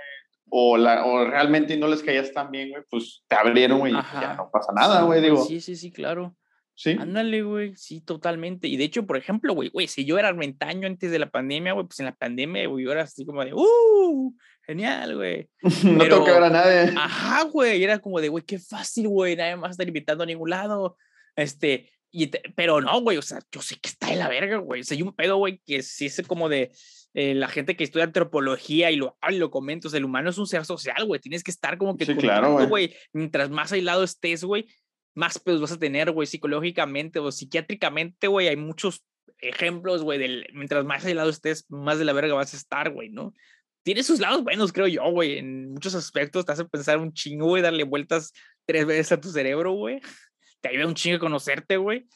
o, 0.50 0.76
la, 0.76 1.04
o 1.04 1.24
realmente 1.24 1.76
no 1.76 1.88
les 1.88 2.02
caías 2.02 2.32
tan 2.32 2.50
bien, 2.50 2.70
güey, 2.70 2.82
pues 2.88 3.24
te 3.28 3.36
abrieron, 3.36 3.80
güey, 3.80 3.92
y 3.92 4.20
ya 4.20 4.34
no 4.34 4.50
pasa 4.50 4.72
nada, 4.72 5.02
güey, 5.02 5.20
digo. 5.20 5.44
Sí, 5.44 5.60
sí, 5.60 5.76
sí, 5.76 5.90
claro. 5.90 6.36
Sí. 6.80 6.96
Ándale, 6.98 7.42
güey, 7.42 7.76
sí, 7.76 8.00
totalmente. 8.00 8.66
Y 8.66 8.78
de 8.78 8.84
hecho, 8.84 9.04
por 9.04 9.18
ejemplo, 9.18 9.52
güey, 9.52 9.68
güey, 9.68 9.86
si 9.86 10.06
yo 10.06 10.18
era 10.18 10.28
armentaño 10.28 10.86
antes 10.86 11.10
de 11.10 11.18
la 11.18 11.28
pandemia, 11.28 11.74
güey, 11.74 11.86
pues 11.86 12.00
en 12.00 12.06
la 12.06 12.14
pandemia, 12.14 12.66
güey, 12.68 12.86
yo 12.86 12.92
era 12.92 13.02
así 13.02 13.26
como 13.26 13.44
de, 13.44 13.52
¡uh! 13.52 14.34
Genial, 14.62 15.14
güey. 15.14 15.50
no 15.84 16.08
toca 16.08 16.32
ver 16.32 16.44
a 16.44 16.48
nadie. 16.48 16.94
Ajá, 16.96 17.42
güey, 17.44 17.84
era 17.84 17.98
como 17.98 18.18
de, 18.18 18.30
güey, 18.30 18.44
qué 18.44 18.58
fácil, 18.58 19.08
güey, 19.08 19.36
nadie 19.36 19.56
más 19.56 19.72
está 19.72 19.84
invitando 19.84 20.24
a 20.24 20.26
ningún 20.26 20.48
lado. 20.48 20.96
Este, 21.36 21.90
y 22.10 22.28
pero 22.56 22.80
no, 22.80 22.98
güey, 23.02 23.18
o 23.18 23.22
sea, 23.22 23.40
yo 23.52 23.60
sé 23.60 23.76
que 23.78 23.90
está 23.90 24.10
en 24.10 24.18
la 24.18 24.30
verga, 24.30 24.56
güey. 24.56 24.80
O 24.80 24.84
sea, 24.84 24.96
hay 24.96 25.02
un 25.02 25.14
pedo, 25.14 25.36
güey, 25.36 25.60
que 25.66 25.82
sí 25.82 26.06
es 26.06 26.22
como 26.26 26.48
de 26.48 26.72
eh, 27.12 27.34
la 27.34 27.48
gente 27.48 27.76
que 27.76 27.84
estudia 27.84 28.04
antropología 28.04 28.90
y 28.90 28.96
lo, 28.96 29.18
y 29.28 29.34
lo 29.34 29.50
comento, 29.50 29.88
o 29.88 29.90
sea, 29.90 29.98
el 29.98 30.06
humano 30.06 30.30
es 30.30 30.38
un 30.38 30.46
ser 30.46 30.64
social, 30.64 31.04
güey. 31.04 31.20
Tienes 31.20 31.44
que 31.44 31.50
estar 31.50 31.76
como 31.76 31.98
que, 31.98 32.06
sí, 32.06 32.14
claro, 32.14 32.66
güey. 32.68 32.94
Mientras 33.12 33.50
más 33.50 33.70
aislado 33.72 34.02
estés, 34.02 34.44
güey, 34.44 34.66
más 35.14 35.38
pedos 35.38 35.60
vas 35.60 35.72
a 35.72 35.78
tener, 35.78 36.10
güey, 36.12 36.26
psicológicamente 36.26 37.18
o 37.18 37.32
psiquiátricamente, 37.32 38.28
güey. 38.28 38.48
Hay 38.48 38.56
muchos 38.56 39.04
ejemplos, 39.38 40.02
güey, 40.02 40.18
del 40.18 40.46
mientras 40.52 40.84
más 40.84 41.04
aislado 41.04 41.30
estés, 41.30 41.66
más 41.70 41.98
de 41.98 42.04
la 42.04 42.12
verga 42.12 42.34
vas 42.34 42.54
a 42.54 42.56
estar, 42.56 42.90
güey, 42.92 43.10
¿no? 43.10 43.34
Tiene 43.82 44.02
sus 44.02 44.20
lados 44.20 44.44
buenos, 44.44 44.72
creo 44.72 44.86
yo, 44.86 45.02
güey. 45.10 45.38
En 45.38 45.72
muchos 45.72 45.94
aspectos 45.94 46.44
te 46.44 46.52
hace 46.52 46.64
pensar 46.64 46.98
un 46.98 47.12
chingo, 47.12 47.46
güey, 47.46 47.62
darle 47.62 47.84
vueltas 47.84 48.32
tres 48.66 48.86
veces 48.86 49.12
a 49.12 49.20
tu 49.20 49.30
cerebro, 49.30 49.72
güey. 49.72 50.00
Te 50.60 50.68
ayuda 50.68 50.86
un 50.86 50.94
chingo 50.94 51.16
a 51.16 51.20
conocerte, 51.20 51.78
güey. 51.78 52.06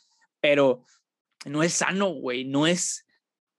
Pero 0.41 0.85
no 1.47 1.63
es 1.63 1.73
sano, 1.73 2.11
güey. 2.11 2.45
No 2.45 2.67
es 2.67 3.07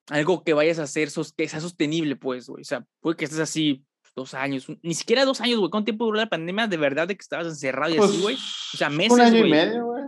algo 0.08 0.44
que 0.44 0.54
vayas 0.54 0.78
a 0.78 0.84
hacer 0.84 1.10
que 1.36 1.50
sea 1.50 1.60
sostenible, 1.60 2.16
pues, 2.16 2.48
güey. 2.48 2.62
O 2.62 2.66
sea, 2.66 2.86
puede 3.00 3.18
que 3.18 3.26
estés 3.26 3.40
así 3.40 3.84
dos 4.16 4.34
años, 4.34 4.68
ni 4.82 4.94
siquiera 4.94 5.26
dos 5.26 5.42
años, 5.42 5.60
güey. 5.60 5.70
¿Cuánto 5.70 5.86
tiempo 5.86 6.06
duró 6.06 6.18
la 6.18 6.30
pandemia 6.30 6.68
de 6.68 6.78
verdad 6.78 7.08
de 7.08 7.16
que 7.16 7.22
estabas 7.22 7.48
encerrado 7.48 7.94
y 7.94 7.98
así, 7.98 8.08
pues, 8.08 8.22
güey? 8.22 8.36
O 8.36 8.78
sea, 8.78 8.90
meses. 8.90 9.12
Un 9.12 9.22
año 9.22 9.46
y 9.46 9.50
medio, 9.50 9.86
güey. 9.86 10.04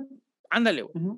Ándale, 0.50 0.84
güey. 0.84 1.18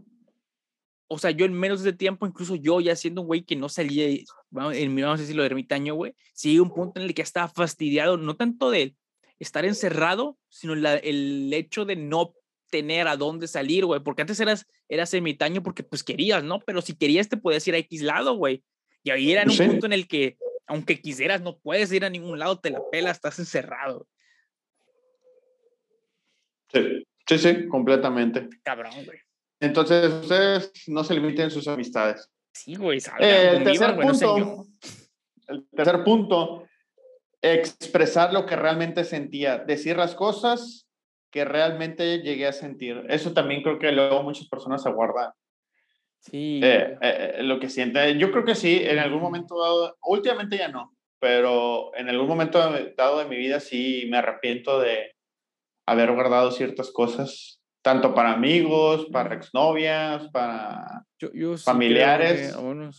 O 1.07 1.17
sea, 1.17 1.31
yo 1.31 1.45
en 1.45 1.53
menos 1.53 1.81
de 1.83 1.93
tiempo, 1.93 2.27
incluso 2.27 2.55
yo 2.55 2.81
ya 2.81 2.95
siendo 2.95 3.21
un 3.21 3.27
güey 3.27 3.43
que 3.43 3.55
no 3.55 3.67
salía, 3.67 4.07
mi, 4.07 5.01
vamos 5.01 5.19
a 5.19 5.21
decirlo, 5.21 5.43
ermitaño, 5.43 5.95
güey, 5.95 6.13
sí, 6.33 6.59
un 6.59 6.71
punto 6.71 6.99
en 6.99 7.07
el 7.07 7.15
que 7.15 7.23
estaba 7.23 7.47
fastidiado, 7.47 8.17
no 8.17 8.35
tanto 8.35 8.69
de 8.69 8.95
estar 9.39 9.65
encerrado, 9.65 10.37
sino 10.49 10.73
el 10.73 11.51
hecho 11.53 11.85
de 11.85 11.95
no 11.95 12.35
tener 12.69 13.07
a 13.07 13.17
dónde 13.17 13.47
salir, 13.47 13.85
güey, 13.85 14.01
porque 14.01 14.21
antes 14.21 14.39
eras, 14.39 14.67
eras 14.87 15.11
ermitaño 15.13 15.63
porque 15.63 15.83
pues 15.83 16.03
querías, 16.03 16.43
¿no? 16.43 16.59
Pero 16.59 16.81
si 16.81 16.95
querías 16.95 17.27
te 17.27 17.37
podías 17.37 17.67
ir 17.67 17.73
a 17.73 17.79
X 17.79 18.03
lado, 18.03 18.35
güey. 18.35 18.63
Y 19.03 19.09
ahí 19.09 19.31
era 19.31 19.43
en 19.43 19.49
un 19.49 19.57
punto 19.57 19.85
en 19.85 19.93
el 19.93 20.07
que 20.07 20.37
aunque 20.69 21.01
quisieras, 21.01 21.41
no 21.41 21.57
puedes 21.57 21.91
ir 21.91 22.05
a 22.05 22.09
ningún 22.09 22.37
lado, 22.39 22.59
te 22.59 22.69
la 22.69 22.81
pela, 22.91 23.09
estás 23.09 23.39
encerrado. 23.39 24.07
Sí, 26.71 27.03
sí, 27.27 27.37
sí, 27.39 27.67
completamente. 27.67 28.47
Cabrón, 28.63 28.93
güey. 29.03 29.19
Entonces, 29.59 30.13
ustedes 30.13 30.71
no 30.87 31.03
se 31.03 31.15
limiten 31.15 31.49
sus 31.49 31.67
amistades. 31.67 32.29
Sí, 32.53 32.75
güey, 32.75 32.99
eh, 33.19 33.55
el 33.57 33.63
tercer 33.63 33.95
punto, 33.95 34.67
el 35.47 35.67
tercer 35.69 36.03
punto, 36.03 36.67
expresar 37.41 38.31
lo 38.31 38.45
que 38.45 38.55
realmente 38.55 39.03
sentía, 39.03 39.57
decir 39.57 39.97
las 39.97 40.13
cosas 40.13 40.87
que 41.31 41.45
realmente 41.45 42.19
llegué 42.19 42.47
a 42.47 42.53
sentir. 42.53 43.05
Eso 43.09 43.33
también 43.33 43.63
creo 43.63 43.79
que 43.79 43.91
luego 43.91 44.23
muchas 44.23 44.47
personas 44.47 44.83
se 44.83 44.91
guardan 44.91 45.31
Sí. 46.19 46.59
Eh, 46.63 46.97
eh, 47.01 47.35
eh, 47.37 47.43
lo 47.43 47.59
que 47.59 47.69
siente, 47.69 48.17
yo 48.17 48.31
creo 48.31 48.43
que 48.43 48.55
sí, 48.55 48.81
en 48.83 48.99
algún 48.99 49.21
momento 49.21 49.59
dado, 49.61 49.97
últimamente 50.03 50.57
ya 50.57 50.67
no, 50.67 50.95
pero 51.19 51.95
en 51.95 52.09
algún 52.09 52.27
momento 52.27 52.59
dado 52.97 53.19
de 53.19 53.25
mi 53.25 53.37
vida 53.37 53.59
sí 53.59 54.07
me 54.11 54.17
arrepiento 54.17 54.79
de 54.79 55.15
haber 55.87 56.11
guardado 56.11 56.51
ciertas 56.51 56.91
cosas, 56.91 57.61
tanto 57.81 58.13
para 58.13 58.33
amigos, 58.33 59.07
para 59.11 59.33
exnovias, 59.35 60.27
para 60.29 61.05
familiares. 61.63 62.53
Creo 62.53 62.75
que, 62.75 62.89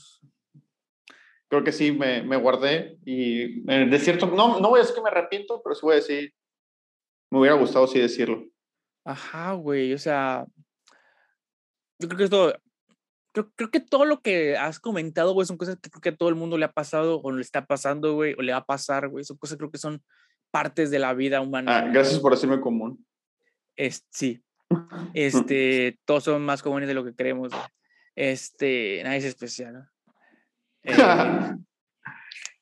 creo 1.48 1.64
que 1.64 1.72
sí 1.72 1.92
me, 1.92 2.22
me, 2.22 2.36
guardé 2.36 2.96
y 3.04 3.60
de 3.62 3.98
cierto, 3.98 4.26
no, 4.26 4.60
no 4.60 4.70
voy 4.70 4.78
a 4.78 4.82
decir 4.82 4.94
que 4.94 5.02
me 5.02 5.10
arrepiento, 5.10 5.60
pero 5.62 5.74
sí 5.74 5.80
voy 5.82 5.92
a 5.92 5.96
decir, 5.96 6.32
me 7.30 7.38
hubiera 7.38 7.56
gustado 7.56 7.86
sí 7.86 8.00
decirlo. 8.00 8.46
Ajá, 9.04 9.52
güey, 9.52 9.92
o 9.92 9.98
sea, 9.98 10.46
yo 11.98 12.08
creo 12.08 12.18
que 12.18 12.24
esto 12.24 12.54
creo, 13.32 13.50
creo 13.54 13.70
que 13.70 13.80
todo 13.80 14.04
lo 14.04 14.20
que 14.20 14.56
has 14.56 14.80
comentado, 14.80 15.32
güey, 15.32 15.46
son 15.46 15.56
cosas 15.56 15.78
que 15.80 15.90
creo 15.90 16.00
que 16.00 16.08
a 16.10 16.16
todo 16.16 16.28
el 16.28 16.34
mundo 16.34 16.58
le 16.58 16.64
ha 16.64 16.72
pasado 16.72 17.20
o 17.22 17.32
le 17.32 17.42
está 17.42 17.66
pasando, 17.66 18.14
güey, 18.14 18.34
o 18.38 18.42
le 18.42 18.52
va 18.52 18.58
a 18.58 18.66
pasar, 18.66 19.08
güey. 19.08 19.24
Son 19.24 19.36
cosas 19.36 19.56
creo 19.56 19.70
que 19.70 19.78
son 19.78 20.02
partes 20.50 20.90
de 20.90 20.98
la 20.98 21.14
vida 21.14 21.40
humana. 21.40 21.78
Ah, 21.78 21.90
gracias 21.92 22.18
por 22.18 22.32
decirme 22.32 22.60
común. 22.60 23.04
Es, 23.76 24.04
sí. 24.10 24.42
Este, 25.14 25.98
todos 26.04 26.24
son 26.24 26.44
más 26.44 26.62
comunes 26.62 26.88
de 26.88 26.94
lo 26.94 27.04
que 27.04 27.14
creemos. 27.14 27.50
Güey. 27.50 27.62
Este, 28.14 29.00
nadie 29.04 29.18
es 29.18 29.24
especial. 29.24 29.88
Eh, 30.82 30.96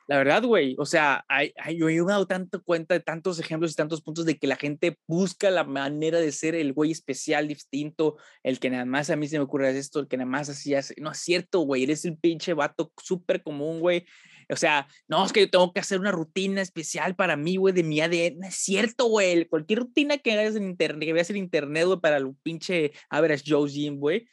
la 0.09 0.17
verdad, 0.17 0.43
güey, 0.43 0.75
o 0.79 0.87
sea, 0.87 1.23
hay, 1.29 1.53
yo 1.77 1.91
he 1.91 1.99
dado 1.99 2.27
tanto 2.27 2.63
cuenta 2.65 2.95
de 2.95 3.01
tantos 3.01 3.39
ejemplos 3.39 3.73
y 3.73 3.75
tantos 3.75 4.01
puntos 4.01 4.25
de 4.25 4.39
que 4.39 4.47
la 4.47 4.57
gente 4.57 4.99
busca 5.07 5.51
la 5.51 5.65
manera 5.65 6.19
de 6.19 6.33
ser 6.33 6.55
el 6.55 6.73
güey 6.73 6.91
especial, 6.93 7.47
distinto, 7.47 8.17
el 8.43 8.59
que 8.59 8.71
nada 8.71 8.87
más 8.87 9.11
a 9.11 9.17
mí 9.17 9.29
se 9.29 9.37
me 9.37 9.45
ocurre 9.45 9.77
esto, 9.77 10.01
el 10.01 10.09
que 10.09 10.17
nada 10.17 10.31
más 10.31 10.49
así 10.49 10.75
hace. 10.75 10.95
No 10.99 11.13
es 11.13 11.19
cierto, 11.19 11.61
güey, 11.61 11.83
eres 11.83 12.07
el 12.07 12.17
pinche 12.17 12.55
vato 12.55 12.91
súper 12.97 13.43
común, 13.43 13.81
güey. 13.81 14.07
O 14.51 14.57
sea, 14.57 14.89
no, 15.09 15.27
es 15.27 15.33
que 15.33 15.41
yo 15.41 15.51
tengo 15.51 15.75
que 15.75 15.81
hacer 15.81 16.01
una 16.01 16.11
rutina 16.11 16.63
especial 16.63 17.15
para 17.15 17.37
mí, 17.37 17.57
güey, 17.57 17.75
de 17.75 17.83
mi 17.83 18.01
ADN. 18.01 18.39
No 18.39 18.49
es 18.49 18.55
cierto, 18.55 19.05
güey. 19.09 19.45
Cualquier 19.45 19.81
rutina 19.81 20.17
que 20.17 20.33
hagas 20.33 20.57
en 20.57 20.65
internet, 20.65 21.07
que 21.07 21.13
veas 21.13 21.29
en 21.29 21.37
internet, 21.37 21.85
güey, 21.85 22.01
para 22.01 22.17
el 22.17 22.35
pinche 22.43 22.93
average 23.11 23.45
Joe 23.47 23.69
Jim, 23.69 23.99
güey, 23.99 24.27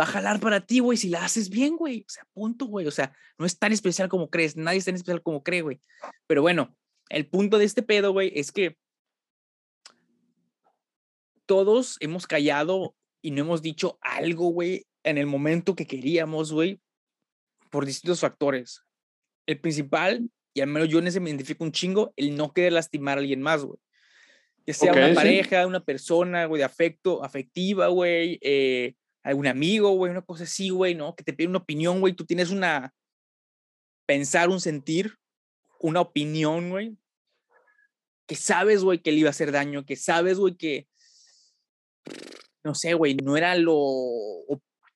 va 0.00 0.04
a 0.04 0.06
jalar 0.06 0.40
para 0.40 0.64
ti, 0.64 0.78
güey, 0.78 0.96
si 0.96 1.10
la 1.10 1.24
haces 1.24 1.50
bien, 1.50 1.76
güey. 1.76 2.00
O 2.00 2.08
sea, 2.08 2.24
punto, 2.32 2.64
güey. 2.64 2.86
O 2.86 2.90
sea, 2.90 3.14
no 3.38 3.44
es 3.44 3.58
tan 3.58 3.72
especial 3.72 4.08
como 4.08 4.30
crees. 4.30 4.56
Nadie 4.56 4.78
es 4.78 4.86
tan 4.86 4.94
especial 4.94 5.22
como 5.22 5.42
cree, 5.42 5.60
güey. 5.60 5.80
Pero 6.26 6.40
bueno, 6.40 6.74
el 7.10 7.28
punto 7.28 7.58
de 7.58 7.66
este 7.66 7.82
pedo, 7.82 8.12
güey, 8.12 8.32
es 8.34 8.50
que 8.50 8.78
todos 11.44 11.98
hemos 12.00 12.26
callado 12.26 12.94
y 13.20 13.32
no 13.32 13.42
hemos 13.42 13.60
dicho 13.60 13.98
algo, 14.00 14.48
güey, 14.48 14.86
en 15.02 15.18
el 15.18 15.26
momento 15.26 15.74
que 15.74 15.86
queríamos, 15.86 16.52
güey, 16.52 16.80
por 17.70 17.84
distintos 17.84 18.20
factores. 18.20 18.82
El 19.46 19.60
principal, 19.60 20.30
y 20.54 20.62
al 20.62 20.68
menos 20.68 20.88
yo 20.88 21.00
en 21.00 21.08
ese 21.08 21.20
me 21.20 21.28
identifico 21.28 21.64
un 21.64 21.72
chingo, 21.72 22.14
el 22.16 22.36
no 22.36 22.52
querer 22.52 22.72
lastimar 22.72 23.18
a 23.18 23.20
alguien 23.20 23.42
más, 23.42 23.64
güey. 23.64 23.78
Que 24.64 24.72
sea 24.72 24.92
una 24.92 25.12
pareja, 25.14 25.66
una 25.66 25.84
persona, 25.84 26.46
güey, 26.46 26.60
de 26.60 26.64
afecto, 26.64 27.24
afectiva, 27.24 27.88
güey, 27.88 28.38
eh, 28.40 28.94
algún 29.22 29.46
amigo, 29.46 29.90
güey, 29.90 30.10
una 30.10 30.22
cosa 30.22 30.44
así, 30.44 30.70
güey, 30.70 30.94
¿no? 30.94 31.14
Que 31.14 31.24
te 31.24 31.32
pide 31.32 31.48
una 31.48 31.58
opinión, 31.58 32.00
güey, 32.00 32.14
tú 32.14 32.24
tienes 32.24 32.50
una, 32.50 32.94
pensar, 34.06 34.48
un 34.48 34.60
sentir, 34.60 35.16
una 35.78 36.00
opinión, 36.00 36.70
güey, 36.70 36.96
que 38.26 38.36
sabes, 38.36 38.82
güey, 38.82 39.00
que 39.00 39.12
le 39.12 39.18
iba 39.18 39.28
a 39.28 39.30
hacer 39.30 39.52
daño, 39.52 39.84
que 39.84 39.96
sabes, 39.96 40.38
güey, 40.38 40.56
que, 40.56 40.88
no 42.64 42.74
sé, 42.74 42.94
güey, 42.94 43.14
no 43.16 43.36
era 43.36 43.54
lo, 43.54 43.76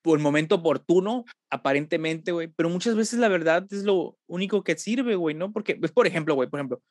el 0.05 0.19
momento 0.19 0.55
oportuno, 0.55 1.25
aparentemente, 1.49 2.31
güey, 2.31 2.47
pero 2.47 2.69
muchas 2.69 2.95
veces 2.95 3.19
la 3.19 3.27
verdad 3.27 3.65
es 3.71 3.83
lo 3.83 4.17
único 4.27 4.63
que 4.63 4.77
sirve, 4.77 5.15
güey, 5.15 5.35
¿no? 5.35 5.51
Porque, 5.51 5.75
pues, 5.75 5.91
por 5.91 6.07
ejemplo, 6.07 6.35
güey, 6.35 6.49
por 6.49 6.59
ejemplo, 6.59 6.81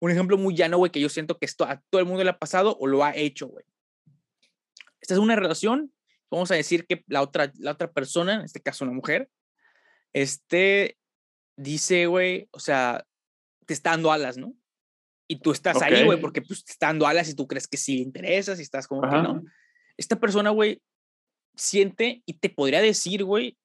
un 0.00 0.10
ejemplo 0.10 0.36
muy 0.36 0.54
llano, 0.54 0.78
güey, 0.78 0.90
que 0.90 1.00
yo 1.00 1.08
siento 1.08 1.38
que 1.38 1.46
esto 1.46 1.64
a 1.64 1.80
todo 1.90 2.00
el 2.00 2.06
mundo 2.06 2.24
le 2.24 2.30
ha 2.30 2.38
pasado 2.38 2.76
o 2.78 2.86
lo 2.86 3.04
ha 3.04 3.16
hecho, 3.16 3.48
güey. 3.48 3.64
Esta 5.00 5.14
es 5.14 5.20
una 5.20 5.36
relación 5.36 5.92
vamos 6.30 6.50
a 6.50 6.54
decir 6.54 6.86
que 6.86 7.04
la 7.06 7.22
otra, 7.22 7.52
la 7.58 7.72
otra 7.72 7.90
persona, 7.90 8.34
en 8.34 8.42
este 8.42 8.60
caso 8.60 8.84
una 8.84 8.94
mujer, 8.94 9.28
este, 10.12 10.96
dice, 11.56 12.06
güey, 12.06 12.48
o 12.52 12.58
sea, 12.58 13.04
te 13.66 13.74
está 13.74 13.90
dando 13.90 14.12
alas, 14.12 14.36
¿no? 14.36 14.54
Y 15.26 15.40
tú 15.40 15.52
estás 15.52 15.80
ahí, 15.80 16.04
güey, 16.04 16.20
porque 16.20 16.42
pues, 16.42 16.64
te 16.64 16.72
está 16.72 16.88
dando 16.88 17.06
alas 17.06 17.28
y 17.28 17.34
tú 17.34 17.46
crees 17.46 17.66
que 17.66 17.76
sí 17.76 17.96
le 17.96 18.02
interesas 18.02 18.58
y 18.58 18.62
estás 18.62 18.86
como 18.86 19.02
que 19.02 19.16
no. 19.16 19.42
Esta 19.96 20.16
persona, 20.16 20.50
güey, 20.50 20.82
siente 21.54 22.22
y 22.26 22.34
te 22.34 22.50
podría 22.50 22.82
decir, 22.82 23.24
güey, 23.24 23.56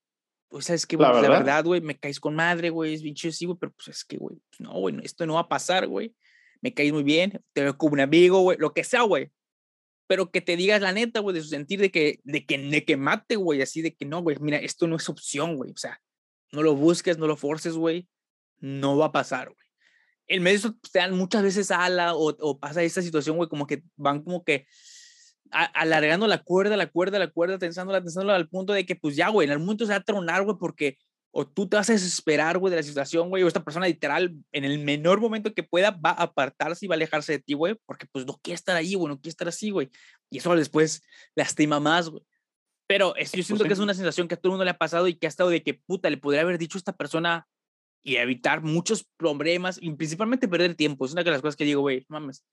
pues 0.48 0.66
sabes 0.66 0.86
que, 0.86 0.98
la, 0.98 1.12
verdad, 1.22 1.64
güey, 1.64 1.82
me 1.82 1.98
caes 1.98 2.20
con 2.20 2.36
madre, 2.36 2.70
güey, 2.70 2.94
es 2.94 3.04
bicho 3.04 3.32
sí, 3.32 3.46
güey, 3.46 3.58
pero 3.60 3.74
pues 3.74 3.90
es 3.90 4.06
que, 4.06 4.18
güey, 4.18 4.38
pues, 4.50 4.62
no, 4.62 4.74
güey, 4.80 4.96
esto 5.04 5.26
no 5.26 5.36
va 5.36 5.42
a 5.42 5.50
pasar, 5.50 5.88
güey. 5.88 6.16
Me 6.62 6.74
caes 6.74 6.92
muy 6.92 7.04
bien, 7.04 7.42
te 7.54 7.64
veo 7.64 7.78
como 7.78 7.94
un 7.94 8.00
amigo, 8.00 8.42
güey, 8.42 8.58
lo 8.58 8.74
que 8.74 8.84
sea, 8.84 9.04
güey 9.04 9.32
pero 10.10 10.32
que 10.32 10.42
te 10.42 10.58
digas 10.58 10.82
la 10.82 10.92
neta, 10.92 11.20
güey, 11.20 11.36
de 11.36 11.44
su 11.44 11.50
sentir 11.50 11.80
de 11.80 11.92
que, 11.92 12.20
de 12.24 12.44
que, 12.44 12.58
de 12.58 12.84
que 12.84 12.98
mate, 12.98 13.36
güey, 13.36 13.62
así 13.62 13.84
de 13.84 13.94
que 13.94 14.06
no, 14.06 14.24
güey, 14.24 14.38
mira, 14.40 14.58
esto 14.58 14.88
no 14.88 14.96
es 14.96 15.08
opción, 15.08 15.56
güey, 15.56 15.70
o 15.70 15.78
sea, 15.78 16.02
no 16.52 16.64
lo 16.64 16.76
busques, 16.76 17.20
no 17.20 17.28
lo 17.28 17.38
forces, 17.38 17.76
güey, 17.76 18.08
no 18.58 18.98
va 18.98 19.06
a 19.06 19.12
pasar, 19.12 19.50
güey. 19.50 19.68
El 20.26 20.42
medio 20.42 20.76
te 20.92 20.98
dan 20.98 21.16
muchas 21.16 21.44
veces 21.44 21.70
ala 21.70 22.16
o, 22.16 22.36
o 22.40 22.60
pasa 22.60 22.82
esta 22.82 23.04
situación, 23.04 23.38
güey, 23.38 23.50
como 23.50 23.68
que 23.68 23.84
van 23.98 24.24
como 24.24 24.44
que 24.44 24.66
alargando 25.52 26.26
la 26.26 26.42
cuerda, 26.42 26.76
la 26.76 26.88
cuerda, 26.88 27.20
la 27.20 27.30
cuerda, 27.30 27.60
tensándola, 27.60 28.02
tensándola 28.02 28.36
al 28.36 28.50
punto 28.50 28.74
de 28.74 28.88
que, 28.88 28.96
pues 28.96 29.16
ya, 29.16 29.30
güey, 29.30 29.46
en 29.46 29.52
algún 29.52 29.68
momento 29.68 29.86
se 29.86 29.92
va 29.92 29.98
a 29.98 30.04
tronar, 30.04 30.44
güey, 30.44 30.58
porque 30.60 30.98
o 31.40 31.48
tú 31.48 31.70
te 31.70 31.78
vas 31.78 31.90
a 31.90 31.94
desesperar, 31.94 32.58
güey, 32.58 32.70
de 32.70 32.76
la 32.76 32.84
situación, 32.84 33.30
güey, 33.30 33.44
o 33.44 33.48
esta 33.48 33.64
persona 33.64 33.88
literal, 33.88 34.36
en 34.52 34.66
el 34.66 34.78
menor 34.80 35.22
momento 35.22 35.54
que 35.54 35.64
pueda, 35.64 35.92
va 35.92 36.10
a 36.10 36.24
apartarse 36.24 36.84
y 36.84 36.90
va 36.90 36.96
a 36.96 36.98
alejarse 36.98 37.32
de 37.32 37.40
ti, 37.40 37.54
güey, 37.54 37.78
porque 37.86 38.08
pues 38.12 38.26
no 38.26 38.38
quiere 38.44 38.56
estar 38.56 38.76
ahí, 38.76 38.94
güey, 38.96 39.08
no 39.08 39.22
quiere 39.22 39.30
estar 39.30 39.48
así, 39.48 39.70
güey. 39.70 39.90
Y 40.30 40.40
eso 40.40 40.54
después 40.54 41.02
lastima 41.36 41.80
más, 41.80 42.10
güey. 42.10 42.22
Pero 42.90 43.16
es, 43.16 43.32
yo 43.32 43.38
pues 43.38 43.48
siento 43.48 43.64
que 43.64 43.72
es 43.72 43.80
una 43.80 43.94
sensación 43.94 44.28
que 44.28 44.36
a 44.36 44.38
todo 44.38 44.50
el 44.50 44.54
mundo 44.56 44.66
le 44.66 44.72
ha 44.72 44.78
pasado 44.78 45.08
y 45.08 45.14
que 45.14 45.28
ha 45.28 45.30
estado 45.30 45.50
de 45.50 45.64
que, 45.64 45.76
puta, 45.76 46.10
le 46.10 46.18
podría 46.18 46.42
haber 46.42 46.58
dicho 46.58 46.78
a 46.78 46.80
esta 46.80 46.98
persona 46.98 47.48
y 48.04 48.18
evitar 48.18 48.62
muchos 48.62 49.08
problemas 49.16 49.80
y 49.82 49.90
principalmente 49.94 50.50
perder 50.50 50.76
tiempo. 50.76 51.06
Es 51.06 51.14
una 51.14 51.24
de 51.24 51.32
las 51.32 51.42
cosas 51.42 51.56
que 51.56 51.64
digo, 51.64 51.80
güey, 51.80 52.06
mames, 52.10 52.44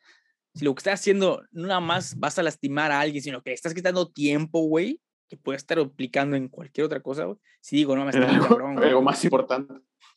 si 0.54 0.64
lo 0.64 0.72
que 0.76 0.78
estás 0.78 1.00
haciendo 1.00 1.42
no 1.50 1.66
nada 1.66 1.80
más 1.80 2.16
vas 2.20 2.38
a 2.38 2.44
lastimar 2.44 2.92
a 2.92 3.00
alguien, 3.00 3.20
sino 3.20 3.42
que 3.42 3.52
estás 3.52 3.74
quitando 3.74 4.12
tiempo, 4.12 4.60
güey, 4.60 5.00
que 5.28 5.36
puede 5.36 5.56
estar 5.56 5.78
aplicando 5.78 6.36
en 6.36 6.48
cualquier 6.48 6.86
otra 6.86 7.00
cosa, 7.00 7.24
güey. 7.24 7.38
Sí, 7.60 7.76
digo, 7.76 7.96
no 7.96 8.04
me 8.04 8.10
está 8.10 8.26
cabrón. 8.26 8.82
Algo 8.82 9.02
más 9.02 9.24
importante. 9.24 9.74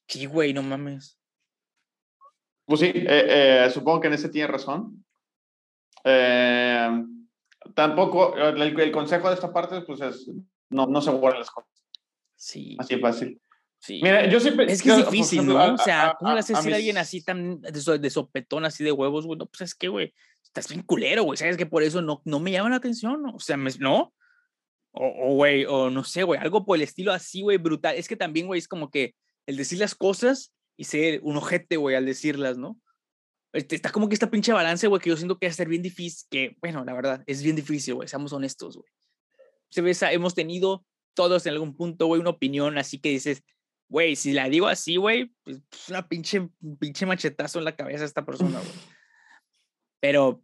Sí, 0.08 0.26
güey, 0.26 0.54
no 0.54 0.64
mames. 0.64 1.20
Pues 2.66 2.82
sí, 2.82 2.92
eh, 2.94 3.66
eh, 3.66 3.70
supongo 3.72 4.02
que 4.02 4.08
en 4.08 4.14
ese 4.14 4.30
tiene 4.30 4.48
razón. 4.48 5.04
Eh, 6.04 7.04
tampoco, 7.74 8.36
el, 8.38 8.92
consejo 8.92 9.28
de 9.30 9.34
esta 9.36 9.52
parte, 9.52 9.82
pues 9.82 10.02
es, 10.02 10.30
no, 10.70 10.86
no 10.86 11.02
se 11.02 11.12
guarden 11.12 11.40
las 11.40 11.50
cosas. 11.50 11.72
Sí. 12.36 12.78
Así 12.80 13.00
fácil. 13.00 13.42
Sí. 13.80 14.02
Mira, 14.04 14.28
yo 14.28 14.40
siempre... 14.40 14.72
Es 14.72 14.84
que 14.84 14.90
es 14.90 14.98
difícil, 14.98 15.46
¿no? 15.46 15.74
o 15.74 15.78
sea, 15.78 16.16
¿cómo 16.20 16.34
le 16.34 16.40
haces 16.40 16.58
decir 16.58 16.74
a 16.74 16.76
alguien 16.76 16.98
así 16.98 17.24
tan 17.24 17.62
de, 17.62 18.10
sopetón, 18.10 18.66
así 18.66 18.84
de 18.84 18.92
huevos, 18.92 19.26
güey? 19.26 19.40
No, 19.40 19.46
pues 19.46 19.62
es 19.62 19.76
que, 19.76 19.88
güey, 19.88 20.14
estás 20.44 20.68
bien 20.68 20.84
culero, 20.84 21.24
güey. 21.24 21.38
¿Sabes 21.38 21.58
que 21.58 21.66
por 21.66 21.82
eso 21.82 22.02
no, 22.02 22.22
no 22.26 22.40
me 22.40 22.52
llama 22.52 22.70
la 22.70 22.76
atención? 22.76 23.26
O 23.34 23.40
sea, 23.40 23.58
no. 23.58 24.14
O, 24.92 25.36
güey, 25.36 25.66
o, 25.66 25.90
no 25.90 26.04
sé, 26.04 26.24
güey, 26.24 26.40
algo 26.40 26.66
por 26.66 26.78
el 26.78 26.82
estilo 26.82 27.12
así, 27.12 27.42
güey, 27.42 27.58
brutal. 27.58 27.96
Es 27.96 28.08
que 28.08 28.16
también, 28.16 28.48
güey, 28.48 28.60
es 28.60 28.68
como 28.68 28.90
que 28.90 29.16
el 29.46 29.56
decir 29.58 29.80
las 29.80 29.96
cosas 29.96 30.54
y 30.78 30.86
ser 30.86 31.20
un 31.24 31.38
ojete, 31.38 31.78
güey, 31.78 31.96
al 31.96 32.06
decirlas, 32.06 32.58
¿no? 32.58 32.80
Este, 33.54 33.76
está 33.76 33.92
como 33.92 34.08
que 34.08 34.14
esta 34.14 34.30
pinche 34.30 34.54
balance, 34.54 34.88
güey, 34.88 35.02
que 35.02 35.10
yo 35.10 35.18
siento 35.18 35.38
que 35.38 35.48
va 35.48 35.52
a 35.52 35.54
ser 35.54 35.68
bien 35.68 35.82
difícil, 35.82 36.28
que, 36.30 36.56
bueno, 36.62 36.84
la 36.86 36.94
verdad, 36.94 37.24
es 37.26 37.44
bien 37.44 37.56
difícil, 37.56 37.96
güey, 37.96 38.08
seamos 38.08 38.34
honestos, 38.34 38.78
güey. 38.78 38.90
Se 39.70 39.82
ve, 39.82 39.96
hemos 40.12 40.36
tenido 40.36 40.86
todos 41.14 41.46
en 41.46 41.54
algún 41.54 41.76
punto, 41.76 42.08
güey, 42.08 42.22
una 42.22 42.30
opinión 42.32 42.78
así 42.78 43.00
que 43.00 43.10
dices, 43.10 43.44
güey, 43.90 44.16
si 44.16 44.34
la 44.34 44.50
digo 44.50 44.68
así, 44.68 44.98
güey, 44.98 45.34
pues, 45.44 45.62
pues 45.70 45.90
una 45.90 46.08
pinche, 46.08 46.50
pinche 46.80 47.06
machetazo 47.06 47.60
en 47.60 47.66
la 47.66 47.76
cabeza 47.76 48.04
a 48.04 48.08
esta 48.08 48.26
persona, 48.26 48.60
güey. 48.60 48.72
Pero 50.00 50.44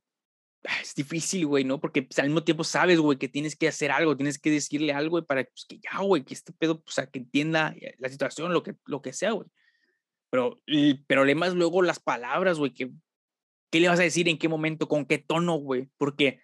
es 0.81 0.95
difícil, 0.95 1.45
güey, 1.45 1.63
¿no? 1.63 1.79
Porque 1.79 2.03
pues, 2.03 2.19
al 2.19 2.27
mismo 2.27 2.43
tiempo 2.43 2.63
sabes, 2.63 2.99
güey, 2.99 3.17
que 3.17 3.27
tienes 3.27 3.55
que 3.55 3.67
hacer 3.67 3.91
algo, 3.91 4.15
tienes 4.15 4.39
que 4.39 4.51
decirle 4.51 4.93
algo, 4.93 5.11
güey, 5.11 5.25
para 5.25 5.43
pues, 5.43 5.65
que 5.67 5.79
ya, 5.79 5.99
güey, 5.99 6.23
que 6.23 6.33
este 6.33 6.53
pedo, 6.53 6.81
pues, 6.81 6.99
a 6.99 7.07
que 7.07 7.19
entienda 7.19 7.73
eh, 7.79 7.95
la 7.99 8.09
situación, 8.09 8.53
lo 8.53 8.63
que, 8.63 8.75
lo 8.85 9.01
que 9.01 9.13
sea, 9.13 9.31
güey. 9.31 9.47
Pero 10.29 10.61
el 10.65 11.03
problema 11.05 11.47
es 11.47 11.53
luego 11.53 11.81
las 11.81 11.99
palabras, 11.99 12.57
güey, 12.57 12.73
que, 12.73 12.91
¿qué 13.71 13.79
le 13.79 13.87
vas 13.87 13.99
a 13.99 14.03
decir 14.03 14.27
en 14.27 14.37
qué 14.37 14.49
momento, 14.49 14.87
con 14.87 15.05
qué 15.05 15.17
tono, 15.17 15.55
güey? 15.55 15.89
Porque 15.97 16.41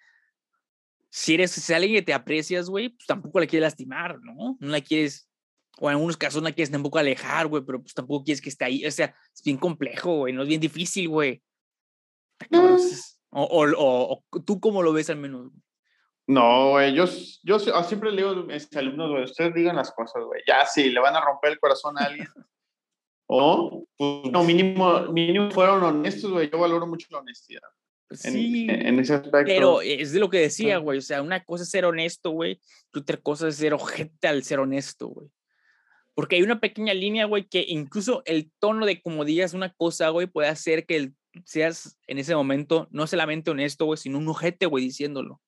si 1.10 1.34
eres, 1.34 1.50
si 1.50 1.72
alguien 1.74 1.94
que 1.94 2.02
te 2.02 2.14
aprecias, 2.14 2.70
güey, 2.70 2.88
pues 2.90 3.06
tampoco 3.06 3.38
la 3.38 3.46
quieres 3.46 3.66
lastimar, 3.66 4.18
¿no? 4.20 4.56
No 4.58 4.68
la 4.68 4.80
quieres, 4.80 5.28
o 5.78 5.90
en 5.90 5.96
algunos 5.96 6.16
casos 6.16 6.42
no 6.42 6.48
la 6.48 6.54
quieres 6.54 6.70
tampoco 6.70 6.98
alejar, 6.98 7.48
güey, 7.48 7.62
pero 7.66 7.82
pues 7.82 7.92
tampoco 7.92 8.24
quieres 8.24 8.40
que 8.40 8.48
esté 8.48 8.64
ahí. 8.64 8.86
O 8.86 8.90
sea, 8.90 9.14
es 9.34 9.42
bien 9.42 9.58
complejo, 9.58 10.16
güey, 10.16 10.32
no 10.32 10.42
es 10.42 10.48
bien 10.48 10.60
difícil, 10.60 11.08
güey. 11.08 11.42
O, 13.34 13.44
o, 13.44 14.22
o, 14.30 14.40
tú 14.42 14.60
cómo 14.60 14.82
lo 14.82 14.92
ves 14.92 15.08
al 15.08 15.16
menos? 15.16 15.50
No, 16.26 16.70
güey, 16.70 16.94
yo, 16.94 17.06
yo 17.42 17.56
ah, 17.74 17.82
siempre 17.82 18.10
le 18.10 18.18
digo 18.18 18.30
a 18.30 18.44
mis 18.44 18.76
alumnos, 18.76 19.10
güey, 19.10 19.24
ustedes 19.24 19.54
digan 19.54 19.76
las 19.76 19.90
cosas, 19.90 20.22
güey. 20.24 20.42
Ya, 20.46 20.66
si 20.66 20.90
le 20.90 21.00
van 21.00 21.16
a 21.16 21.20
romper 21.20 21.52
el 21.52 21.58
corazón 21.58 21.98
a 21.98 22.04
alguien. 22.04 22.28
o, 23.26 23.84
pues, 23.96 24.30
no, 24.30 24.44
mínimo, 24.44 25.00
mínimo 25.12 25.50
fueron 25.50 25.82
honestos, 25.82 26.30
güey. 26.30 26.50
Yo 26.50 26.58
valoro 26.58 26.86
mucho 26.86 27.06
la 27.10 27.18
honestidad. 27.18 27.62
Pues 28.06 28.20
sí, 28.20 28.66
en, 28.68 29.00
ese 29.00 29.14
aspecto. 29.14 29.46
Pero 29.46 29.80
es 29.80 30.12
de 30.12 30.20
lo 30.20 30.28
que 30.28 30.38
decía, 30.38 30.76
güey. 30.76 30.98
O 30.98 31.02
sea, 31.02 31.22
una 31.22 31.42
cosa 31.42 31.64
es 31.64 31.70
ser 31.70 31.86
honesto, 31.86 32.30
güey. 32.30 32.60
Y 32.92 32.98
otra 32.98 33.16
cosa 33.16 33.48
es 33.48 33.56
ser 33.56 33.72
ojete 33.72 34.28
al 34.28 34.42
ser 34.44 34.60
honesto, 34.60 35.08
güey. 35.08 35.28
Porque 36.14 36.36
hay 36.36 36.42
una 36.42 36.60
pequeña 36.60 36.92
línea, 36.92 37.24
güey, 37.24 37.48
que 37.48 37.64
incluso 37.66 38.22
el 38.26 38.52
tono 38.58 38.84
de 38.84 39.00
como 39.00 39.24
digas 39.24 39.54
una 39.54 39.72
cosa, 39.72 40.10
güey, 40.10 40.26
puede 40.26 40.48
hacer 40.48 40.84
que 40.84 40.96
el 40.96 41.14
seas 41.44 41.98
en 42.06 42.18
ese 42.18 42.34
momento 42.34 42.88
no 42.90 43.06
solamente 43.06 43.50
honesto, 43.50 43.84
güey, 43.86 43.96
sino 43.96 44.18
un 44.18 44.28
ojete, 44.28 44.66
güey, 44.66 44.84
diciéndolo. 44.84 45.40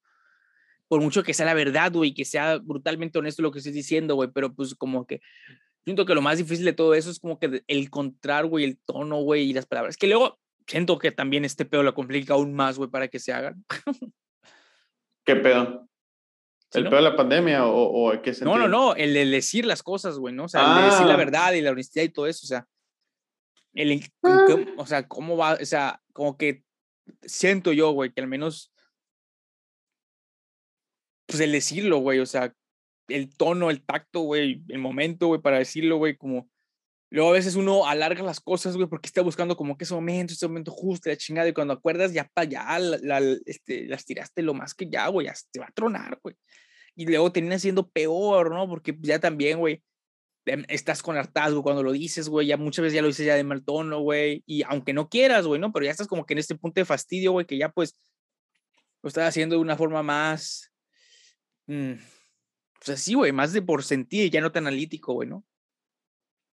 por 0.88 1.00
mucho 1.00 1.22
que 1.22 1.34
sea 1.34 1.46
la 1.46 1.54
verdad, 1.54 1.92
güey, 1.92 2.14
que 2.14 2.24
sea 2.24 2.58
brutalmente 2.58 3.18
honesto 3.18 3.42
lo 3.42 3.50
que 3.50 3.58
estoy 3.58 3.72
diciendo, 3.72 4.14
güey, 4.14 4.30
pero 4.32 4.54
pues 4.54 4.74
como 4.74 5.06
que 5.06 5.20
siento 5.84 6.06
que 6.06 6.14
lo 6.14 6.22
más 6.22 6.38
difícil 6.38 6.64
de 6.64 6.72
todo 6.72 6.94
eso 6.94 7.10
es 7.10 7.18
como 7.18 7.38
que 7.38 7.62
el 7.66 7.78
encontrar, 7.78 8.46
güey, 8.46 8.64
el 8.64 8.78
tono, 8.78 9.16
güey, 9.22 9.50
y 9.50 9.52
las 9.52 9.66
palabras. 9.66 9.96
Que 9.96 10.06
luego 10.06 10.38
siento 10.66 10.98
que 10.98 11.12
también 11.12 11.44
este 11.44 11.64
pedo 11.64 11.82
lo 11.82 11.94
complica 11.94 12.34
aún 12.34 12.54
más, 12.54 12.78
güey, 12.78 12.90
para 12.90 13.08
que 13.08 13.18
se 13.18 13.32
hagan. 13.32 13.64
¿Qué 15.24 15.36
pedo? 15.36 15.88
¿El 16.72 16.84
pedo 16.84 16.96
de 16.96 17.02
la 17.02 17.16
pandemia 17.16 17.66
o, 17.66 18.10
o 18.10 18.22
qué 18.22 18.34
sentido? 18.34 18.58
No, 18.58 18.66
no, 18.66 18.68
no, 18.68 18.96
el 18.96 19.14
de 19.14 19.26
decir 19.26 19.64
las 19.64 19.82
cosas, 19.82 20.18
güey, 20.18 20.34
¿no? 20.34 20.44
O 20.44 20.48
sea, 20.48 20.74
el 20.74 20.82
de 20.82 20.90
decir 20.90 21.06
la 21.06 21.14
ah. 21.14 21.18
verdad 21.18 21.52
y 21.52 21.60
la 21.60 21.70
honestidad 21.70 22.04
y 22.04 22.08
todo 22.08 22.26
eso, 22.26 22.40
o 22.44 22.48
sea, 22.48 22.66
el, 23.74 24.04
ah. 24.22 24.46
o 24.76 24.86
sea, 24.86 25.08
cómo 25.08 25.36
va, 25.36 25.54
o 25.54 25.64
sea, 25.64 26.00
como 26.12 26.36
que 26.36 26.64
siento 27.22 27.72
yo, 27.72 27.92
güey, 27.92 28.12
que 28.12 28.20
al 28.20 28.28
menos, 28.28 28.72
pues 31.26 31.40
el 31.40 31.52
decirlo, 31.52 31.98
güey, 31.98 32.20
o 32.20 32.26
sea, 32.26 32.54
el 33.08 33.36
tono, 33.36 33.70
el 33.70 33.84
tacto, 33.84 34.20
güey, 34.20 34.62
el 34.68 34.78
momento, 34.78 35.28
güey, 35.28 35.40
para 35.40 35.58
decirlo, 35.58 35.96
güey, 35.96 36.16
como, 36.16 36.48
luego 37.10 37.30
a 37.30 37.34
veces 37.34 37.56
uno 37.56 37.86
alarga 37.86 38.22
las 38.22 38.40
cosas, 38.40 38.76
güey, 38.76 38.88
porque 38.88 39.08
está 39.08 39.22
buscando 39.22 39.56
como 39.56 39.76
que 39.76 39.84
ese 39.84 39.94
momento, 39.94 40.32
ese 40.32 40.48
momento 40.48 40.70
justo, 40.70 41.10
la 41.10 41.16
chingada, 41.16 41.48
y 41.48 41.52
cuando 41.52 41.74
acuerdas, 41.74 42.12
ya 42.12 42.30
para 42.32 42.46
allá, 42.46 42.78
la, 42.78 43.20
este, 43.46 43.86
las 43.86 44.04
tiraste 44.04 44.42
lo 44.42 44.54
más 44.54 44.74
que 44.74 44.88
ya, 44.88 45.08
güey, 45.08 45.26
ya 45.26 45.34
te 45.52 45.60
va 45.60 45.66
a 45.66 45.72
tronar, 45.72 46.18
güey 46.22 46.36
y 46.96 47.06
luego 47.06 47.32
termina 47.32 47.58
siendo 47.58 47.88
peor, 47.88 48.52
¿no? 48.52 48.68
Porque 48.68 48.96
ya 49.00 49.18
también, 49.18 49.58
güey, 49.58 49.82
estás 50.68 51.02
con 51.02 51.16
hartazgo 51.16 51.62
cuando 51.62 51.82
lo 51.82 51.92
dices, 51.92 52.28
güey, 52.28 52.46
ya 52.46 52.56
muchas 52.56 52.82
veces 52.82 52.94
ya 52.94 53.02
lo 53.02 53.08
dices 53.08 53.26
ya 53.26 53.34
de 53.34 53.44
mal 53.44 53.64
tono, 53.64 54.00
güey, 54.00 54.42
y 54.46 54.62
aunque 54.64 54.92
no 54.92 55.08
quieras, 55.08 55.46
güey, 55.46 55.60
¿no? 55.60 55.72
Pero 55.72 55.84
ya 55.84 55.90
estás 55.90 56.06
como 56.06 56.26
que 56.26 56.34
en 56.34 56.38
este 56.38 56.54
punto 56.54 56.80
de 56.80 56.84
fastidio, 56.84 57.32
güey, 57.32 57.46
que 57.46 57.58
ya 57.58 57.70
pues 57.70 57.98
lo 59.02 59.08
estás 59.08 59.28
haciendo 59.28 59.56
de 59.56 59.62
una 59.62 59.76
forma 59.76 60.02
más, 60.02 60.72
mm, 61.66 61.94
pues 62.74 62.88
así, 62.88 63.14
güey, 63.14 63.32
más 63.32 63.52
de 63.52 63.62
por 63.62 63.82
sentir, 63.82 64.30
ya 64.30 64.40
no 64.40 64.52
tan 64.52 64.66
analítico, 64.66 65.14
güey, 65.14 65.28
¿no? 65.28 65.44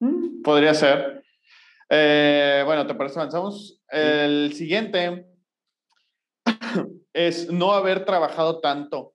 Mm, 0.01 0.43
podría 0.43 0.75
ser. 0.75 1.23
Eh, 1.89 2.63
bueno, 2.65 2.87
¿te 2.87 2.95
parece? 2.95 3.19
Avanzamos. 3.19 3.83
El 3.89 4.53
siguiente 4.55 5.27
es 7.13 7.51
no 7.51 7.73
haber 7.73 8.05
trabajado 8.05 8.61
tanto. 8.61 9.15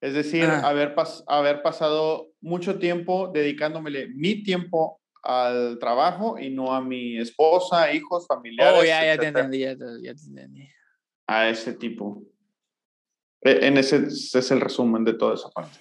Es 0.00 0.14
decir, 0.14 0.44
haber, 0.44 0.94
haber 1.26 1.62
pasado 1.62 2.28
mucho 2.40 2.78
tiempo 2.78 3.30
dedicándomele 3.32 4.08
mi 4.08 4.42
tiempo 4.42 5.00
al 5.22 5.78
trabajo 5.78 6.38
y 6.38 6.50
no 6.50 6.72
a 6.72 6.80
mi 6.80 7.18
esposa, 7.18 7.92
hijos, 7.92 8.26
familiares. 8.26 8.80
Oh, 8.80 8.84
ya, 8.84 9.04
ya 9.04 9.18
te 9.18 9.26
entendí, 9.26 9.60
ya 9.60 9.76
te, 9.76 9.84
entendí. 9.84 10.68
A 11.26 11.48
ese 11.48 11.72
tipo. 11.72 12.22
E, 13.40 13.66
en 13.66 13.78
ese, 13.78 14.06
es 14.06 14.50
el 14.50 14.60
resumen 14.60 15.04
de 15.04 15.14
toda 15.14 15.34
esa 15.34 15.50
parte. 15.50 15.78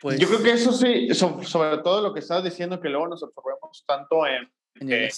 Pues, 0.00 0.18
Yo 0.18 0.28
creo 0.28 0.42
que 0.42 0.52
eso 0.52 0.72
sí, 0.72 1.08
sobre 1.14 1.78
todo 1.78 2.02
lo 2.02 2.12
que 2.12 2.20
estás 2.20 2.44
diciendo, 2.44 2.80
que 2.80 2.88
luego 2.88 3.08
nos 3.08 3.22
absorbemos 3.22 3.84
tanto 3.86 4.26
en, 4.26 4.50
que 4.74 5.08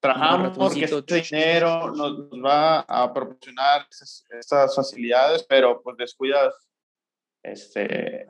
trabajamos 0.00 0.56
porque 0.56 0.84
este 0.84 1.22
dinero 1.22 1.90
nos, 1.90 2.30
va 2.42 2.80
a 2.80 3.12
proporcionar 3.12 3.86
esas 3.90 4.74
facilidades, 4.74 5.44
pero 5.48 5.82
pues 5.82 5.96
descuidas 5.96 6.69
este, 7.42 8.26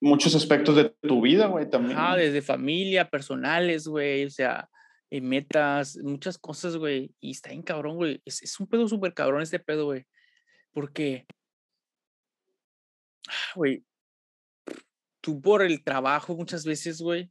muchos 0.00 0.34
aspectos 0.34 0.76
de 0.76 0.90
tu 1.00 1.20
vida, 1.20 1.46
güey, 1.46 1.68
también. 1.68 1.96
Ah, 1.98 2.16
desde 2.16 2.42
familia, 2.42 3.08
personales, 3.08 3.86
güey, 3.86 4.24
o 4.24 4.30
sea, 4.30 4.68
y 5.10 5.20
metas, 5.20 5.96
muchas 6.02 6.38
cosas, 6.38 6.76
güey, 6.76 7.14
y 7.20 7.30
está 7.30 7.50
bien 7.50 7.62
cabrón, 7.62 7.96
güey, 7.96 8.20
es, 8.24 8.42
es 8.42 8.58
un 8.58 8.66
pedo 8.66 8.88
súper 8.88 9.14
cabrón 9.14 9.42
este 9.42 9.60
pedo, 9.60 9.86
güey, 9.86 10.06
porque, 10.72 11.26
güey, 13.54 13.84
tú 15.20 15.40
por 15.40 15.62
el 15.62 15.84
trabajo 15.84 16.36
muchas 16.36 16.64
veces, 16.64 17.00
güey, 17.00 17.30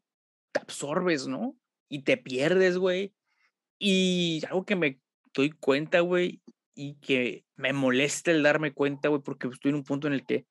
te 0.53 0.61
absorbes, 0.61 1.27
¿no? 1.27 1.57
Y 1.89 2.03
te 2.03 2.15
pierdes, 2.15 2.77
güey, 2.77 3.13
y 3.79 4.41
algo 4.45 4.65
que 4.65 4.77
me 4.77 5.01
doy 5.33 5.51
cuenta, 5.51 5.99
güey, 5.99 6.41
y 6.73 6.95
que 6.95 7.42
me 7.55 7.73
molesta 7.73 8.31
el 8.31 8.43
darme 8.43 8.73
cuenta, 8.73 9.09
güey, 9.09 9.21
porque 9.21 9.47
estoy 9.47 9.69
en 9.69 9.75
un 9.75 9.83
punto 9.83 10.07
en 10.07 10.13
el 10.13 10.25
que 10.25 10.45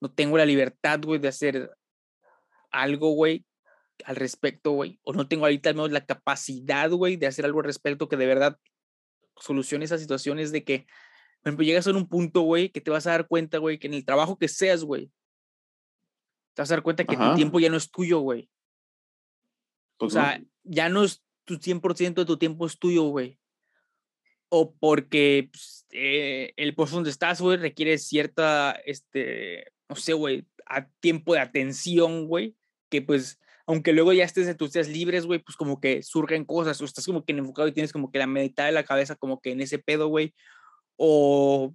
no 0.00 0.10
tengo 0.10 0.38
la 0.38 0.46
libertad, 0.46 1.00
güey, 1.02 1.20
de 1.20 1.28
hacer 1.28 1.70
algo, 2.70 3.10
güey, 3.10 3.44
al 4.04 4.16
respecto, 4.16 4.72
güey, 4.72 5.00
o 5.02 5.12
no 5.12 5.28
tengo 5.28 5.44
ahorita 5.44 5.70
al 5.70 5.74
menos 5.74 5.90
la 5.90 6.06
capacidad, 6.06 6.90
güey, 6.90 7.16
de 7.16 7.26
hacer 7.26 7.44
algo 7.44 7.60
al 7.60 7.66
respecto 7.66 8.08
que 8.08 8.16
de 8.16 8.26
verdad 8.26 8.58
solucione 9.36 9.84
esas 9.84 10.00
situaciones 10.00 10.52
de 10.52 10.64
que, 10.64 10.86
por 11.42 11.50
ejemplo, 11.50 11.64
llegas 11.64 11.86
a 11.86 11.90
un 11.90 12.08
punto, 12.08 12.42
güey, 12.42 12.70
que 12.70 12.80
te 12.80 12.90
vas 12.90 13.06
a 13.06 13.12
dar 13.12 13.26
cuenta, 13.26 13.58
güey, 13.58 13.78
que 13.78 13.86
en 13.86 13.94
el 13.94 14.04
trabajo 14.04 14.38
que 14.38 14.48
seas, 14.48 14.84
güey, 14.84 15.10
te 16.54 16.62
vas 16.62 16.70
a 16.70 16.74
dar 16.74 16.82
cuenta 16.82 17.04
que 17.04 17.16
tu 17.16 17.34
tiempo 17.34 17.60
ya 17.60 17.70
no 17.70 17.76
es 17.76 17.90
tuyo, 17.90 18.20
güey. 18.20 18.48
o 19.98 20.10
sea, 20.10 20.40
ya 20.62 20.88
no 20.88 21.04
es 21.04 21.24
tu 21.44 21.58
100% 21.58 22.14
de 22.14 22.26
tu 22.26 22.38
tiempo 22.38 22.66
es 22.66 22.78
tuyo, 22.78 23.04
güey 23.04 23.38
o 24.48 24.74
porque 24.74 25.48
pues, 25.50 25.86
eh, 25.90 26.52
el 26.56 26.74
puesto 26.74 26.96
donde 26.96 27.10
estás, 27.10 27.40
güey, 27.40 27.56
requiere 27.58 27.98
cierta, 27.98 28.72
este, 28.84 29.72
no 29.88 29.96
sé, 29.96 30.12
güey, 30.12 30.46
a 30.66 30.88
tiempo 31.00 31.34
de 31.34 31.40
atención, 31.40 32.26
güey, 32.26 32.56
que 32.90 33.02
pues, 33.02 33.40
aunque 33.66 33.92
luego 33.92 34.12
ya 34.12 34.24
estés 34.24 34.48
en 34.48 34.56
tus 34.56 34.72
días 34.72 34.88
libres, 34.88 35.26
güey, 35.26 35.40
pues 35.40 35.56
como 35.56 35.80
que 35.80 36.02
surgen 36.02 36.44
cosas, 36.44 36.80
o 36.80 36.84
estás 36.84 37.06
como 37.06 37.24
que 37.24 37.32
enfocado 37.32 37.68
y 37.68 37.72
tienes 37.72 37.92
como 37.92 38.10
que 38.10 38.18
la 38.18 38.26
mitad 38.26 38.66
de 38.66 38.72
la 38.72 38.84
cabeza 38.84 39.16
como 39.16 39.40
que 39.40 39.52
en 39.52 39.60
ese 39.60 39.78
pedo, 39.78 40.08
güey, 40.08 40.34
o, 40.96 41.74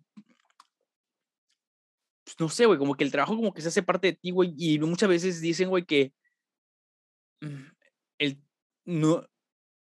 pues 2.23 2.39
no 2.39 2.49
sé, 2.49 2.65
güey, 2.65 2.79
como 2.79 2.95
que 2.95 3.03
el 3.03 3.11
trabajo 3.11 3.35
como 3.35 3.53
que 3.53 3.61
se 3.61 3.67
hace 3.69 3.83
parte 3.83 4.07
de 4.07 4.13
ti, 4.13 4.31
güey, 4.31 4.53
y 4.57 4.79
muchas 4.79 5.09
veces 5.09 5.41
dicen, 5.41 5.69
güey, 5.69 5.85
que 5.85 6.13
mm, 7.41 7.63
el, 8.19 8.41
no, 8.85 9.27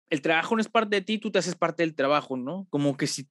el 0.09 0.21
trabajo 0.21 0.55
no 0.55 0.61
es 0.61 0.69
parte 0.69 0.97
de 0.97 1.01
ti, 1.01 1.17
tú 1.17 1.31
te 1.31 1.39
haces 1.39 1.55
parte 1.55 1.83
del 1.83 1.95
trabajo, 1.95 2.37
¿no? 2.37 2.67
Como 2.69 2.97
que 2.97 3.07
si, 3.07 3.27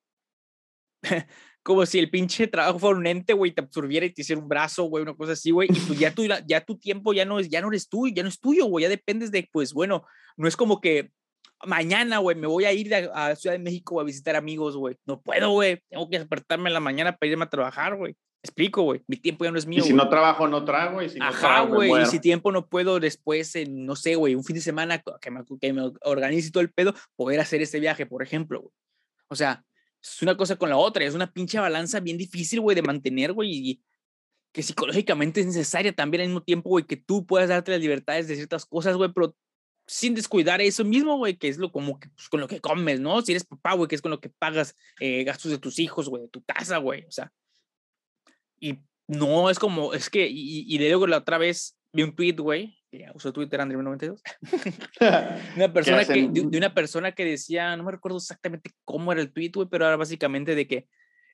como 1.63 1.85
si 1.87 1.99
el 1.99 2.11
pinche 2.11 2.47
trabajo 2.47 2.79
fuera 2.79 2.99
un 2.99 3.07
ente, 3.07 3.33
güey, 3.33 3.53
te 3.53 3.61
absorbiera 3.61 4.07
y 4.07 4.11
te 4.11 4.23
hiciera 4.23 4.41
un 4.41 4.49
brazo, 4.49 4.85
güey, 4.85 5.03
una 5.03 5.15
cosa 5.15 5.33
así, 5.33 5.51
güey, 5.51 5.69
y 5.71 5.79
pues 5.81 5.99
ya 5.99 6.15
tu, 6.15 6.25
ya 6.47 6.65
tu 6.65 6.79
tiempo 6.79 7.13
ya 7.13 7.25
no, 7.25 7.39
es, 7.39 7.49
ya 7.49 7.61
no 7.61 7.69
eres 7.69 7.89
tú, 7.89 8.09
ya 8.09 8.23
no 8.23 8.29
es 8.29 8.41
tuyo, 8.41 8.67
güey, 8.67 8.85
ya 8.85 8.89
dependes 8.89 9.31
de, 9.31 9.49
pues 9.53 9.73
bueno, 9.73 10.05
no 10.37 10.49
es 10.49 10.57
como 10.57 10.81
que 10.81 11.11
mañana, 11.67 12.19
güey, 12.19 12.37
me 12.37 12.47
voy 12.47 12.65
a 12.65 12.73
ir 12.73 12.95
a, 12.95 13.35
Ciudad 13.37 13.57
de 13.57 13.63
México 13.63 14.01
a 14.01 14.05
visitar 14.05 14.37
amigos, 14.37 14.77
güey, 14.77 14.97
no 15.05 15.21
puedo, 15.21 15.51
güey, 15.51 15.81
tengo 15.89 16.09
que 16.09 16.19
despertarme 16.19 16.71
en 16.71 16.75
la 16.75 16.81
mañana 16.81 17.17
para 17.17 17.31
irme 17.31 17.45
a 17.45 17.51
trabajar, 17.51 17.97
güey. 17.97 18.17
Explico, 18.43 18.83
güey. 18.83 19.03
Mi 19.07 19.17
tiempo 19.17 19.45
ya 19.45 19.51
no 19.51 19.59
es 19.59 19.67
mío. 19.67 19.83
Y 19.85 19.89
si 19.89 19.93
no 19.93 20.09
trabajo, 20.09 20.47
no 20.47 20.65
trago. 20.65 21.03
Y 21.03 21.09
si 21.09 21.19
no 21.19 21.27
Ajá, 21.27 21.63
güey. 21.63 22.03
Y 22.03 22.07
si 22.07 22.21
tiempo 22.21 22.53
no 22.53 22.69
puedo 22.69 23.01
después, 23.01 23.55
en, 23.57 23.85
no 23.85 23.97
sé, 23.97 24.15
güey, 24.15 24.35
un 24.35 24.45
fin 24.45 24.55
de 24.55 24.63
semana 24.63 25.03
que 25.21 25.31
me, 25.31 25.43
que 25.61 25.73
me 25.73 25.91
organice 26.03 26.51
todo 26.51 26.63
el 26.63 26.71
pedo, 26.71 26.95
poder 27.17 27.41
hacer 27.41 27.63
ese 27.63 27.81
viaje, 27.81 28.07
por 28.07 28.23
ejemplo, 28.23 28.61
güey. 28.61 28.73
O 29.29 29.35
sea, 29.35 29.65
es 30.01 30.23
una 30.23 30.37
cosa 30.37 30.57
con 30.57 30.71
la 30.71 30.77
otra. 30.77 31.05
Es 31.05 31.15
una 31.15 31.33
pinche 31.33 31.59
balanza 31.59 32.01
bien 32.01 32.17
difícil, 32.17 32.61
güey, 32.61 32.77
de 32.77 32.83
mantener, 32.83 33.33
güey. 33.33 33.51
Y 33.51 33.83
que 34.53 34.63
psicológicamente 34.63 35.41
es 35.41 35.47
necesaria 35.47 35.93
también 35.93 36.23
al 36.23 36.29
mismo 36.29 36.43
tiempo, 36.43 36.71
güey, 36.71 36.85
que 36.85 36.97
tú 36.97 37.27
puedas 37.27 37.49
darte 37.49 37.73
las 37.73 37.81
libertades 37.81 38.29
de 38.29 38.37
ciertas 38.37 38.65
cosas, 38.67 38.97
güey, 38.97 39.13
pero 39.13 39.37
sin 39.87 40.15
descuidar 40.15 40.61
eso 40.61 40.85
mismo, 40.85 41.17
güey, 41.17 41.37
que 41.37 41.49
es 41.49 41.59
lo 41.59 41.73
como 41.73 41.99
que 41.99 42.09
pues, 42.11 42.29
con 42.29 42.41
lo 42.41 42.49
que 42.49 42.61
comes, 42.61 43.01
¿no? 43.01 43.23
Si 43.23 43.33
eres 43.33 43.45
papá, 43.45 43.75
güey, 43.75 43.89
que 43.89 43.95
es 43.95 44.03
con 44.03 44.11
lo 44.11 44.21
que 44.21 44.29
pagas 44.29 44.77
eh, 45.01 45.25
gastos 45.25 45.51
de 45.51 45.59
tus 45.59 45.79
hijos, 45.79 46.09
güey, 46.09 46.23
de 46.23 46.29
tu 46.29 46.43
casa, 46.43 46.79
güey. 46.79 47.05
O 47.05 47.11
sea, 47.11 47.33
y 48.61 48.79
no 49.07 49.51
es 49.51 49.59
como, 49.59 49.95
es 49.95 50.11
que, 50.11 50.27
y, 50.27 50.65
y 50.67 50.79
luego 50.79 51.07
la 51.07 51.19
otra 51.19 51.39
vez 51.39 51.79
vi 51.93 52.03
un 52.03 52.15
tweet, 52.15 52.37
güey, 52.37 52.79
que 52.91 53.07
usó 53.15 53.33
Twitter 53.33 53.61
André 53.61 53.77
92, 53.77 54.23
una 55.57 55.73
persona 55.73 56.05
que, 56.05 56.29
de, 56.29 56.59
una 56.59 56.75
persona 56.75 57.13
que 57.13 57.25
decía, 57.25 57.77
no 57.77 57.85
me 57.85 57.93
recuerdo 57.93 58.19
exactamente 58.19 58.71
cómo 58.85 59.13
era 59.13 59.21
el 59.21 59.33
tweet, 59.33 59.53
güey, 59.55 59.69
pero 59.71 59.87
era 59.87 59.97
básicamente 59.97 60.55
de 60.55 60.67
que 60.67 60.87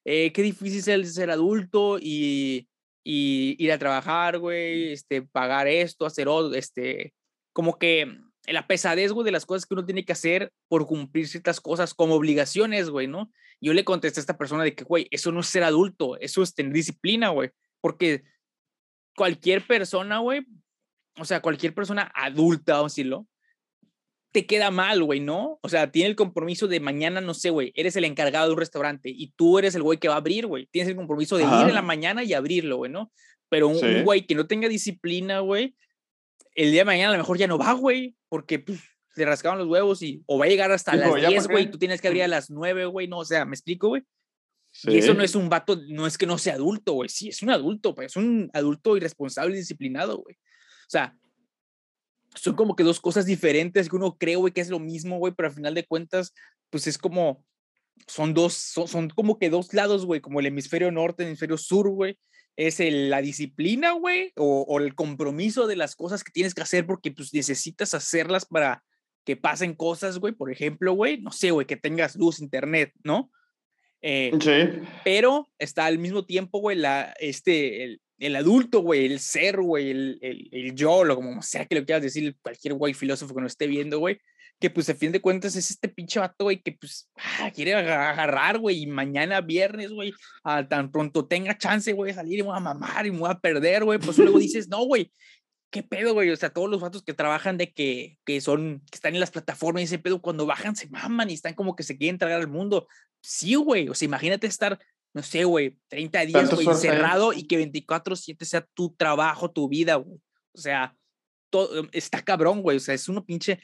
eh, 0.05 0.33
qué 0.33 0.43
difícil 0.43 1.01
es 1.01 1.15
ser 1.15 1.31
adulto 1.31 1.99
y, 2.01 2.69
y 3.05 3.57
ir 3.59 3.73
a 3.73 3.79
trabajar, 3.79 4.39
güey, 4.39 4.93
este, 4.93 5.23
pagar 5.23 5.67
esto, 5.67 6.07
hacer 6.07 6.29
otro, 6.29 6.55
este, 6.57 7.15
como 7.53 7.79
que 7.79 8.19
la 8.47 8.67
pesadez, 8.67 9.13
güey, 9.13 9.25
de 9.25 9.33
las 9.33 9.47
cosas 9.47 9.67
que 9.67 9.75
uno 9.75 9.85
tiene 9.85 10.05
que 10.05 10.13
hacer 10.13 10.53
por 10.69 10.87
cumplir 10.87 11.29
ciertas 11.29 11.61
cosas 11.61 11.95
como 11.95 12.15
obligaciones, 12.15 12.91
güey, 12.91 13.07
¿no? 13.07 13.33
Yo 13.61 13.73
le 13.73 13.85
contesté 13.85 14.21
a 14.21 14.23
esta 14.23 14.37
persona 14.37 14.65
de 14.65 14.75
que, 14.75 14.85
güey, 14.85 15.09
eso 15.11 15.33
no 15.33 15.41
es 15.41 15.47
ser 15.47 15.65
adulto, 15.65 16.19
eso 16.19 16.43
es 16.43 16.55
tener 16.55 16.73
disciplina, 16.73 17.31
güey, 17.31 17.51
porque 17.81 18.25
cualquier 19.17 19.67
persona, 19.67 20.19
güey, 20.19 20.47
o 21.19 21.25
sea, 21.25 21.41
cualquier 21.41 21.75
persona 21.75 22.13
adulta, 22.15 22.75
vamos 22.75 22.93
a 22.93 22.95
decirlo, 22.95 23.27
te 24.33 24.47
queda 24.47 24.73
mal, 24.73 25.03
güey, 25.05 25.21
¿no? 25.21 25.61
O 25.63 25.69
sea, 25.69 25.93
tiene 25.93 26.11
el 26.11 26.17
compromiso 26.17 26.67
de 26.67 26.81
mañana, 26.81 27.21
no 27.21 27.35
sé, 27.35 27.51
güey, 27.51 27.73
eres 27.77 27.95
el 27.95 28.05
encargado 28.05 28.49
de 28.49 28.55
un 28.55 28.59
restaurante 28.59 29.09
y 29.09 29.29
tú 29.37 29.61
eres 29.61 29.77
el 29.77 29.85
güey 29.85 29.99
que 29.99 30.09
va 30.09 30.15
a 30.15 30.19
abrir, 30.19 30.47
güey. 30.47 30.67
Tienes 30.73 30.91
el 30.91 30.97
compromiso 30.97 31.37
de 31.37 31.45
ir 31.45 31.69
en 31.69 31.75
la 31.75 31.83
mañana 31.83 32.25
y 32.25 32.33
abrirlo, 32.33 32.79
güey, 32.79 32.91
¿no? 32.91 33.13
Pero 33.49 33.69
un 33.69 34.03
güey 34.03 34.27
que 34.27 34.35
no 34.35 34.49
tenga 34.49 34.69
disciplina, 34.69 35.39
güey, 35.39 35.77
el 36.55 36.71
día 36.71 36.83
de 36.83 36.85
mañana 36.85 37.11
a 37.11 37.13
lo 37.13 37.19
mejor 37.19 37.39
ya 37.39 37.47
no 37.47 37.59
va, 37.59 37.73
güey, 37.73 38.17
porque 38.29 38.59
pues, 38.59 38.81
se 39.15 39.25
rascaban 39.25 39.59
los 39.59 39.69
huevos 39.69 40.03
y 40.03 40.23
o 40.27 40.39
va 40.39 40.47
a 40.47 40.49
llegar 40.49 40.73
hasta 40.73 40.97
las 40.97 41.15
10, 41.15 41.49
güey, 41.49 41.71
tú 41.71 41.79
tienes 41.79 42.01
que 42.01 42.09
abrir 42.09 42.25
a 42.25 42.29
las 42.29 42.51
9, 42.51 42.87
güey, 42.87 43.09
no, 43.09 43.19
o 43.19 43.25
sea, 43.25 43.45
¿me 43.45 43.55
explico, 43.55 43.89
güey? 43.89 44.03
Y 44.83 44.99
eso 44.99 45.15
no 45.15 45.23
es 45.23 45.37
un 45.37 45.49
vato, 45.49 45.81
no 45.89 46.07
es 46.07 46.19
que 46.19 46.27
no 46.27 46.37
sea 46.37 46.55
adulto, 46.55 46.95
güey. 46.95 47.09
Sí, 47.09 47.29
es 47.29 47.43
un 47.43 47.51
adulto, 47.51 47.95
pues 47.95 48.07
es 48.07 48.17
un 48.17 48.51
adulto 48.53 48.97
irresponsable 48.97 49.55
y 49.55 49.59
disciplinado, 49.59 50.19
güey. 50.19 50.35
O 50.35 50.91
sea, 50.91 51.17
son 52.35 52.57
como 52.57 52.75
que 52.75 52.83
dos 52.83 53.01
cosas 53.01 53.25
diferentes 53.25 53.89
que 53.89 53.97
uno 53.97 54.17
cree, 54.19 54.35
güey, 54.35 54.53
que 54.53 54.61
es 54.61 54.71
lo 54.71 54.81
mismo, 54.81 55.19
güey, 55.19 55.33
pero 55.33 55.49
al 55.49 55.55
final 55.55 55.75
de 55.75 55.87
cuentas, 55.87 56.35
pues 56.71 56.89
es 56.89 56.99
como, 56.99 57.45
son 58.09 58.35
dos, 58.35 58.55
son, 58.55 59.11
como 59.11 59.39
que 59.39 59.49
dos 59.49 59.73
lados, 59.73 60.05
güey, 60.05 60.21
como 60.21 60.41
el 60.41 60.47
hemisferio 60.47 60.91
norte, 60.91 61.23
el 61.23 61.29
hemisferio 61.29 61.57
sur, 61.57 61.89
güey. 61.91 62.19
Es 62.57 62.79
la 62.81 63.21
disciplina, 63.21 63.93
güey, 63.93 64.33
o, 64.37 64.65
o, 64.69 64.79
el 64.79 64.95
compromiso 64.95 65.67
de 65.67 65.77
las 65.77 65.97
cosas 65.97 66.23
que 66.23 66.33
tienes 66.33 66.55
que 66.55 66.63
hacer 66.63 66.87
porque 66.87 67.11
pues 67.11 67.35
necesitas 67.35 67.95
hacerlas 67.95 68.47
para 68.47 68.85
que 69.25 69.37
pasen 69.37 69.75
cosas, 69.75 70.19
güey. 70.19 70.33
Por 70.35 70.53
ejemplo, 70.53 70.93
güey, 70.93 71.21
no 71.21 71.33
sé, 71.33 71.51
güey, 71.51 71.67
que 71.67 71.77
tengas 71.77 72.17
luz, 72.17 72.41
internet, 72.41 72.93
¿no? 73.03 73.31
Eh, 74.03 74.31
sí. 74.41 74.83
Pero 75.03 75.51
está 75.59 75.87
al 75.87 75.99
mismo 75.99 76.27
tiempo, 76.27 76.59
güey, 76.61 76.77
la, 76.77 77.15
este, 77.19 77.85
el, 77.85 78.03
el 78.19 78.37
adulto, 78.37 78.81
güey, 78.81 79.07
el 79.07 79.19
ser, 79.19 79.61
güey, 79.61 79.91
el, 79.91 80.19
el, 80.21 80.49
el, 80.53 80.75
yo, 80.75 81.05
lo 81.05 81.17
como 81.17 81.43
sea 81.43 81.65
que 81.65 81.75
lo 81.75 81.85
quieras 81.85 82.03
decir, 82.03 82.37
cualquier 82.43 82.75
güey 82.75 82.95
filósofo 82.95 83.35
que 83.35 83.41
nos 83.41 83.53
esté 83.53 83.67
viendo, 83.67 83.99
güey, 83.99 84.21
que 84.61 84.71
pues 84.71 84.89
a 84.89 84.95
fin 84.95 85.13
de 85.13 85.21
cuentas 85.21 85.57
es 85.57 85.71
este 85.71 85.89
pinche 85.89 86.21
vato, 86.21 86.45
güey, 86.45 86.63
que 86.63 86.73
pues 86.73 87.11
ah, 87.17 87.51
quiere 87.55 87.75
agarrar, 87.75 88.59
güey, 88.59 88.83
y 88.83 88.87
mañana 88.87 89.41
viernes, 89.41 89.91
güey, 89.91 90.13
tan 90.69 90.91
pronto 90.91 91.27
tenga 91.27 91.59
chance, 91.59 91.93
güey, 91.93 92.15
salir 92.15 92.39
y 92.39 92.43
me 92.43 92.49
voy 92.49 92.57
a 92.57 92.61
mamar 92.61 93.07
y 93.07 93.11
me 93.11 93.19
voy 93.19 93.31
a 93.31 93.39
perder, 93.39 93.85
güey, 93.85 93.99
pues 93.99 94.17
luego 94.19 94.39
dices, 94.39 94.69
no, 94.69 94.85
güey, 94.85 95.13
¿qué 95.75 95.83
pedo, 95.83 96.15
güey? 96.15 96.31
O 96.31 96.37
sea, 96.37 96.51
todos 96.51 96.71
los 96.71 96.81
vatos 96.81 97.03
que 97.03 97.15
trabajan 97.15 97.59
de 97.59 97.73
que, 97.73 98.17
que 98.25 98.41
son, 98.41 98.81
que 98.91 98.95
están 98.95 99.15
en 99.15 99.21
las 99.21 99.33
plataformas 99.33 99.83
y 99.83 99.85
ese 99.85 99.99
pedo, 99.99 100.23
cuando 100.23 100.47
bajan 100.47 100.77
se 100.77 100.89
maman 100.89 101.31
y 101.31 101.35
están 101.35 101.55
como 101.55 101.75
que 101.75 101.83
se 101.83 101.99
quieren 101.99 102.17
tragar 102.17 102.41
al 102.41 102.49
mundo. 102.49 102.87
Sí, 103.21 103.57
güey, 103.57 103.89
o 103.89 103.95
sea, 103.95 104.07
imagínate 104.07 104.47
estar, 104.47 104.79
no 105.13 105.23
sé, 105.25 105.43
güey, 105.45 105.77
30 105.89 106.27
días, 106.27 106.55
güey, 106.55 106.69
encerrado 106.69 107.33
y 107.33 107.49
que 107.49 107.59
24-7 107.59 108.45
sea 108.45 108.65
tu 108.73 108.95
trabajo, 108.95 109.51
tu 109.51 109.69
vida, 109.69 109.97
güey. 109.97 110.21
O 110.53 110.59
sea, 110.59 110.95
todo, 111.51 111.89
está 111.91 112.23
cabrón, 112.23 112.63
güey, 112.63 112.77
o 112.77 112.81
sea, 112.81 112.95
es 112.95 113.09
uno 113.09 113.25
pinche, 113.25 113.61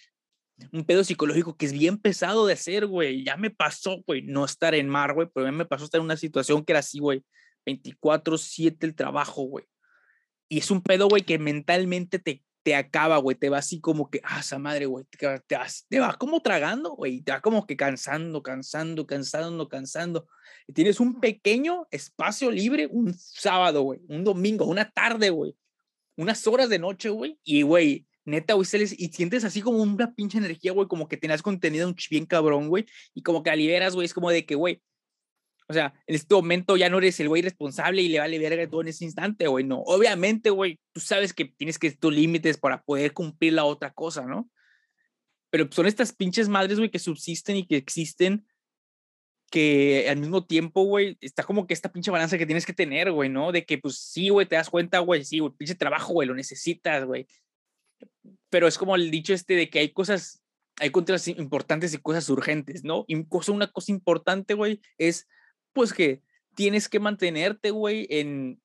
un 0.73 0.85
pedo 0.85 1.05
psicológico 1.05 1.57
que 1.57 1.67
es 1.67 1.73
bien 1.73 1.99
pesado 1.99 2.47
de 2.47 2.55
hacer, 2.55 2.87
güey. 2.87 3.25
Ya 3.25 3.37
me 3.37 3.51
pasó, 3.51 4.03
güey, 4.07 4.23
no 4.23 4.45
estar 4.45 4.75
en 4.75 4.89
mar, 4.89 5.15
güey, 5.15 5.29
pero 5.33 5.47
ya 5.47 5.53
me 5.53 5.65
pasó 5.65 5.85
estar 5.85 5.99
en 5.99 6.05
una 6.05 6.17
situación 6.17 6.65
que 6.65 6.73
era 6.73 6.81
así, 6.81 6.99
güey, 6.99 7.25
24-7 7.67 8.77
el 8.81 8.95
trabajo, 8.95 9.43
güey. 9.43 9.65
Y 10.49 10.59
es 10.59 10.71
un 10.71 10.83
pedo, 10.83 11.09
güey, 11.09 11.23
que 11.23 11.39
mentalmente 11.39 12.19
te, 12.19 12.43
te 12.63 12.75
acaba, 12.75 13.19
güey. 13.19 13.37
Te 13.37 13.49
va 13.49 13.59
así 13.59 13.81
como 13.81 14.11
que, 14.11 14.21
ah, 14.25 14.41
esa 14.41 14.59
madre, 14.59 14.87
güey. 14.87 15.05
Te, 15.05 15.19
te, 15.47 15.57
te, 15.89 16.01
va 16.01 16.15
como 16.15 16.43
tragando, 16.43 16.91
güey. 16.91 17.21
Te 17.23 17.33
va 17.33 17.41
como 17.41 17.67
que 17.67 17.77
cansando, 17.77 18.43
cansando, 18.43 19.07
cansando, 19.07 19.69
cansando. 19.69 20.27
Y 20.67 20.73
tienes 20.73 21.01
un 21.01 21.21
pequeño 21.21 21.87
espacio 21.91 22.51
libre 22.51 22.89
un 22.91 23.15
sábado, 23.15 23.83
güey. 23.83 24.01
Un 24.09 24.25
domingo, 24.25 24.67
una 24.67 24.91
tarde, 24.91 25.31
güey. 25.31 25.55
Unas 26.17 26.47
horas 26.47 26.69
de 26.69 26.79
noche, 26.79 27.09
güey. 27.11 27.39
Y, 27.45 27.63
güey, 27.63 28.07
neta, 28.31 28.55
güey, 28.55 28.67
y 28.73 29.09
sientes 29.09 29.45
así 29.45 29.61
como 29.61 29.83
una 29.83 30.15
pinche 30.15 30.39
energía, 30.39 30.73
güey, 30.73 30.89
como 30.89 31.09
que 31.09 31.17
tenías 31.17 31.43
contenido 31.43 31.87
un 31.87 31.97
bien 32.11 32.27
cabrón, 32.27 32.69
güey. 32.69 32.87
Y 33.15 33.23
como 33.23 33.43
que 33.43 33.51
la 33.51 33.57
liberas, 33.57 33.95
güey. 33.95 34.07
Es 34.07 34.15
como 34.15 34.31
de 34.31 34.47
que, 34.47 34.55
güey, 34.55 34.83
o 35.71 35.73
sea, 35.73 35.95
en 36.09 36.17
este 36.17 36.35
momento 36.35 36.77
ya 36.77 36.91
no 36.91 36.99
eres 36.99 37.21
el 37.21 37.29
güey 37.29 37.43
responsable 37.43 38.03
y 38.03 38.09
le 38.09 38.19
vale 38.19 38.41
verga 38.41 38.69
todo 38.69 38.81
en 38.81 38.89
ese 38.89 39.05
instante, 39.05 39.47
güey. 39.47 39.65
No, 39.65 39.79
obviamente, 39.83 40.51
güey, 40.51 40.81
tú 40.93 41.01
sabes 41.01 41.33
que 41.33 41.45
tienes 41.45 41.79
que 41.79 41.93
tus 41.93 42.13
límites 42.13 42.59
para 42.59 42.83
poder 42.83 43.13
cumplir 43.13 43.53
la 43.53 43.65
otra 43.65 43.93
cosa, 43.93 44.27
¿no? 44.27 44.51
Pero 45.51 45.69
son 45.71 45.87
estas 45.87 46.13
pinches 46.13 46.49
madres, 46.49 46.79
güey, 46.79 46.91
que 46.91 46.99
subsisten 46.99 47.57
y 47.57 47.69
que 47.69 47.77
existen, 47.77 48.45
que 49.49 50.07
al 50.09 50.17
mismo 50.19 50.45
tiempo, 50.45 50.83
güey, 50.83 51.17
está 51.21 51.45
como 51.45 51.69
que 51.69 51.75
esta 51.75 51.93
pinche 51.93 52.11
balanza 52.11 52.37
que 52.37 52.47
tienes 52.47 52.67
que 52.67 52.73
tener, 52.73 53.13
güey, 53.13 53.29
¿no? 53.29 53.53
De 53.53 53.65
que, 53.65 53.79
pues 53.79 53.99
sí, 53.99 54.29
güey, 54.29 54.47
te 54.47 54.57
das 54.57 54.71
cuenta, 54.71 54.99
güey, 54.99 55.25
sí, 55.25 55.39
güey, 55.39 55.53
pinche 55.57 55.77
trabajo, 55.77 56.15
güey, 56.15 56.27
lo 56.27 56.35
necesitas, 56.35 57.05
güey. 57.05 57.29
Pero 58.49 58.67
es 58.67 58.79
como 58.79 58.97
el 58.97 59.11
dicho 59.11 59.33
este 59.33 59.55
de 59.55 59.71
que 59.71 59.79
hay 59.79 59.93
cosas, 59.93 60.43
hay 60.79 60.91
cosas 60.91 61.29
importantes 61.29 61.95
y 61.95 61.99
cosas 61.99 62.29
urgentes, 62.29 62.85
¿no? 62.85 63.05
Y 63.07 63.25
cosa, 63.27 63.53
una 63.53 63.71
cosa 63.71 63.93
importante, 63.93 64.55
güey, 64.55 64.81
es 64.99 65.29
pues 65.73 65.93
que 65.93 66.23
tienes 66.55 66.89
que 66.89 67.01
mantenerte, 67.01 67.71
güey, 67.71 68.07
en, 68.11 68.61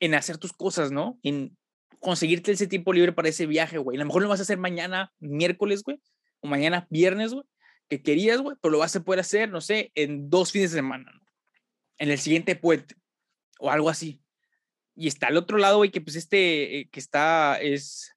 en 0.00 0.14
hacer 0.14 0.38
tus 0.38 0.52
cosas, 0.52 0.92
¿no? 0.92 1.18
En 1.22 1.56
conseguirte 2.00 2.52
ese 2.52 2.66
tiempo 2.66 2.92
libre 2.92 3.12
para 3.12 3.28
ese 3.28 3.46
viaje, 3.46 3.78
güey. 3.78 3.96
A 3.96 4.00
lo 4.00 4.06
mejor 4.06 4.22
lo 4.22 4.28
vas 4.28 4.40
a 4.40 4.42
hacer 4.42 4.58
mañana, 4.58 5.12
miércoles, 5.20 5.82
güey, 5.82 6.00
o 6.40 6.48
mañana, 6.48 6.86
viernes, 6.90 7.32
güey, 7.32 7.44
que 7.88 8.02
querías, 8.02 8.40
güey, 8.40 8.56
pero 8.60 8.72
lo 8.72 8.78
vas 8.78 8.94
a 8.96 9.04
poder 9.04 9.20
hacer, 9.20 9.50
no 9.50 9.60
sé, 9.60 9.92
en 9.94 10.28
dos 10.28 10.52
fines 10.52 10.72
de 10.72 10.78
semana, 10.78 11.12
¿no? 11.12 11.20
En 11.98 12.10
el 12.10 12.18
siguiente 12.18 12.56
puente, 12.56 12.96
o 13.58 13.70
algo 13.70 13.88
así. 13.88 14.20
Y 14.94 15.08
está 15.08 15.28
al 15.28 15.36
otro 15.36 15.58
lado, 15.58 15.78
güey, 15.78 15.90
que 15.90 16.00
pues 16.00 16.16
este, 16.16 16.80
eh, 16.80 16.88
que 16.90 17.00
está, 17.00 17.60
es 17.60 18.11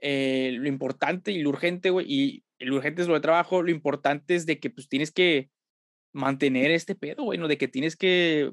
eh, 0.00 0.52
lo 0.58 0.68
importante 0.68 1.32
y 1.32 1.42
lo 1.42 1.50
urgente, 1.50 1.90
güey, 1.90 2.06
y 2.08 2.44
lo 2.58 2.76
urgente 2.76 3.02
es 3.02 3.08
lo 3.08 3.14
de 3.14 3.20
trabajo, 3.20 3.62
lo 3.62 3.70
importante 3.70 4.34
es 4.34 4.46
de 4.46 4.58
que 4.58 4.70
pues 4.70 4.88
tienes 4.88 5.10
que 5.10 5.50
mantener 6.12 6.70
este 6.70 6.94
pedo, 6.94 7.24
bueno, 7.24 7.48
de 7.48 7.58
que 7.58 7.68
tienes 7.68 7.96
que 7.96 8.52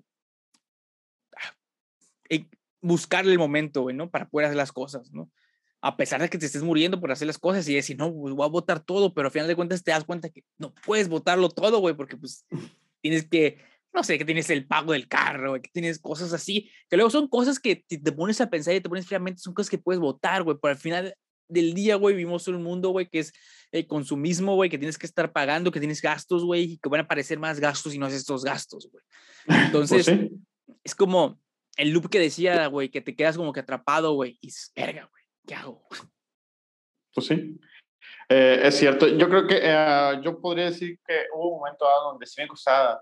ah, 1.36 1.56
eh, 2.30 2.48
buscarle 2.82 3.32
el 3.32 3.39
momento, 3.39 3.82
güey, 3.82 3.95
¿no? 3.95 4.10
Para 4.10 4.30
poder 4.30 4.48
hacer 4.48 4.58
las 4.58 4.72
cosas, 4.72 5.12
¿no? 5.12 5.32
A 5.82 5.95
pesar 5.95 6.22
de 6.22 6.30
que 6.30 6.38
te 6.38 6.45
estés 6.45 6.64
muriendo 6.64 7.00
por 7.00 7.12
hacer 7.12 7.28
las 7.28 7.38
cosas 7.38 7.68
y 7.70 7.76
decir, 7.76 7.98
no, 7.98 8.14
pues 8.14 8.34
voy 8.34 8.45
a 8.45 8.50
votar 8.50 8.80
todo, 8.80 9.14
pero 9.14 9.28
al 9.28 9.32
final 9.32 9.48
de 9.48 9.56
cuentas 9.56 9.84
te 9.84 9.91
das 9.91 10.04
cuenta 10.04 10.30
que 10.30 10.43
no 10.58 10.74
puedes 10.86 11.08
votarlo 11.08 11.50
todo, 11.50 11.80
güey, 11.80 11.95
porque 11.95 12.18
pues 12.18 12.45
tienes 13.02 13.28
que, 13.28 13.60
no 13.93 14.04
sé, 14.04 14.18
que 14.18 14.26
tienes 14.26 14.50
el 14.50 14.68
pago 14.68 14.93
del 14.93 15.08
carro, 15.08 15.52
güey, 15.52 15.62
que 15.62 15.70
tienes 15.72 16.00
cosas 16.00 16.34
así, 16.34 16.70
que 16.89 16.98
luego 16.98 17.10
son 17.10 17.28
cosas 17.28 17.60
que 17.60 17.86
te, 17.88 18.00
te 18.00 18.12
pones 18.12 18.41
a 18.41 18.50
pensar 18.50 18.76
y 18.76 18.82
te 18.82 18.89
pones 18.89 19.06
fríamente, 19.06 19.41
son 19.41 19.54
cosas 19.54 19.70
que 19.70 19.78
puedes 19.78 20.00
votar, 20.00 20.43
güey, 20.43 20.58
pero 20.62 20.72
al 20.72 20.80
final 20.80 21.16
del 21.48 21.74
día, 21.74 21.95
güey, 21.95 22.16
vivimos 22.16 22.48
en 22.48 22.56
un 22.56 22.64
mundo, 22.64 22.89
güey, 22.89 23.08
que 23.08 23.20
es 23.20 23.34
el 23.72 23.88
consumismo, 23.88 24.56
güey, 24.56 24.70
que 24.70 24.78
tienes 24.78 24.98
que 24.98 25.06
estar 25.06 25.32
pagando, 25.32 25.72
que 25.72 25.80
tienes 25.80 26.02
gastos, 26.02 26.43
güey, 26.43 26.64
y 26.74 26.78
que 26.78 26.89
van 26.89 27.02
a 27.02 27.04
aparecer 27.04 27.39
más 27.39 27.60
gastos 27.60 27.93
y 27.93 28.00
no 28.00 28.06
haces 28.06 28.20
estos 28.20 28.43
gastos, 28.43 28.89
güey. 28.91 29.04
Pues 29.48 29.66
Entonces, 29.66 30.32
es 30.84 30.95
como 30.95 31.39
el 31.78 31.91
loop 31.91 32.10
que 32.10 32.20
decía, 32.20 32.68
güey, 32.68 32.89
que 32.89 33.02
te 33.02 33.16
quedas 33.16 33.38
como 33.38 33.54
que 33.54 33.62
atrapado, 33.62 34.14
güey, 34.14 34.38
y 34.41 34.50
es, 34.50 34.72
verga, 34.76 35.10
güey, 35.10 35.24
¿qué 35.45 35.56
hago? 35.56 35.88
Pues 37.14 37.28
sí. 37.28 37.60
Eh, 38.30 38.62
es 38.64 38.76
cierto. 38.76 39.08
Yo 39.08 39.30
creo 39.30 39.48
que 39.48 39.60
eh, 39.62 40.22
yo 40.22 40.39
podría 40.41 40.66
decir 40.66 41.00
que 41.06 41.28
hubo 41.34 41.54
un 41.54 41.60
momento 41.60 41.86
donde 42.04 42.26
sí 42.26 42.41
me 42.41 42.48
costaba 42.48 43.02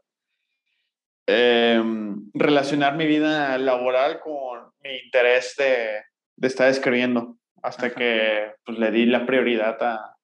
em, 1.25 2.29
relacionar 2.33 2.95
mi 2.95 3.07
vida 3.07 3.57
laboral 3.57 4.19
con 4.19 4.71
mi 4.83 4.97
interés 4.97 5.55
de, 5.57 6.03
de 6.35 6.47
estar 6.47 6.69
escribiendo 6.69 7.37
hasta 7.65 7.93
que 7.93 8.53
pues, 8.63 8.77
le 8.77 8.91
di 8.91 9.05
la 9.05 9.25
prioridad 9.25 9.81
a, 9.81 10.15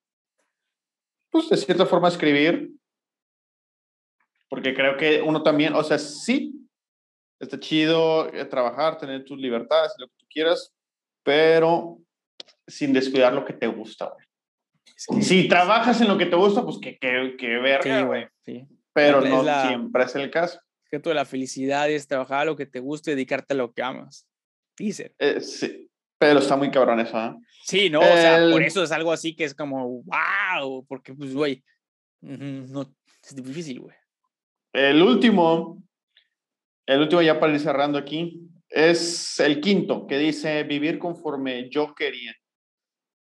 pues 1.31 1.49
de 1.49 1.57
cierta 1.57 1.85
forma, 1.85 2.09
escribir, 2.09 2.71
porque 4.49 4.73
creo 4.73 4.97
que 4.97 5.21
uno 5.21 5.41
también, 5.41 5.73
o 5.73 5.83
sea, 5.83 5.97
sí, 5.97 6.67
está 7.39 7.59
chido 7.59 8.31
eh, 8.33 8.45
trabajar, 8.45 8.97
tener 8.97 9.23
tus 9.23 9.39
libertades, 9.39 9.93
lo 9.97 10.07
que 10.07 10.13
tú 10.17 10.25
quieras, 10.29 10.73
pero 11.23 11.99
sin 12.67 12.93
descuidar 12.93 13.33
lo 13.33 13.45
que 13.45 13.53
te 13.53 13.67
gusta, 13.67 14.13
güey. 14.13 15.23
si 15.23 15.47
trabajas 15.47 15.99
en 16.01 16.09
lo 16.09 16.17
que 16.17 16.25
te 16.25 16.35
gusta, 16.35 16.63
pues 16.63 16.77
que, 16.79 16.97
que, 16.99 17.35
que 17.37 17.47
verga, 17.57 18.03
güey. 18.03 18.27
Sí, 18.45 18.67
Pero 18.93 19.21
no 19.21 19.43
siempre 19.67 20.03
es 20.03 20.15
el 20.15 20.29
caso. 20.29 20.59
Que 20.89 20.99
toda 20.99 21.15
la 21.15 21.25
felicidad 21.25 21.89
es 21.89 22.07
trabajar 22.07 22.45
lo 22.45 22.57
que 22.57 22.65
te 22.65 22.81
gusta 22.81 23.11
y 23.11 23.15
dedicarte 23.15 23.53
a 23.53 23.57
lo 23.57 23.71
que 23.71 23.81
amas. 23.81 24.27
Dice. 24.77 25.15
Eh, 25.17 25.39
sí, 25.39 25.90
pero 26.21 26.37
está 26.37 26.55
muy 26.55 26.69
cabrón 26.69 26.99
eso, 26.99 27.17
¿eh? 27.17 27.33
Sí, 27.63 27.89
no, 27.89 27.99
o 27.99 28.03
sea, 28.03 28.47
por 28.51 28.61
eso 28.61 28.83
es 28.83 28.91
algo 28.91 29.11
así 29.11 29.35
que 29.35 29.43
es 29.43 29.55
como, 29.55 30.03
wow, 30.03 30.85
porque 30.87 31.15
pues, 31.15 31.33
güey, 31.33 31.63
no, 32.21 32.93
es 33.23 33.35
difícil, 33.35 33.79
güey. 33.79 33.95
El 34.71 35.01
último, 35.01 35.81
el 36.85 37.01
último 37.01 37.23
ya 37.23 37.39
para 37.39 37.53
ir 37.53 37.59
cerrando 37.59 37.97
aquí, 37.97 38.39
es 38.69 39.39
el 39.39 39.61
quinto, 39.61 40.05
que 40.05 40.19
dice 40.19 40.61
vivir 40.61 40.99
conforme 40.99 41.69
yo 41.71 41.95
quería. 41.95 42.35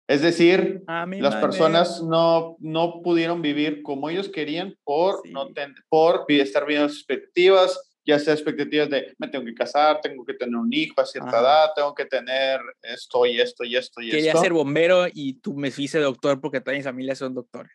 Es 0.07 0.21
decir, 0.21 0.83
las 0.87 1.37
personas 1.37 2.03
no, 2.03 2.57
no 2.59 3.01
pudieron 3.01 3.41
vivir 3.41 3.83
como 3.83 4.11
ellos 4.11 4.29
querían 4.29 4.77
por, 4.85 5.27
no 5.27 5.49
por 5.89 6.27
estar 6.29 6.67
viendo 6.67 6.91
sus 6.91 6.99
expectativas, 6.99 7.90
ya 8.05 8.19
sea 8.19 8.35
expectativas 8.35 8.89
de 8.89 9.15
me 9.19 9.29
tengo 9.29 9.45
que 9.45 9.55
casar, 9.55 10.01
tengo 10.01 10.25
que 10.25 10.35
tener 10.35 10.57
un 10.57 10.73
hijo 10.73 11.01
a 11.01 11.07
cierta 11.07 11.41
edad, 11.41 11.71
tengo 11.75 11.95
que 11.95 12.07
tener 12.07 12.61
esto 12.83 13.27
y 13.27 13.41
esto 13.41 13.65
y 13.65 13.77
esto 13.77 14.01
y 14.01 14.09
esto. 14.09 14.17
Quería 14.17 14.37
ser 14.37 14.53
bombero 14.53 15.07
y 15.13 15.35
tú 15.35 15.55
me 15.55 15.71
fuiste 15.71 15.99
doctor 15.99 16.41
porque 16.41 16.61
toda 16.61 16.77
mi 16.77 16.83
familia 16.83 17.15
son 17.15 17.35
doctores. 17.35 17.73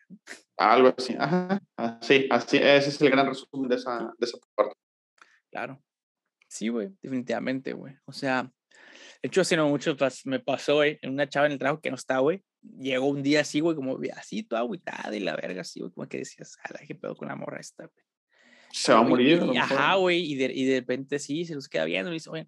Algo 0.56 0.94
así, 0.96 1.14
ajá. 1.18 1.60
Sí, 2.00 2.26
así, 2.30 2.56
ese 2.56 2.88
es 2.88 3.00
el 3.00 3.10
gran 3.10 3.26
resumen 3.26 3.68
de 3.68 3.76
esa, 3.76 4.12
de 4.18 4.26
esa 4.26 4.38
parte. 4.54 4.74
Claro. 5.50 5.82
Sí, 6.48 6.68
güey, 6.68 6.90
definitivamente, 7.02 7.72
güey. 7.72 7.94
O 8.06 8.12
sea, 8.12 8.50
de 9.22 9.28
hecho, 9.28 9.40
hace 9.40 9.56
no 9.56 9.68
mucho 9.68 9.96
me 10.24 10.40
pasó, 10.40 10.76
güey, 10.76 10.98
en 11.02 11.10
una 11.10 11.28
chava 11.28 11.46
en 11.46 11.52
el 11.52 11.58
trabajo 11.58 11.80
que 11.80 11.90
no 11.90 11.96
está, 11.96 12.18
güey. 12.18 12.42
Llegó 12.62 13.06
un 13.06 13.22
día 13.22 13.40
así, 13.40 13.60
güey, 13.60 13.76
como 13.76 13.98
así, 14.16 14.42
toda 14.42 14.62
agüitada 14.62 15.14
y 15.14 15.20
la 15.20 15.36
verga, 15.36 15.62
así, 15.62 15.80
güey, 15.80 15.92
como 15.92 16.08
que 16.08 16.18
decías, 16.18 16.56
ala, 16.62 16.80
qué 16.86 16.94
pedo 16.94 17.14
con 17.14 17.28
la 17.28 17.36
morra 17.36 17.60
esta, 17.60 17.84
güey. 17.84 18.05
Se 18.76 18.92
va 18.92 18.98
a 18.98 19.02
morir. 19.02 19.42
ajá, 19.58 19.94
güey, 19.94 20.20
y 20.20 20.34
de, 20.34 20.52
y 20.52 20.66
de 20.66 20.80
repente 20.80 21.18
sí, 21.18 21.46
se 21.46 21.54
los 21.54 21.66
queda 21.66 21.86
viendo 21.86 22.10
y 22.10 22.14
dice, 22.14 22.28
oye, 22.28 22.46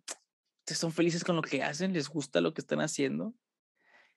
ustedes 0.59 0.79
son 0.79 0.93
felices 0.93 1.25
con 1.25 1.37
lo 1.37 1.43
que 1.43 1.63
hacen, 1.63 1.95
les 1.95 2.11
gusta 2.11 2.43
lo 2.43 2.53
que 2.53 2.61
están 2.61 2.83
haciendo. 2.83 3.35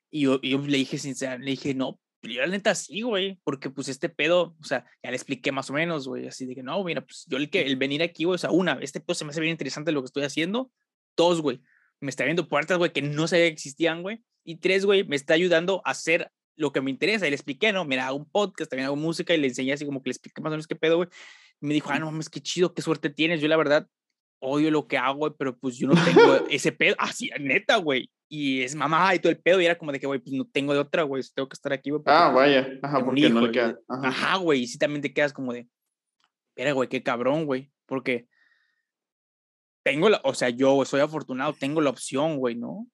Y 0.10 0.24
yo, 0.24 0.42
yo 0.42 0.58
le 0.58 0.78
dije 0.78 0.98
sinceramente, 0.98 1.46
le 1.46 1.52
dije, 1.52 1.74
no, 1.74 2.02
yo 2.22 2.42
la 2.42 2.48
neta 2.48 2.76
sí, 2.76 3.02
güey, 3.02 3.40
porque 3.46 3.70
pues 3.70 3.88
este 3.88 4.10
pedo, 4.10 4.58
o 4.60 4.64
sea, 4.66 4.86
ya 5.02 5.10
le 5.10 5.16
expliqué 5.16 5.54
más 5.54 5.70
o 5.70 5.74
menos, 5.74 6.06
güey, 6.06 6.28
así 6.28 6.46
de 6.46 6.54
que 6.54 6.64
no, 6.64 6.84
mira, 6.84 7.00
pues 7.00 7.26
yo 7.30 7.38
el 7.38 7.50
que 7.50 7.62
el 7.62 7.78
venir 7.78 8.04
aquí, 8.04 8.26
güey, 8.26 8.36
o 8.36 8.38
sea, 8.38 8.52
una, 8.52 8.74
este 8.82 9.00
pedo 9.00 9.16
se 9.16 9.24
me 9.24 9.32
hace 9.32 9.40
bien 9.40 9.52
interesante 9.52 9.94
lo 9.94 10.02
que 10.02 10.08
estoy 10.08 10.24
haciendo. 10.24 10.70
Dos, 11.16 11.40
güey, 11.40 11.62
me 12.02 12.10
está 12.10 12.24
abriendo 12.24 12.50
puertas, 12.50 12.78
güey, 12.78 12.92
que 12.92 13.02
no 13.02 13.26
sabía 13.30 13.46
que 13.46 13.54
existían, 13.54 14.02
güey. 14.02 14.22
Y 14.44 14.58
tres, 14.58 14.86
güey, 14.86 15.06
me 15.06 15.16
está 15.16 15.34
ayudando 15.34 15.82
a 15.86 15.92
hacer 15.92 16.30
lo 16.58 16.74
que 16.74 16.82
me 16.82 16.92
interesa. 16.92 17.26
Y 17.26 17.30
le 17.30 17.36
expliqué, 17.36 17.72
¿no? 17.72 17.86
Mira, 17.86 18.08
hago 18.08 18.18
un 18.18 18.30
podcast, 18.30 18.70
también 18.70 18.88
hago 18.88 18.96
música 18.96 19.34
y 19.34 19.38
le 19.38 19.48
enseñé 19.48 19.74
así 19.74 19.86
como 19.86 20.02
que 20.02 20.10
le 20.10 20.14
expliqué 20.14 20.42
más 20.42 20.50
o 20.50 20.52
menos 20.52 20.68
qué 20.68 20.76
pedo, 20.76 20.98
güey. 20.98 21.10
Me 21.62 21.74
dijo, 21.74 21.90
ah, 21.92 22.00
no 22.00 22.08
mames, 22.08 22.30
qué 22.30 22.42
chido, 22.42 22.74
qué 22.74 22.82
suerte 22.82 23.10
tienes. 23.10 23.40
Yo 23.40 23.48
la 23.48 23.58
verdad 23.58 23.88
odio 24.40 24.72
lo 24.72 24.88
que 24.88 24.98
hago, 24.98 25.20
güey, 25.20 25.34
pero 25.38 25.58
pues 25.58 25.78
yo 25.78 25.88
no 25.88 25.94
tengo 26.04 26.48
ese 26.50 26.72
pedo. 26.72 26.96
Así, 27.00 27.30
neta, 27.40 27.78
güey 27.78 28.12
y 28.34 28.62
es 28.64 28.76
mamá 28.76 29.14
y 29.14 29.20
todo 29.20 29.30
el 29.30 29.42
pedo, 29.42 29.60
y 29.60 29.66
era 29.66 29.78
como 29.78 29.92
de 29.92 30.00
que, 30.00 30.08
güey, 30.08 30.22
pues 30.22 30.32
no 30.32 30.46
tengo 30.46 30.72
de 30.72 30.80
otra, 30.80 31.04
güey, 31.04 31.22
tengo 31.36 31.50
que 31.50 31.54
estar 31.54 31.74
aquí, 31.74 31.90
güey. 31.90 32.02
Ah, 32.06 32.32
vaya, 32.34 32.66
ajá, 32.82 33.04
porque 33.04 33.30
no 33.30 33.42
le 33.42 33.52
queda. 33.52 33.78
Ajá, 33.90 34.38
güey, 34.38 34.62
y 34.62 34.68
sí 34.68 34.78
también 34.78 35.02
te 35.02 35.14
quedas 35.14 35.34
como 35.34 35.52
de, 35.52 35.68
espera, 36.48 36.72
güey, 36.72 36.88
qué 36.88 37.04
cabrón, 37.04 37.46
güey, 37.46 37.74
porque 37.86 38.30
tengo 39.84 40.08
la, 40.08 40.22
o 40.24 40.34
sea, 40.34 40.48
yo 40.48 40.86
soy 40.86 41.02
afortunado, 41.02 41.52
tengo 41.52 41.82
la 41.82 41.90
opción, 41.90 42.38
güey, 42.38 42.56
¿no? 42.56 42.88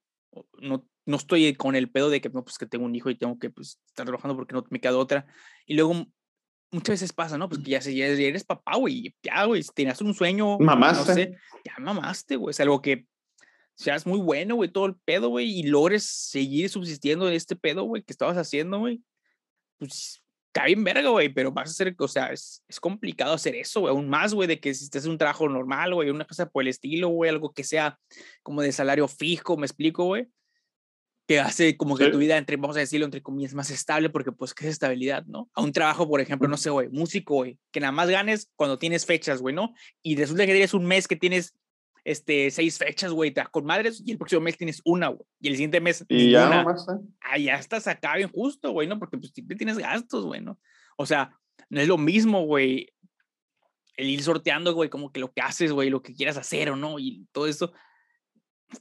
No, 0.59 0.87
no 1.05 1.17
estoy 1.17 1.53
con 1.53 1.75
el 1.75 1.91
pedo 1.91 2.09
de 2.09 2.19
que, 2.19 2.29
no, 2.29 2.43
pues 2.43 2.57
que 2.57 2.65
tengo 2.65 2.85
un 2.85 2.95
hijo 2.95 3.11
y 3.11 3.15
tengo 3.15 3.37
que, 3.37 3.51
pues, 3.51 3.79
estar 3.89 4.07
trabajando 4.07 4.35
porque 4.35 4.55
no 4.55 4.65
me 4.71 4.81
queda 4.81 4.97
otra. 4.97 5.27
Y 5.67 5.75
luego 5.75 6.07
muchas 6.71 6.95
veces 6.95 7.13
pasa, 7.13 7.37
¿no? 7.37 7.49
Pues 7.49 7.61
que 7.61 7.71
ya, 7.71 7.79
ya 7.79 8.05
eres 8.05 8.43
papá, 8.43 8.75
güey, 8.77 9.15
ya, 9.21 9.45
güey, 9.45 9.63
tenías 9.73 10.01
un 10.01 10.13
sueño, 10.13 10.57
mamaste. 10.59 11.09
no 11.09 11.15
sé, 11.15 11.37
ya 11.63 11.73
mamaste, 11.79 12.35
güey, 12.35 12.51
es 12.51 12.59
algo 12.59 12.81
que 12.81 13.05
seas 13.75 14.05
muy 14.05 14.19
bueno, 14.19 14.55
güey, 14.55 14.71
todo 14.71 14.87
el 14.87 14.95
pedo, 14.95 15.29
güey, 15.29 15.59
y 15.59 15.63
logres 15.63 16.03
seguir 16.03 16.69
subsistiendo 16.69 17.27
en 17.27 17.35
este 17.35 17.55
pedo, 17.55 17.83
güey, 17.83 18.03
que 18.03 18.11
estabas 18.11 18.37
haciendo, 18.37 18.79
güey, 18.79 19.01
pues 19.77 20.21
está 20.47 20.65
bien 20.65 20.83
verga, 20.83 21.09
güey, 21.09 21.29
pero 21.29 21.51
vas 21.51 21.69
a 21.69 21.71
hacer, 21.71 21.95
o 21.99 22.07
sea, 22.07 22.31
es, 22.31 22.63
es 22.67 22.79
complicado 22.79 23.33
hacer 23.33 23.55
eso, 23.55 23.81
güey, 23.81 23.91
aún 23.91 24.09
más, 24.09 24.33
güey, 24.33 24.47
de 24.47 24.59
que 24.59 24.73
si 24.73 24.85
estés 24.85 25.05
en 25.05 25.11
un 25.11 25.17
trabajo 25.17 25.47
normal, 25.47 25.93
güey, 25.93 26.09
una 26.09 26.25
cosa 26.25 26.49
por 26.49 26.63
el 26.63 26.69
estilo, 26.69 27.09
güey, 27.09 27.29
algo 27.29 27.53
que 27.53 27.63
sea 27.63 27.99
como 28.41 28.61
de 28.61 28.71
salario 28.71 29.07
fijo, 29.07 29.55
me 29.57 29.67
explico, 29.67 30.05
güey, 30.05 30.27
que 31.27 31.41
hace 31.41 31.75
como 31.75 31.97
que 31.97 32.09
tu 32.09 32.17
vida, 32.17 32.37
entre, 32.37 32.55
vamos 32.55 32.77
a 32.77 32.79
decirlo, 32.79 33.05
entre 33.05 33.21
comillas, 33.21 33.53
más 33.53 33.69
estable, 33.69 34.09
porque 34.09 34.31
pues, 34.31 34.53
¿qué 34.53 34.65
es 34.65 34.71
estabilidad, 34.71 35.25
no? 35.25 35.49
A 35.53 35.61
un 35.61 35.73
trabajo, 35.73 36.07
por 36.07 36.21
ejemplo, 36.21 36.47
no 36.47 36.55
sé, 36.55 36.69
güey, 36.69 36.87
músico, 36.87 37.35
güey, 37.35 37.59
que 37.71 37.81
nada 37.81 37.91
más 37.91 38.09
ganes 38.09 38.49
cuando 38.55 38.79
tienes 38.79 39.05
fechas, 39.05 39.41
güey, 39.41 39.53
¿no? 39.53 39.73
Y 40.01 40.15
resulta 40.15 40.45
que 40.45 40.53
tienes 40.53 40.73
un 40.73 40.85
mes 40.85 41.05
que 41.05 41.17
tienes 41.17 41.53
este, 42.05 42.49
seis 42.49 42.77
fechas, 42.77 43.11
güey, 43.11 43.33
con 43.51 43.65
madres, 43.65 44.01
y 44.05 44.11
el 44.11 44.17
próximo 44.17 44.39
mes 44.41 44.57
tienes 44.57 44.81
una, 44.85 45.09
güey, 45.09 45.27
y 45.41 45.49
el 45.49 45.55
siguiente 45.55 45.81
mes 45.81 46.05
y 46.07 46.31
ya 46.31 46.49
nomás, 46.49 46.87
Ah, 47.19 47.37
ya 47.37 47.55
estás 47.55 47.87
acá 47.87 48.15
bien 48.15 48.29
justo, 48.29 48.71
güey, 48.71 48.87
¿no? 48.87 48.97
Porque 48.97 49.17
pues 49.17 49.33
siempre 49.33 49.57
tienes 49.57 49.77
gastos, 49.77 50.23
güey, 50.23 50.39
¿no? 50.39 50.57
O 50.95 51.05
sea, 51.05 51.37
no 51.69 51.81
es 51.81 51.89
lo 51.89 51.97
mismo, 51.97 52.45
güey, 52.45 52.93
el 53.97 54.09
ir 54.09 54.23
sorteando, 54.23 54.73
güey, 54.73 54.89
como 54.89 55.11
que 55.11 55.19
lo 55.19 55.33
que 55.33 55.41
haces, 55.41 55.73
güey, 55.73 55.89
lo 55.89 56.01
que 56.01 56.13
quieras 56.13 56.37
hacer 56.37 56.69
o 56.69 56.77
no, 56.77 56.99
y 56.99 57.27
todo 57.33 57.47
eso, 57.47 57.73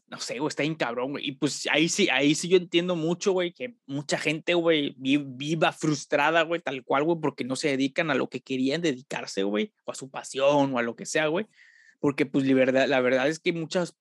no 0.09 0.19
sé, 0.19 0.39
güey, 0.39 0.49
está 0.49 0.63
bien 0.63 0.75
cabrón, 0.75 1.13
güey. 1.13 1.29
Y 1.29 1.33
pues 1.33 1.69
ahí 1.71 1.89
sí, 1.89 2.09
ahí 2.11 2.35
sí 2.35 2.49
yo 2.49 2.57
entiendo 2.57 2.97
mucho, 2.97 3.33
güey, 3.33 3.53
que 3.53 3.77
mucha 3.87 4.19
gente, 4.19 4.55
güey, 4.55 4.95
viva 4.99 5.73
frustrada, 5.73 6.43
güey, 6.43 6.61
tal 6.61 6.85
cual, 6.85 7.05
güey, 7.05 7.19
porque 7.21 7.45
no 7.45 7.57
se 7.57 7.69
dedican 7.69 8.11
a 8.11 8.15
lo 8.15 8.29
que 8.29 8.41
querían 8.41 8.83
dedicarse, 8.83 9.43
güey, 9.43 9.73
o 9.85 9.93
a 9.93 9.95
su 9.95 10.11
pasión 10.11 10.75
o 10.75 10.79
a 10.79 10.83
lo 10.83 10.97
que 10.97 11.07
sea, 11.07 11.29
güey 11.29 11.47
porque 12.01 12.27
pues 12.27 12.47
la 12.47 12.55
verdad, 12.55 12.89
la 12.89 13.01
verdad 13.01 13.29
es 13.29 13.41
que 13.41 13.53
muchas 13.53 13.97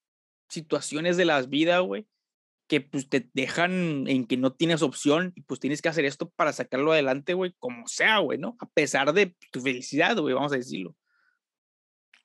situaciones 0.50 1.18
de 1.18 1.26
las 1.26 1.50
vidas, 1.50 1.82
güey, 1.82 2.08
que 2.68 2.82
pues 2.82 3.10
te 3.10 3.30
dejan 3.34 4.08
en 4.08 4.26
que 4.26 4.38
no 4.38 4.54
tienes 4.54 4.82
opción 4.82 5.34
y 5.36 5.42
pues 5.42 5.60
tienes 5.60 5.82
que 5.82 5.90
hacer 5.90 6.06
esto 6.06 6.30
para 6.30 6.54
sacarlo 6.54 6.92
adelante, 6.92 7.34
güey, 7.34 7.54
como 7.60 7.88
sea, 7.88 8.20
güey, 8.20 8.38
¿no? 8.38 8.58
A 8.60 8.68
pesar 8.70 9.14
de 9.14 9.36
tu 9.52 9.62
felicidad, 9.62 10.18
güey, 10.18 10.34
vamos 10.34 10.52
a 10.54 10.58
decirlo. 10.58 10.96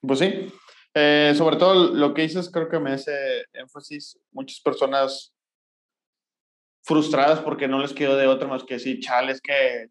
Pues 0.01 0.19
sí, 0.19 0.53
eh, 0.95 1.33
sobre 1.37 1.57
todo 1.57 1.95
lo 1.95 2.15
que 2.15 2.23
dices 2.23 2.51
creo 2.51 2.69
que 2.69 2.81
me 2.81 2.93
hace 2.93 3.45
énfasis 3.53 4.19
muchas 4.33 4.61
personas 4.61 5.33
frustradas 6.83 7.41
porque 7.41 7.69
no 7.69 7.81
les 7.81 7.93
quedó 7.93 8.17
de 8.17 8.27
otra 8.27 8.49
más 8.49 8.65
que 8.65 8.75
decir, 8.75 9.01
chales, 9.01 9.41
que 9.41 9.91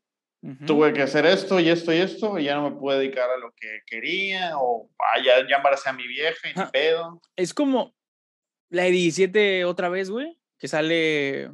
Tuve 0.66 0.94
que 0.94 1.02
hacer 1.02 1.26
esto 1.26 1.60
y 1.60 1.68
esto 1.68 1.92
y 1.92 1.98
esto 1.98 2.40
y 2.40 2.46
ya 2.46 2.56
no 2.56 2.70
me 2.70 2.78
pude 2.78 2.98
dedicar 2.98 3.30
a 3.30 3.38
lo 3.38 3.52
que 3.52 3.82
quería 3.86 4.58
o 4.58 4.90
ah, 4.98 5.22
ya, 5.22 5.46
ya 5.46 5.58
embaracé 5.58 5.90
a 5.90 5.94
mi 5.94 6.08
vieja 6.08 6.50
y 6.50 6.58
mi 6.58 6.66
pedo. 6.72 7.22
Es 7.36 7.54
como 7.54 7.94
la 8.70 8.84
de 8.84 8.92
17 8.92 9.66
otra 9.66 9.90
vez, 9.90 10.10
güey, 10.10 10.40
que 10.58 10.70
sale 10.70 11.52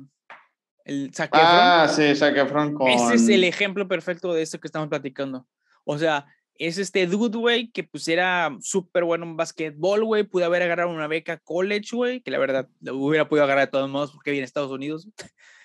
el 0.83 1.11
Zac 1.15 1.31
Ah, 1.33 1.87
sí, 1.89 2.15
Zac 2.15 2.35
con... 2.47 2.87
Ese 2.87 3.15
es 3.15 3.27
el 3.27 3.43
ejemplo 3.43 3.87
perfecto 3.87 4.33
de 4.35 4.43
esto 4.43 4.59
que 4.59 4.67
estamos 4.67 4.87
platicando. 4.87 5.47
O 5.83 5.97
sea, 5.97 6.27
es 6.58 6.78
este 6.78 7.06
dude, 7.08 7.38
güey, 7.38 7.72
que 7.72 7.84
pues 7.84 8.08
era 8.08 8.56
súper 8.62 9.03
bueno 9.03 9.26
en 9.26 9.36
básquetbol, 9.36 10.06
güey. 10.06 10.24
Pude 10.24 10.45
haber 10.45 10.62
agarrado 10.62 10.89
una 10.89 11.08
beca 11.08 11.38
college, 11.38 11.95
güey, 11.95 12.22
que 12.22 12.32
la 12.32 12.39
verdad 12.39 12.70
lo 12.82 12.97
hubiera 12.97 13.28
podido 13.28 13.43
agarrar 13.43 13.66
de 13.66 13.72
todos 13.72 13.89
modos 13.89 14.12
porque 14.12 14.32
viene 14.32 14.43
a 14.43 14.45
Estados 14.45 14.72
Unidos. 14.72 15.08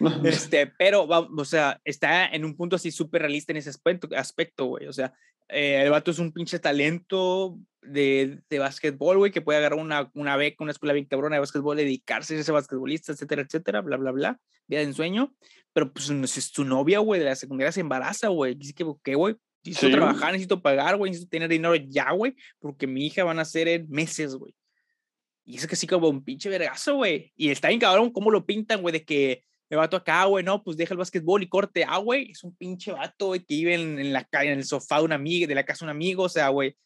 este, 0.25 0.67
pero, 0.67 1.05
o 1.05 1.45
sea, 1.45 1.81
está 1.85 2.27
en 2.27 2.45
un 2.45 2.57
punto 2.57 2.77
así 2.77 2.91
súper 2.91 3.23
realista 3.23 3.53
en 3.53 3.59
ese 3.59 3.71
aspecto, 3.71 4.09
aspecto 4.17 4.65
güey. 4.67 4.87
O 4.87 4.93
sea, 4.93 5.13
eh, 5.49 5.81
el 5.83 5.91
vato 5.91 6.11
es 6.11 6.19
un 6.19 6.33
pinche 6.33 6.59
talento 6.59 7.57
de, 7.83 8.41
de 8.49 8.59
básquetbol, 8.59 9.19
güey, 9.19 9.31
que 9.31 9.41
puede 9.43 9.59
agarrar 9.59 9.79
una, 9.79 10.11
una 10.15 10.37
beca, 10.37 10.65
una 10.65 10.73
escuela 10.73 10.93
bien 10.93 11.07
cabrona 11.07 11.37
de 11.37 11.41
básquetbol, 11.41 11.77
dedicarse 11.77 12.37
a 12.37 12.41
ese 12.41 12.53
basquetbolista, 12.53 13.13
etcétera, 13.13 13.43
etcétera, 13.43 13.81
bla, 13.81 13.97
bla, 13.97 14.11
bla. 14.11 14.41
Vida 14.67 14.81
de 14.81 14.87
ensueño. 14.87 15.35
Pero 15.73 15.93
pues 15.93 16.07
su 16.07 16.65
novia, 16.65 16.99
güey, 16.99 17.21
de 17.21 17.27
la 17.27 17.37
secundaria 17.37 17.71
se 17.71 17.81
embaraza, 17.81 18.29
güey. 18.29 18.55
Dice 18.57 18.75
que, 18.75 18.85
¿qué, 19.05 19.15
güey? 19.15 19.37
Necesito 19.65 19.93
trabajar, 19.93 20.33
necesito 20.33 20.63
pagar, 20.63 20.97
güey, 20.97 21.11
necesito 21.11 21.31
tener 21.31 21.49
dinero 21.49 21.75
ya, 21.75 22.11
güey, 22.13 22.35
porque 22.59 22.87
mi 22.87 23.07
hija 23.07 23.25
van 23.25 23.39
a 23.39 23.45
ser 23.45 23.69
en 23.69 23.89
meses, 23.91 24.35
güey. 24.35 24.55
Y 25.45 25.57
es 25.57 25.67
que 25.67 25.77
sí 25.77 25.87
como 25.87 26.09
un 26.09 26.25
pinche 26.25 26.49
vergazo, 26.49 26.97
güey. 26.97 27.33
Y 27.37 27.51
está 27.51 27.69
bien 27.69 27.81
cabrón 27.81 28.11
cómo 28.11 28.31
lo 28.31 28.47
pintan, 28.47 28.83
güey, 28.83 28.93
de 28.93 29.05
que 29.05 29.45
me 29.69 29.77
vato 29.77 29.97
acá, 29.97 30.25
güey, 30.25 30.45
no, 30.45 30.63
pues 30.63 30.77
deja 30.77 30.95
el 30.95 30.99
básquetbol 30.99 31.43
y 31.43 31.49
corte. 31.49 31.85
Ah, 31.87 31.99
güey, 31.99 32.31
es 32.31 32.43
un 32.43 32.55
pinche 32.57 32.93
vato, 32.93 33.29
güey, 33.29 33.41
que 33.41 33.55
vive 33.55 33.75
en, 33.75 33.99
en 33.99 34.13
la 34.13 34.25
calle, 34.25 34.53
en 34.53 34.59
el 34.59 34.65
sofá 34.65 34.99
de 34.99 35.05
una 35.05 35.15
amiga, 35.15 35.47
de 35.47 35.55
la 35.55 35.65
casa 35.65 35.85
de 35.85 35.91
un 35.91 35.97
amigo, 35.97 36.25
o 36.25 36.29
sea, 36.29 36.49
güey, 36.49 36.77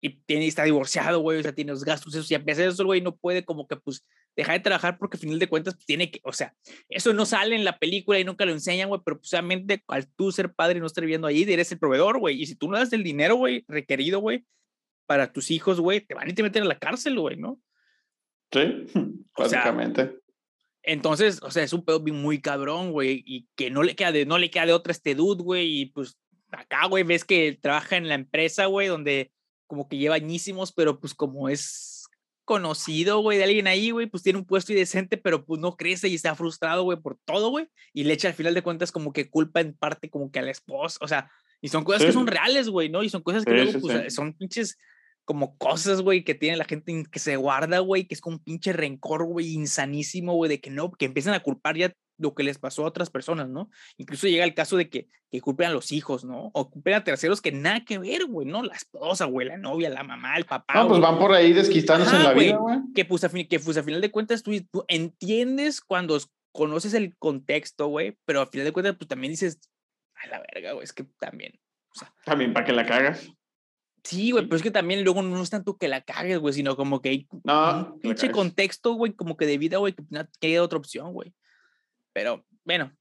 y 0.00 0.10
tiene, 0.26 0.46
está 0.46 0.64
divorciado, 0.64 1.20
güey, 1.20 1.38
o 1.38 1.42
sea, 1.42 1.54
tiene 1.54 1.72
los 1.72 1.82
gastos, 1.82 2.14
eso, 2.14 2.26
y 2.28 2.34
a 2.34 2.44
pesar 2.44 2.66
de 2.66 2.72
eso, 2.72 2.84
güey, 2.84 3.00
no 3.00 3.16
puede 3.16 3.42
como 3.42 3.66
que, 3.66 3.76
pues, 3.76 4.04
dejar 4.36 4.58
de 4.58 4.64
trabajar 4.64 4.98
porque 4.98 5.16
al 5.16 5.20
final 5.20 5.38
de 5.38 5.48
cuentas 5.48 5.74
pues, 5.74 5.86
tiene 5.86 6.10
que, 6.10 6.20
o 6.24 6.32
sea, 6.32 6.54
eso 6.88 7.12
no 7.12 7.24
sale 7.26 7.54
en 7.54 7.64
la 7.64 7.78
película 7.78 8.18
y 8.18 8.24
nunca 8.24 8.44
lo 8.44 8.52
enseñan, 8.52 8.88
güey, 8.88 9.00
pero 9.04 9.18
pues 9.18 9.32
obviamente 9.32 9.82
al 9.88 10.08
tú 10.14 10.32
ser 10.32 10.52
padre 10.52 10.78
y 10.78 10.80
no 10.80 10.86
estar 10.86 11.02
viviendo 11.02 11.26
ahí, 11.26 11.42
eres 11.42 11.70
el 11.72 11.78
proveedor, 11.78 12.18
güey, 12.18 12.40
y 12.40 12.46
si 12.46 12.56
tú 12.56 12.70
no 12.70 12.78
das 12.78 12.92
el 12.92 13.04
dinero, 13.04 13.36
güey, 13.36 13.64
requerido, 13.68 14.20
güey, 14.20 14.44
para 15.06 15.32
tus 15.32 15.50
hijos, 15.50 15.80
güey, 15.80 16.00
te 16.00 16.14
van 16.14 16.26
a 16.26 16.30
ir 16.30 16.40
a 16.40 16.42
meter 16.42 16.62
en 16.62 16.68
la 16.68 16.78
cárcel, 16.78 17.18
güey, 17.18 17.36
¿no? 17.36 17.60
Sí, 18.52 18.86
básicamente. 19.36 20.16
entonces, 20.82 21.40
o 21.42 21.50
sea, 21.50 21.62
es 21.62 21.72
un 21.72 21.84
pedo 21.84 22.00
muy 22.00 22.40
cabrón, 22.40 22.92
güey, 22.92 23.22
y 23.26 23.48
que 23.54 23.70
no 23.70 23.82
le 23.82 23.94
queda 23.94 24.12
de, 24.12 24.26
no 24.26 24.38
le 24.38 24.50
queda 24.50 24.66
de 24.66 24.72
otra 24.72 24.92
este 24.92 25.14
dude, 25.14 25.42
güey, 25.42 25.80
y 25.80 25.86
pues 25.86 26.18
acá, 26.50 26.86
güey, 26.86 27.04
ves 27.04 27.24
que 27.24 27.58
trabaja 27.60 27.96
en 27.96 28.08
la 28.08 28.14
empresa, 28.14 28.66
güey, 28.66 28.88
donde 28.88 29.32
como 29.66 29.88
que 29.88 29.96
lleva 29.96 30.16
añísimos, 30.16 30.72
pero 30.72 31.00
pues 31.00 31.14
como 31.14 31.48
es 31.48 31.93
conocido, 32.44 33.20
güey, 33.20 33.38
de 33.38 33.44
alguien 33.44 33.66
ahí, 33.66 33.90
güey, 33.90 34.06
pues 34.06 34.22
tiene 34.22 34.38
un 34.38 34.44
puesto 34.44 34.72
indecente, 34.72 35.16
pero 35.16 35.44
pues 35.44 35.60
no 35.60 35.76
crece 35.76 36.08
y 36.08 36.14
está 36.14 36.34
frustrado, 36.34 36.82
güey, 36.82 37.00
por 37.00 37.18
todo, 37.24 37.50
güey, 37.50 37.68
y 37.92 38.04
le 38.04 38.14
echa 38.14 38.28
al 38.28 38.34
final 38.34 38.54
de 38.54 38.62
cuentas 38.62 38.92
como 38.92 39.12
que 39.12 39.30
culpa 39.30 39.60
en 39.60 39.74
parte 39.74 40.10
como 40.10 40.30
que 40.30 40.38
a 40.38 40.42
la 40.42 40.50
esposa, 40.50 40.98
o 41.00 41.08
sea, 41.08 41.30
y 41.60 41.68
son 41.68 41.84
cosas 41.84 42.04
que 42.04 42.12
son 42.12 42.26
reales, 42.26 42.68
güey, 42.68 42.90
¿no? 42.90 43.02
Y 43.02 43.08
son 43.08 43.22
cosas 43.22 43.44
que 43.44 43.52
luego, 43.52 43.80
pues, 43.80 44.12
son 44.12 44.34
pinches 44.34 44.76
como 45.24 45.56
cosas, 45.56 46.02
güey, 46.02 46.22
que 46.22 46.34
tiene 46.34 46.56
la 46.56 46.66
gente 46.66 47.04
que 47.10 47.18
se 47.18 47.36
guarda, 47.36 47.78
güey, 47.78 48.04
que 48.06 48.14
es 48.14 48.20
como 48.20 48.36
un 48.36 48.44
pinche 48.44 48.72
rencor, 48.72 49.24
güey, 49.24 49.54
insanísimo, 49.54 50.34
güey, 50.34 50.50
de 50.50 50.60
que 50.60 50.70
no, 50.70 50.92
que 50.92 51.06
empiezan 51.06 51.34
a 51.34 51.40
culpar 51.40 51.76
ya 51.76 51.94
lo 52.18 52.34
que 52.34 52.42
les 52.42 52.58
pasó 52.58 52.84
a 52.84 52.88
otras 52.88 53.10
personas, 53.10 53.48
¿no? 53.48 53.70
Incluso 53.96 54.26
llega 54.26 54.44
el 54.44 54.54
caso 54.54 54.76
de 54.76 54.88
que, 54.88 55.08
que 55.30 55.40
culpen 55.40 55.68
a 55.68 55.72
los 55.72 55.92
hijos, 55.92 56.24
¿no? 56.24 56.50
O 56.54 56.70
culpen 56.70 56.94
a 56.94 57.04
terceros 57.04 57.40
que 57.40 57.52
nada 57.52 57.84
que 57.84 57.98
ver, 57.98 58.26
güey, 58.26 58.46
¿no? 58.46 58.62
La 58.62 58.74
esposa, 58.74 59.24
güey, 59.26 59.48
la 59.48 59.56
novia, 59.56 59.90
la 59.90 60.04
mamá, 60.04 60.36
el 60.36 60.44
papá. 60.44 60.74
No, 60.74 60.88
pues 60.88 61.00
van 61.00 61.18
por 61.18 61.32
ahí 61.32 61.52
desquitándose 61.52 62.16
en 62.16 62.24
la 62.24 62.32
vida, 62.32 62.56
güey. 62.56 62.78
Que 62.94 63.04
pues, 63.04 63.24
a 63.24 63.28
que 63.28 63.60
pues 63.60 63.76
a 63.76 63.82
final 63.82 64.00
de 64.00 64.10
cuentas 64.10 64.42
tú, 64.42 64.52
tú 64.70 64.84
entiendes 64.88 65.80
cuando 65.80 66.18
conoces 66.52 66.94
el 66.94 67.16
contexto, 67.16 67.88
güey, 67.88 68.16
pero 68.24 68.40
a 68.40 68.46
final 68.46 68.66
de 68.66 68.72
cuentas 68.72 68.96
pues 68.96 69.08
también 69.08 69.32
dices, 69.32 69.60
a 70.14 70.28
la 70.28 70.42
verga, 70.52 70.72
güey, 70.72 70.84
es 70.84 70.92
que 70.92 71.04
también. 71.18 71.52
O 71.94 71.98
sea, 71.98 72.12
también 72.24 72.52
para 72.52 72.64
que 72.64 72.72
la 72.72 72.86
cagas. 72.86 73.28
Sí, 74.04 74.32
güey, 74.32 74.44
pero 74.44 74.56
es 74.56 74.62
que 74.62 74.70
también 74.70 75.02
luego 75.02 75.22
no 75.22 75.42
es 75.42 75.48
tanto 75.48 75.78
que 75.78 75.88
la 75.88 76.02
cagues, 76.02 76.38
güey, 76.38 76.52
sino 76.52 76.76
como 76.76 77.00
que 77.00 77.08
hay 77.08 77.28
un 77.32 78.00
pinche 78.00 78.30
contexto, 78.30 78.92
güey, 78.92 79.14
como 79.14 79.36
que 79.36 79.46
de 79.46 79.56
vida, 79.56 79.78
güey, 79.78 79.94
que 79.94 80.04
no 80.10 80.28
hay 80.42 80.58
otra 80.58 80.78
opción, 80.78 81.12
güey. 81.12 81.32
Pero 82.14 82.46
bueno, 82.64 82.96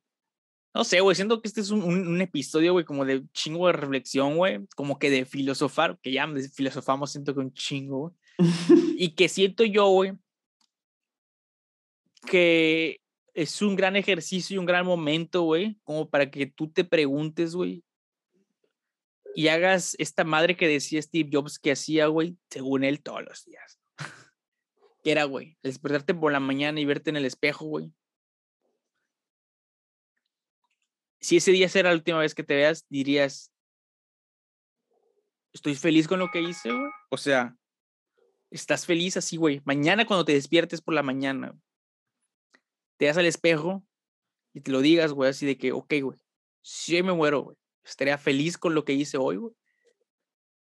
no 0.74 0.84
sé, 0.84 0.99
güey, 0.99 1.16
siento 1.16 1.41
que 1.41 1.47
este 1.47 1.61
es 1.61 1.70
un, 1.70 1.84
un, 1.84 2.20
episodio, 2.20 2.74
güey, 2.74 2.84
como 2.84 3.05
de 3.05 3.24
chingo 3.32 3.68
de 3.68 3.74
reflexión, 3.74 4.36
güey, 4.36 4.66
como 4.76 4.97
que 4.97 5.11
de 5.11 5.24
filosofar, 5.24 5.99
que 6.01 6.11
ya 6.11 6.28
filosofamos, 6.53 7.11
siento 7.11 7.34
que 7.34 7.39
un 7.39 7.53
chingo, 7.53 7.99
güey. 7.99 8.14
y 8.97 9.11
que 9.11 9.30
siento 9.30 9.64
yo, 9.64 9.88
güey, 9.89 10.14
que 12.26 12.99
es 13.36 13.61
un 13.61 13.76
gran 13.76 13.95
ejercicio 13.95 14.55
y 14.55 14.57
un 14.57 14.66
gran 14.66 14.86
momento, 14.86 15.43
güey, 15.43 15.80
como 15.84 16.09
para 16.09 16.32
que 16.32 16.47
tú 16.47 16.72
te 16.72 16.84
preguntes, 16.84 17.55
güey, 17.55 17.84
y 19.36 19.47
hagas 19.47 19.95
esta 19.99 20.24
madre 20.24 20.57
que 20.57 20.68
decía 20.68 21.01
Steve 21.01 21.30
Jobs 21.32 21.59
que 21.59 21.72
hacía, 21.72 22.07
güey, 22.07 22.38
según 22.49 22.84
él, 22.84 23.01
todos 23.01 23.24
los 23.24 23.45
días. 23.45 23.80
que 25.03 25.11
era, 25.11 25.26
güey, 25.26 25.57
despertarte 25.61 26.16
por 26.16 26.32
la 26.32 26.39
mañana 26.39 26.80
y 26.80 26.86
verte 26.86 27.11
en 27.11 27.18
el 27.18 27.26
espejo, 27.26 27.66
güey. 27.66 27.91
Si 31.24 31.38
ese 31.38 31.53
día 31.53 31.69
será 31.69 31.89
la 31.89 31.95
última 31.95 32.19
vez 32.19 32.36
que 32.36 32.43
te 32.43 32.53
veas, 32.53 32.86
dirías, 32.89 33.49
estoy 35.53 35.74
feliz 35.76 36.05
con 36.05 36.19
lo 36.19 36.30
que 36.30 36.41
hice, 36.41 36.69
güey. 36.69 36.91
O 37.09 37.15
sea, 37.15 37.55
estás 38.51 38.86
feliz 38.86 39.15
así, 39.15 39.38
güey. 39.38 39.61
Mañana 39.63 40.05
cuando 40.05 40.26
te 40.26 40.34
despiertes 40.34 40.82
por 40.82 40.93
la 40.93 41.01
mañana, 41.01 41.57
te 42.97 43.05
das 43.05 43.17
al 43.17 43.26
espejo 43.26 43.86
y 44.53 44.59
te 44.59 44.71
lo 44.71 44.82
digas, 44.82 45.13
güey, 45.13 45.30
así 45.30 45.45
de 45.45 45.57
que, 45.57 45.71
ok, 45.71 45.93
güey, 46.01 46.19
si 46.61 47.01
me 47.01 47.13
muero, 47.13 47.43
güey, 47.43 47.57
estaría 47.86 48.17
feliz 48.17 48.57
con 48.57 48.76
lo 48.76 48.84
que 48.84 48.91
hice 48.91 49.15
hoy, 49.17 49.38
güey. 49.38 49.53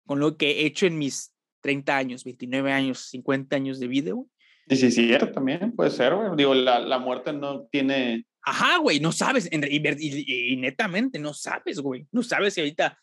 Con 0.06 0.20
lo 0.20 0.38
que 0.38 0.62
he 0.62 0.66
hecho 0.68 0.86
en 0.86 1.00
mis 1.00 1.34
30 1.62 1.98
años, 1.98 2.24
29 2.24 2.72
años, 2.72 3.00
50 3.10 3.56
años 3.56 3.80
de 3.80 3.88
vida, 3.88 4.12
güey. 4.12 4.28
Y 4.68 4.76
sí, 4.76 4.92
cierto, 4.92 5.32
también 5.32 5.76
puede 5.76 5.90
ser, 5.90 6.14
güey. 6.14 6.30
Digo, 6.38 6.54
la, 6.54 6.80
la 6.80 7.00
muerte 7.00 7.34
no 7.34 7.64
tiene... 7.64 8.28
Ajá, 8.44 8.78
güey, 8.78 9.00
no 9.00 9.12
sabes, 9.12 9.50
y, 9.52 10.56
netamente 10.58 11.20
no 11.20 11.34
sabes, 11.34 11.80
güey. 11.80 12.08
No 12.12 12.24
sabes 12.24 12.54
si 12.54 12.62
ahorita, 12.62 12.98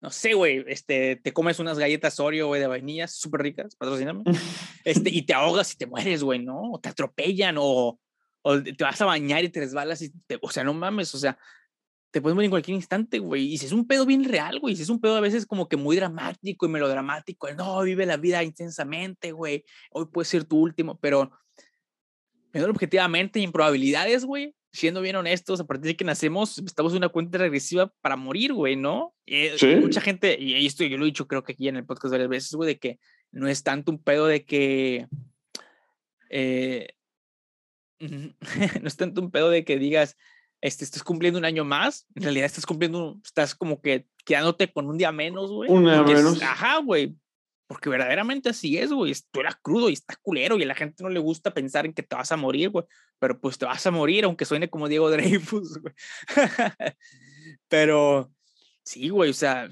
no 0.00 0.10
sé, 0.10 0.34
güey, 0.34 0.64
este, 0.68 1.16
te 1.16 1.32
comes 1.32 1.58
unas 1.58 1.78
galletas 1.78 2.20
Oreo, 2.20 2.48
güey, 2.48 2.60
de 2.60 2.68
vainilla, 2.68 3.08
súper 3.08 3.42
ricas, 3.42 3.74
patrocíname, 3.76 4.22
este, 4.84 5.10
y 5.10 5.22
te 5.22 5.34
ahogas 5.34 5.72
y 5.72 5.76
te 5.76 5.86
mueres, 5.86 6.22
güey, 6.22 6.38
¿no? 6.38 6.72
O 6.72 6.80
te 6.80 6.88
atropellan, 6.88 7.56
o, 7.58 7.98
o 8.42 8.62
te 8.62 8.84
vas 8.84 9.00
a 9.00 9.06
bañar 9.06 9.44
y 9.44 9.48
te 9.48 9.60
resbalas 9.60 10.02
y 10.02 10.12
te, 10.26 10.38
o 10.40 10.50
sea, 10.50 10.62
no 10.62 10.72
mames, 10.72 11.14
o 11.14 11.18
sea, 11.18 11.36
te 12.12 12.22
puedes 12.22 12.34
morir 12.34 12.46
en 12.46 12.52
cualquier 12.52 12.76
instante, 12.76 13.18
güey. 13.18 13.52
Y 13.52 13.58
si 13.58 13.66
es 13.66 13.72
un 13.72 13.86
pedo 13.86 14.06
bien 14.06 14.24
real, 14.24 14.60
güey, 14.60 14.76
si 14.76 14.82
es 14.82 14.88
un 14.88 15.00
pedo 15.00 15.16
a 15.16 15.20
veces 15.20 15.44
como 15.44 15.68
que 15.68 15.76
muy 15.76 15.96
dramático 15.96 16.64
y 16.64 16.68
melodramático, 16.68 17.50
no, 17.52 17.82
vive 17.82 18.06
la 18.06 18.16
vida 18.16 18.42
intensamente, 18.42 19.32
güey, 19.32 19.64
hoy 19.90 20.06
puede 20.06 20.26
ser 20.26 20.44
tu 20.44 20.58
último, 20.58 20.98
pero 20.98 21.30
objetivamente 22.54 23.40
y 23.40 23.44
en 23.44 23.52
probabilidades, 23.52 24.24
güey, 24.24 24.54
siendo 24.76 25.00
bien 25.00 25.16
honestos, 25.16 25.60
a 25.60 25.66
partir 25.66 25.86
de 25.86 25.96
que 25.96 26.04
nacemos, 26.04 26.58
estamos 26.58 26.92
en 26.92 26.98
una 26.98 27.08
cuenta 27.08 27.38
regresiva 27.38 27.92
para 28.02 28.16
morir, 28.16 28.52
güey, 28.52 28.76
¿no? 28.76 29.14
Eh, 29.26 29.56
Mucha 29.80 30.00
gente, 30.00 30.36
y 30.38 30.66
esto 30.66 30.84
yo 30.84 30.98
lo 30.98 31.04
he 31.04 31.06
dicho 31.06 31.26
creo 31.26 31.42
que 31.42 31.52
aquí 31.52 31.68
en 31.68 31.76
el 31.76 31.86
podcast 31.86 32.12
varias 32.12 32.28
veces, 32.28 32.52
güey, 32.52 32.68
de 32.68 32.78
que 32.78 32.98
no 33.32 33.48
es 33.48 33.62
tanto 33.62 33.90
un 33.90 34.02
pedo 34.02 34.26
de 34.26 34.44
que... 34.44 35.08
Eh, 36.28 36.88
no 38.00 38.86
es 38.86 38.96
tanto 38.96 39.22
un 39.22 39.30
pedo 39.30 39.48
de 39.48 39.64
que 39.64 39.78
digas, 39.78 40.16
este, 40.60 40.84
estás 40.84 41.02
cumpliendo 41.02 41.38
un 41.38 41.46
año 41.46 41.64
más, 41.64 42.06
en 42.14 42.24
realidad 42.24 42.46
estás 42.46 42.66
cumpliendo, 42.66 43.18
estás 43.24 43.54
como 43.54 43.80
que 43.80 44.06
quedándote 44.24 44.70
con 44.72 44.86
un 44.86 44.98
día 44.98 45.12
menos, 45.12 45.50
güey. 45.50 45.70
Un 45.70 45.84
día 45.84 46.02
menos. 46.02 46.42
ajá, 46.42 46.78
güey. 46.78 47.16
Porque 47.66 47.88
verdaderamente 47.88 48.48
así 48.48 48.78
es, 48.78 48.92
güey. 48.92 49.12
Tú 49.30 49.40
eras 49.40 49.56
crudo 49.60 49.90
y 49.90 49.94
está 49.94 50.14
culero 50.22 50.56
y 50.56 50.62
a 50.62 50.66
la 50.66 50.74
gente 50.74 51.02
no 51.02 51.08
le 51.08 51.18
gusta 51.18 51.52
pensar 51.52 51.84
en 51.84 51.92
que 51.92 52.02
te 52.02 52.14
vas 52.14 52.30
a 52.30 52.36
morir, 52.36 52.70
güey. 52.70 52.84
Pero 53.18 53.40
pues 53.40 53.58
te 53.58 53.64
vas 53.66 53.84
a 53.86 53.90
morir, 53.90 54.24
aunque 54.24 54.44
suene 54.44 54.70
como 54.70 54.88
Diego 54.88 55.10
Dreyfus, 55.10 55.78
güey. 55.78 55.94
Pero 57.68 58.32
sí, 58.84 59.08
güey, 59.08 59.30
o 59.30 59.34
sea, 59.34 59.68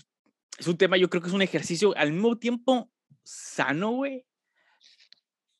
es 0.59 0.67
un 0.67 0.77
tema, 0.77 0.97
yo 0.97 1.09
creo 1.09 1.23
que 1.23 1.29
es 1.29 1.35
un 1.35 1.43
ejercicio 1.43 1.97
al 1.97 2.13
mismo 2.13 2.39
tiempo 2.39 2.91
sano, 3.23 3.91
güey. 3.91 4.25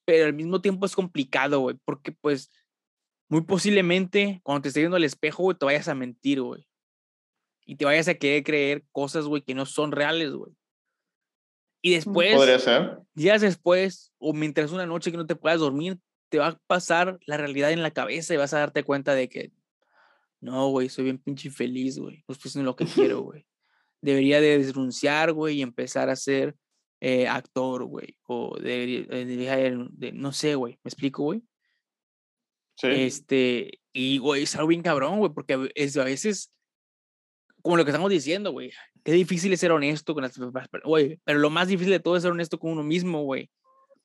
Pero 0.05 0.27
al 0.27 0.35
mismo 0.35 0.61
tiempo 0.61 0.87
es 0.87 0.95
complicado, 0.95 1.61
güey, 1.61 1.77
porque 1.85 2.13
pues 2.13 2.51
muy 3.29 3.43
posiblemente 3.43 4.41
cuando 4.43 4.63
te 4.63 4.69
estés 4.69 4.83
viendo 4.83 4.97
al 4.97 5.05
espejo, 5.05 5.45
güey, 5.45 5.57
te 5.57 5.65
vayas 5.65 5.89
a 5.89 5.95
mentir, 5.95 6.43
güey. 6.43 6.67
Y 7.67 7.77
te 7.77 7.85
vayas 7.85 8.09
a 8.09 8.15
querer 8.15 8.43
creer 8.43 8.85
cosas, 8.93 9.25
güey, 9.25 9.43
que 9.43 9.55
no 9.55 9.65
son 9.65 9.93
reales, 9.93 10.33
güey. 10.33 10.53
Y 11.87 11.97
después, 11.97 12.35
podría 12.35 12.59
ser. 12.59 12.99
días 13.13 13.43
después, 13.43 14.11
o 14.17 14.33
mientras 14.33 14.73
una 14.73 14.87
noche 14.87 15.11
que 15.11 15.19
no 15.19 15.27
te 15.27 15.37
puedas 15.37 15.61
dormir, 15.61 15.99
te 16.31 16.39
va 16.39 16.47
a 16.47 16.59
pasar 16.67 17.19
la 17.27 17.37
realidad 17.37 17.73
en 17.73 17.83
la 17.83 17.91
cabeza 17.91 18.33
y 18.33 18.39
vas 18.39 18.55
a 18.55 18.61
darte 18.61 18.85
cuenta 18.85 19.15
de 19.15 19.29
que, 19.29 19.53
no, 20.41 20.69
güey, 20.69 20.89
soy 20.89 21.05
bien 21.05 21.19
pinche 21.19 21.51
feliz, 21.51 21.99
güey. 21.99 22.25
No 22.27 22.33
estoy 22.33 22.49
haciendo 22.49 22.71
lo 22.71 22.75
que 22.75 22.87
quiero, 22.87 23.21
güey. 23.25 23.47
Debería 24.01 24.41
de 24.41 24.65
denunciar, 24.65 25.33
güey, 25.35 25.59
y 25.59 25.63
empezar 25.63 26.09
a 26.09 26.17
ser 26.17 26.57
eh, 27.01 27.29
actor, 27.29 27.85
güey. 27.85 28.17
O 28.23 28.57
debería, 28.59 29.57
de, 29.57 30.13
no 30.15 30.33
sé, 30.33 30.55
güey. 30.55 30.79
¿Me 30.85 30.89
explico, 30.89 31.25
güey? 31.25 31.43
Este, 32.81 33.83
y, 33.93 34.17
güey, 34.17 34.45
es 34.45 34.57
algo 34.57 34.69
bien 34.69 34.81
cabrón, 34.81 35.19
güey, 35.19 35.35
porque 35.35 35.71
es, 35.75 35.99
a 35.99 36.05
veces, 36.05 36.51
como 37.65 37.79
lo 37.79 37.85
que 37.87 37.93
estamos 37.93 38.11
diciendo, 38.11 38.53
güey, 38.53 38.73
qué 39.03 39.13
difícil 39.13 39.51
es 39.55 39.61
ser 39.61 39.73
honesto 39.73 40.13
con 40.13 40.23
las 40.23 40.39
personas, 40.39 40.69
güey, 40.85 41.19
pero 41.25 41.39
lo 41.39 41.49
más 41.49 41.67
difícil 41.67 41.93
de 41.93 41.99
todo 41.99 42.15
es 42.15 42.23
ser 42.23 42.31
honesto 42.31 42.59
con 42.59 42.73
uno 42.73 42.83
mismo, 42.83 43.23
güey. 43.23 43.51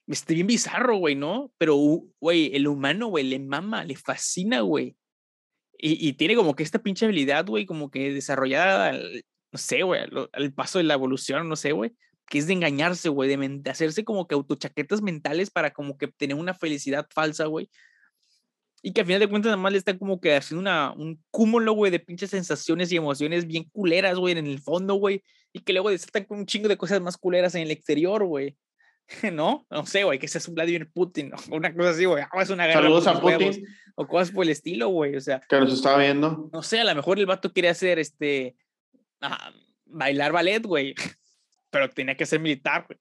Este, 0.07 0.33
bien 0.33 0.47
bizarro, 0.47 0.95
güey, 0.95 1.15
¿no? 1.15 1.51
Pero, 1.57 1.75
güey, 2.21 2.55
el 2.55 2.69
humano, 2.69 3.07
güey, 3.07 3.25
le 3.25 3.37
mama, 3.37 3.83
le 3.83 3.97
fascina, 3.97 4.61
güey. 4.61 4.95
Y, 5.77 6.07
y, 6.07 6.13
tiene 6.13 6.37
como 6.37 6.55
que 6.55 6.63
esta 6.63 6.79
pinche 6.79 7.05
habilidad, 7.05 7.45
güey, 7.47 7.65
como 7.65 7.91
que 7.91 8.13
desarrollada, 8.13 8.93
no 8.93 9.59
sé, 9.59 9.83
güey, 9.83 10.03
al 10.31 10.53
paso 10.53 10.77
de 10.77 10.85
la 10.85 10.93
evolución, 10.93 11.49
no 11.49 11.57
sé, 11.57 11.73
güey, 11.73 11.91
que 12.27 12.37
es 12.37 12.47
de 12.47 12.53
engañarse, 12.53 13.09
güey, 13.09 13.29
de, 13.29 13.59
de, 13.59 13.69
hacerse 13.69 14.05
como 14.05 14.25
que 14.25 14.35
autochaquetas 14.35 15.01
mentales 15.01 15.51
para 15.51 15.73
como 15.73 15.97
que 15.97 16.07
tener 16.07 16.37
una 16.37 16.53
felicidad 16.53 17.07
falsa, 17.13 17.45
güey, 17.47 17.69
y 18.81 18.93
que 18.93 19.01
al 19.01 19.07
final 19.07 19.19
de 19.19 19.27
cuentas 19.27 19.49
nada 19.49 19.61
más 19.61 19.71
le 19.71 19.77
están 19.77 19.97
como 19.97 20.21
que 20.21 20.35
haciendo 20.35 20.61
una, 20.61 20.91
un 20.91 21.21
cúmulo, 21.31 21.73
güey, 21.73 21.91
de 21.91 21.99
pinches 21.99 22.29
sensaciones 22.29 22.91
y 22.91 22.95
emociones 22.95 23.45
bien 23.45 23.65
culeras, 23.65 24.17
güey, 24.17 24.37
en 24.37 24.47
el 24.47 24.59
fondo, 24.59 24.95
güey. 24.95 25.23
Y 25.51 25.59
que 25.59 25.73
luego 25.73 25.89
están 25.89 26.25
con 26.25 26.39
un 26.39 26.45
chingo 26.45 26.67
de 26.67 26.77
cosas 26.77 27.01
más 27.01 27.17
culeras 27.17 27.55
en 27.55 27.63
el 27.63 27.71
exterior, 27.71 28.23
güey. 28.23 28.55
¿No? 29.33 29.65
No 29.69 29.85
sé, 29.85 30.03
güey, 30.03 30.19
que 30.19 30.27
seas 30.27 30.47
un 30.47 30.55
Vladimir 30.55 30.89
Putin, 30.91 31.33
o 31.33 31.37
una 31.55 31.73
cosa 31.73 31.89
así, 31.89 32.05
güey. 32.05 32.23
Ah, 32.31 32.41
es 32.41 32.49
una 32.49 32.67
guerra. 32.67 32.81
Saludos 32.81 33.07
a 33.07 33.19
Putin. 33.19 33.65
o 33.95 34.07
cosas 34.07 34.31
por 34.31 34.45
el 34.45 34.51
estilo, 34.51 34.89
güey, 34.89 35.15
o 35.15 35.21
sea. 35.21 35.41
Que 35.41 35.59
nos 35.59 35.73
estaba 35.73 35.97
viendo. 35.97 36.49
No 36.53 36.63
sé, 36.63 36.79
a 36.79 36.85
lo 36.85 36.95
mejor 36.95 37.19
el 37.19 37.25
vato 37.25 37.51
quiere 37.51 37.69
hacer, 37.69 37.99
este, 37.99 38.55
bailar 39.85 40.31
ballet, 40.31 40.65
güey. 40.65 40.95
Pero 41.71 41.89
tenía 41.89 42.15
que 42.15 42.25
ser 42.25 42.39
militar, 42.39 42.85
güey. 42.87 42.99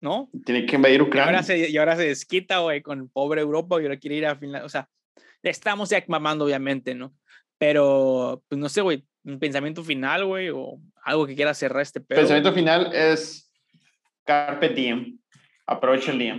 ¿No? 0.00 0.30
Tiene 0.44 0.66
que 0.66 0.76
invadir 0.76 1.02
Ucrania. 1.02 1.32
Y 1.32 1.34
ahora 1.34 1.42
se, 1.42 1.70
y 1.70 1.76
ahora 1.76 1.96
se 1.96 2.06
desquita, 2.06 2.60
güey, 2.60 2.82
con 2.82 3.08
pobre 3.08 3.40
Europa 3.40 3.80
y 3.80 3.84
ahora 3.84 3.98
quiere 3.98 4.16
ir 4.16 4.26
a 4.26 4.36
Finlandia. 4.36 4.66
O 4.66 4.68
sea, 4.68 4.88
estamos 5.42 5.90
ya 5.90 6.02
mamando, 6.08 6.44
obviamente, 6.44 6.94
¿no? 6.94 7.14
Pero, 7.58 8.42
pues 8.48 8.58
no 8.58 8.68
sé, 8.68 8.80
güey, 8.80 9.04
un 9.24 9.38
pensamiento 9.38 9.84
final, 9.84 10.24
güey, 10.24 10.48
o 10.50 10.80
algo 11.04 11.26
que 11.26 11.36
quiera 11.36 11.52
cerrar 11.54 11.82
este 11.82 12.00
pedo. 12.00 12.20
Pensamiento 12.20 12.52
final 12.52 12.94
es 12.94 13.50
Carpe 14.24 14.70
Diem. 14.70 15.18
Aprovecha 15.66 16.12
el 16.12 16.18
día. 16.18 16.38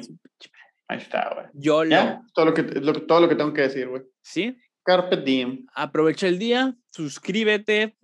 Ahí 0.87 0.97
está, 0.97 1.31
güey. 1.33 1.45
Yo 1.53 1.85
¿Ya? 1.85 2.21
Todo 2.33 2.45
lo, 2.45 2.53
que, 2.53 2.63
todo 2.63 3.21
lo 3.21 3.29
que 3.29 3.35
tengo 3.35 3.53
que 3.53 3.61
decir, 3.61 3.87
güey. 3.87 4.01
¿Sí? 4.21 4.57
Carpe 4.83 5.17
Diem. 5.17 5.65
Aprovecha 5.75 6.27
el 6.27 6.39
día, 6.39 6.75
suscríbete. 6.91 7.95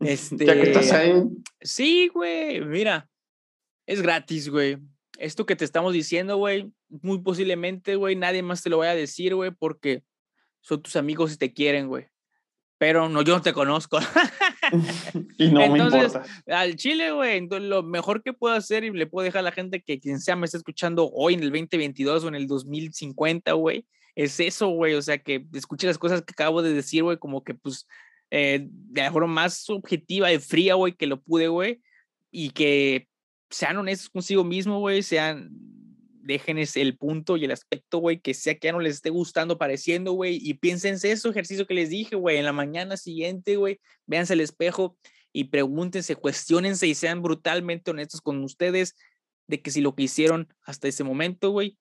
este... 0.00 0.44
Ya 0.46 0.54
que 0.54 0.62
estás 0.62 0.92
ahí. 0.92 1.24
Sí, 1.60 2.08
güey, 2.08 2.60
mira, 2.60 3.08
es 3.86 4.02
gratis, 4.02 4.48
güey. 4.48 4.78
Esto 5.18 5.46
que 5.46 5.56
te 5.56 5.64
estamos 5.64 5.92
diciendo, 5.92 6.36
güey, 6.36 6.70
muy 6.88 7.20
posiblemente, 7.20 7.96
güey, 7.96 8.16
nadie 8.16 8.42
más 8.42 8.62
te 8.62 8.70
lo 8.70 8.78
vaya 8.78 8.92
a 8.92 8.96
decir, 8.96 9.34
güey, 9.34 9.50
porque 9.50 10.02
son 10.60 10.82
tus 10.82 10.96
amigos 10.96 11.32
y 11.32 11.38
te 11.38 11.52
quieren, 11.52 11.88
güey. 11.88 12.06
Pero 12.78 13.08
no, 13.08 13.22
yo 13.22 13.34
no 13.34 13.42
te 13.42 13.54
conozco. 13.54 13.98
y 15.38 15.48
no 15.48 15.60
me 15.70 15.78
importa. 15.78 16.22
Al 16.46 16.76
Chile, 16.76 17.12
güey, 17.12 17.38
entonces 17.38 17.68
lo 17.68 17.82
mejor 17.82 18.22
que 18.22 18.32
puedo 18.32 18.54
hacer 18.54 18.84
y 18.84 18.90
le 18.90 19.06
puedo 19.06 19.24
dejar 19.24 19.40
a 19.40 19.44
la 19.44 19.52
gente 19.52 19.80
que 19.80 19.98
quien 19.98 20.20
sea 20.20 20.36
me 20.36 20.44
está 20.44 20.58
escuchando 20.58 21.10
hoy 21.12 21.34
en 21.34 21.40
el 21.40 21.50
2022 21.50 22.24
o 22.24 22.28
en 22.28 22.34
el 22.34 22.46
2050, 22.46 23.52
güey, 23.52 23.86
es 24.14 24.38
eso, 24.40 24.68
güey. 24.68 24.94
O 24.94 25.02
sea, 25.02 25.18
que 25.18 25.46
escuche 25.54 25.86
las 25.86 25.98
cosas 25.98 26.22
que 26.22 26.32
acabo 26.32 26.62
de 26.62 26.74
decir, 26.74 27.02
güey, 27.02 27.16
como 27.16 27.42
que 27.42 27.54
pues 27.54 27.86
eh, 28.30 28.66
de 28.68 29.02
la 29.02 29.12
forma 29.12 29.32
más 29.32 29.70
objetiva 29.70 30.32
y 30.32 30.38
fría, 30.38 30.74
güey, 30.74 30.92
que 30.92 31.06
lo 31.06 31.20
pude, 31.22 31.48
güey. 31.48 31.80
Y 32.30 32.50
que 32.50 33.08
sean 33.50 33.76
honestos 33.76 34.10
consigo 34.10 34.44
mismo, 34.44 34.80
güey, 34.80 35.02
sean, 35.02 35.50
déjenles 36.22 36.76
el 36.76 36.96
punto 36.96 37.36
y 37.36 37.44
el 37.44 37.52
aspecto, 37.52 37.98
güey, 37.98 38.20
que 38.20 38.34
sea 38.34 38.58
que 38.58 38.68
ya 38.68 38.72
no 38.72 38.80
les 38.80 38.96
esté 38.96 39.10
gustando, 39.10 39.58
pareciendo, 39.58 40.12
güey, 40.12 40.38
y 40.42 40.54
piénsense 40.54 41.12
eso, 41.12 41.30
ejercicio 41.30 41.66
que 41.66 41.74
les 41.74 41.90
dije, 41.90 42.16
güey, 42.16 42.38
en 42.38 42.44
la 42.44 42.52
mañana 42.52 42.96
siguiente, 42.96 43.56
güey, 43.56 43.80
véanse 44.06 44.34
el 44.34 44.40
espejo 44.40 44.96
y 45.32 45.44
pregúntense, 45.44 46.16
cuestionense 46.16 46.86
y 46.86 46.94
sean 46.94 47.22
brutalmente 47.22 47.90
honestos 47.90 48.20
con 48.20 48.42
ustedes 48.42 48.96
de 49.46 49.62
que 49.62 49.70
si 49.70 49.80
lo 49.80 49.94
que 49.94 50.04
hicieron 50.04 50.48
hasta 50.62 50.88
ese 50.88 51.04
momento, 51.04 51.50
güey, 51.50 51.78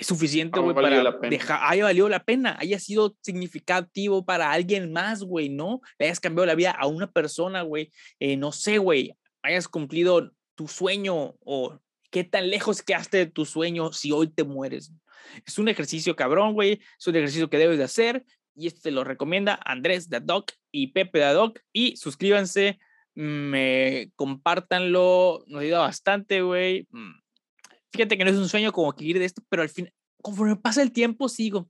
es 0.00 0.06
suficiente, 0.06 0.58
güey, 0.58 0.74
para 0.74 1.12
dejar, 1.28 1.60
haya 1.62 1.84
valido 1.84 2.08
la 2.08 2.24
pena, 2.24 2.56
haya 2.58 2.78
sido 2.78 3.14
significativo 3.20 4.24
para 4.24 4.50
alguien 4.50 4.92
más, 4.92 5.22
güey, 5.22 5.50
¿no? 5.50 5.82
Le 5.98 6.06
hayas 6.06 6.20
cambiado 6.20 6.46
la 6.46 6.54
vida 6.54 6.70
a 6.70 6.86
una 6.86 7.10
persona, 7.12 7.60
güey, 7.60 7.92
eh, 8.18 8.38
no 8.38 8.50
sé, 8.50 8.78
güey, 8.78 9.14
hayas 9.42 9.68
cumplido 9.68 10.32
tu 10.54 10.68
sueño 10.68 11.36
o 11.40 11.80
qué 12.10 12.24
tan 12.24 12.50
lejos 12.50 12.82
quedaste 12.82 13.18
de 13.18 13.26
tu 13.26 13.44
sueño 13.44 13.92
si 13.92 14.12
hoy 14.12 14.28
te 14.28 14.44
mueres. 14.44 14.92
Es 15.46 15.58
un 15.58 15.68
ejercicio 15.68 16.16
cabrón, 16.16 16.54
güey, 16.54 16.80
es 16.98 17.06
un 17.06 17.16
ejercicio 17.16 17.50
que 17.50 17.58
debes 17.58 17.78
de 17.78 17.84
hacer 17.84 18.24
y 18.54 18.66
este 18.66 18.80
te 18.82 18.90
lo 18.90 19.04
recomienda 19.04 19.58
Andrés 19.64 20.08
de 20.08 20.20
Doc 20.20 20.52
y 20.70 20.88
Pepe 20.88 21.20
de 21.20 21.32
Doc 21.32 21.60
y 21.72 21.96
suscríbanse, 21.96 22.78
me 23.14 24.12
compártanlo, 24.16 25.44
nos 25.46 25.62
ayuda 25.62 25.80
bastante, 25.80 26.42
güey. 26.42 26.86
Mm, 26.90 27.12
fíjate 27.92 28.18
que 28.18 28.24
no 28.24 28.30
es 28.30 28.36
un 28.36 28.48
sueño 28.48 28.72
como 28.72 28.92
que 28.92 29.04
ir 29.04 29.18
de 29.18 29.24
esto, 29.24 29.42
pero 29.48 29.62
al 29.62 29.68
fin, 29.68 29.90
conforme 30.22 30.56
pasa 30.56 30.82
el 30.82 30.92
tiempo, 30.92 31.28
sigo. 31.28 31.68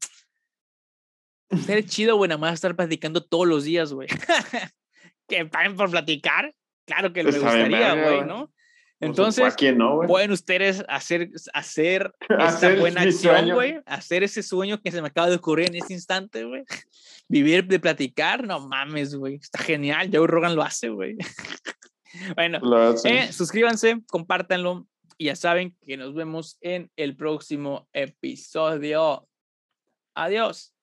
Ser 1.64 1.84
chido, 1.86 2.16
güey, 2.16 2.28
nada 2.28 2.40
más 2.40 2.54
estar 2.54 2.74
platicando 2.76 3.24
todos 3.24 3.46
los 3.46 3.64
días, 3.64 3.92
güey. 3.92 4.08
que 5.28 5.44
paguen 5.46 5.76
por 5.76 5.90
platicar. 5.90 6.54
Claro 6.86 7.12
que 7.12 7.22
me 7.22 7.30
pues, 7.30 7.42
gustaría, 7.42 7.94
güey, 7.94 8.24
¿no? 8.24 8.52
Entonces, 9.00 9.54
pueden 10.06 10.30
ustedes 10.30 10.84
hacer, 10.86 11.30
hacer 11.54 12.12
esta 12.38 12.74
buena 12.74 13.02
acción, 13.02 13.50
güey. 13.50 13.80
Hacer 13.86 14.22
ese 14.22 14.42
sueño 14.42 14.80
que 14.82 14.90
se 14.90 15.00
me 15.00 15.08
acaba 15.08 15.30
de 15.30 15.36
ocurrir 15.36 15.68
en 15.68 15.76
este 15.76 15.94
instante, 15.94 16.44
güey. 16.44 16.64
Vivir 17.28 17.66
de 17.66 17.80
platicar, 17.80 18.46
no 18.46 18.60
mames, 18.60 19.14
güey. 19.14 19.36
Está 19.36 19.58
genial. 19.62 20.10
Joe 20.12 20.26
Rogan 20.26 20.54
lo 20.54 20.62
hace, 20.62 20.90
güey. 20.90 21.16
bueno, 22.36 22.60
eh, 23.04 23.32
suscríbanse, 23.32 24.02
compártanlo, 24.08 24.86
y 25.16 25.26
ya 25.26 25.36
saben 25.36 25.76
que 25.80 25.96
nos 25.96 26.14
vemos 26.14 26.58
en 26.60 26.90
el 26.96 27.16
próximo 27.16 27.88
episodio. 27.92 29.26
Adiós. 30.14 30.74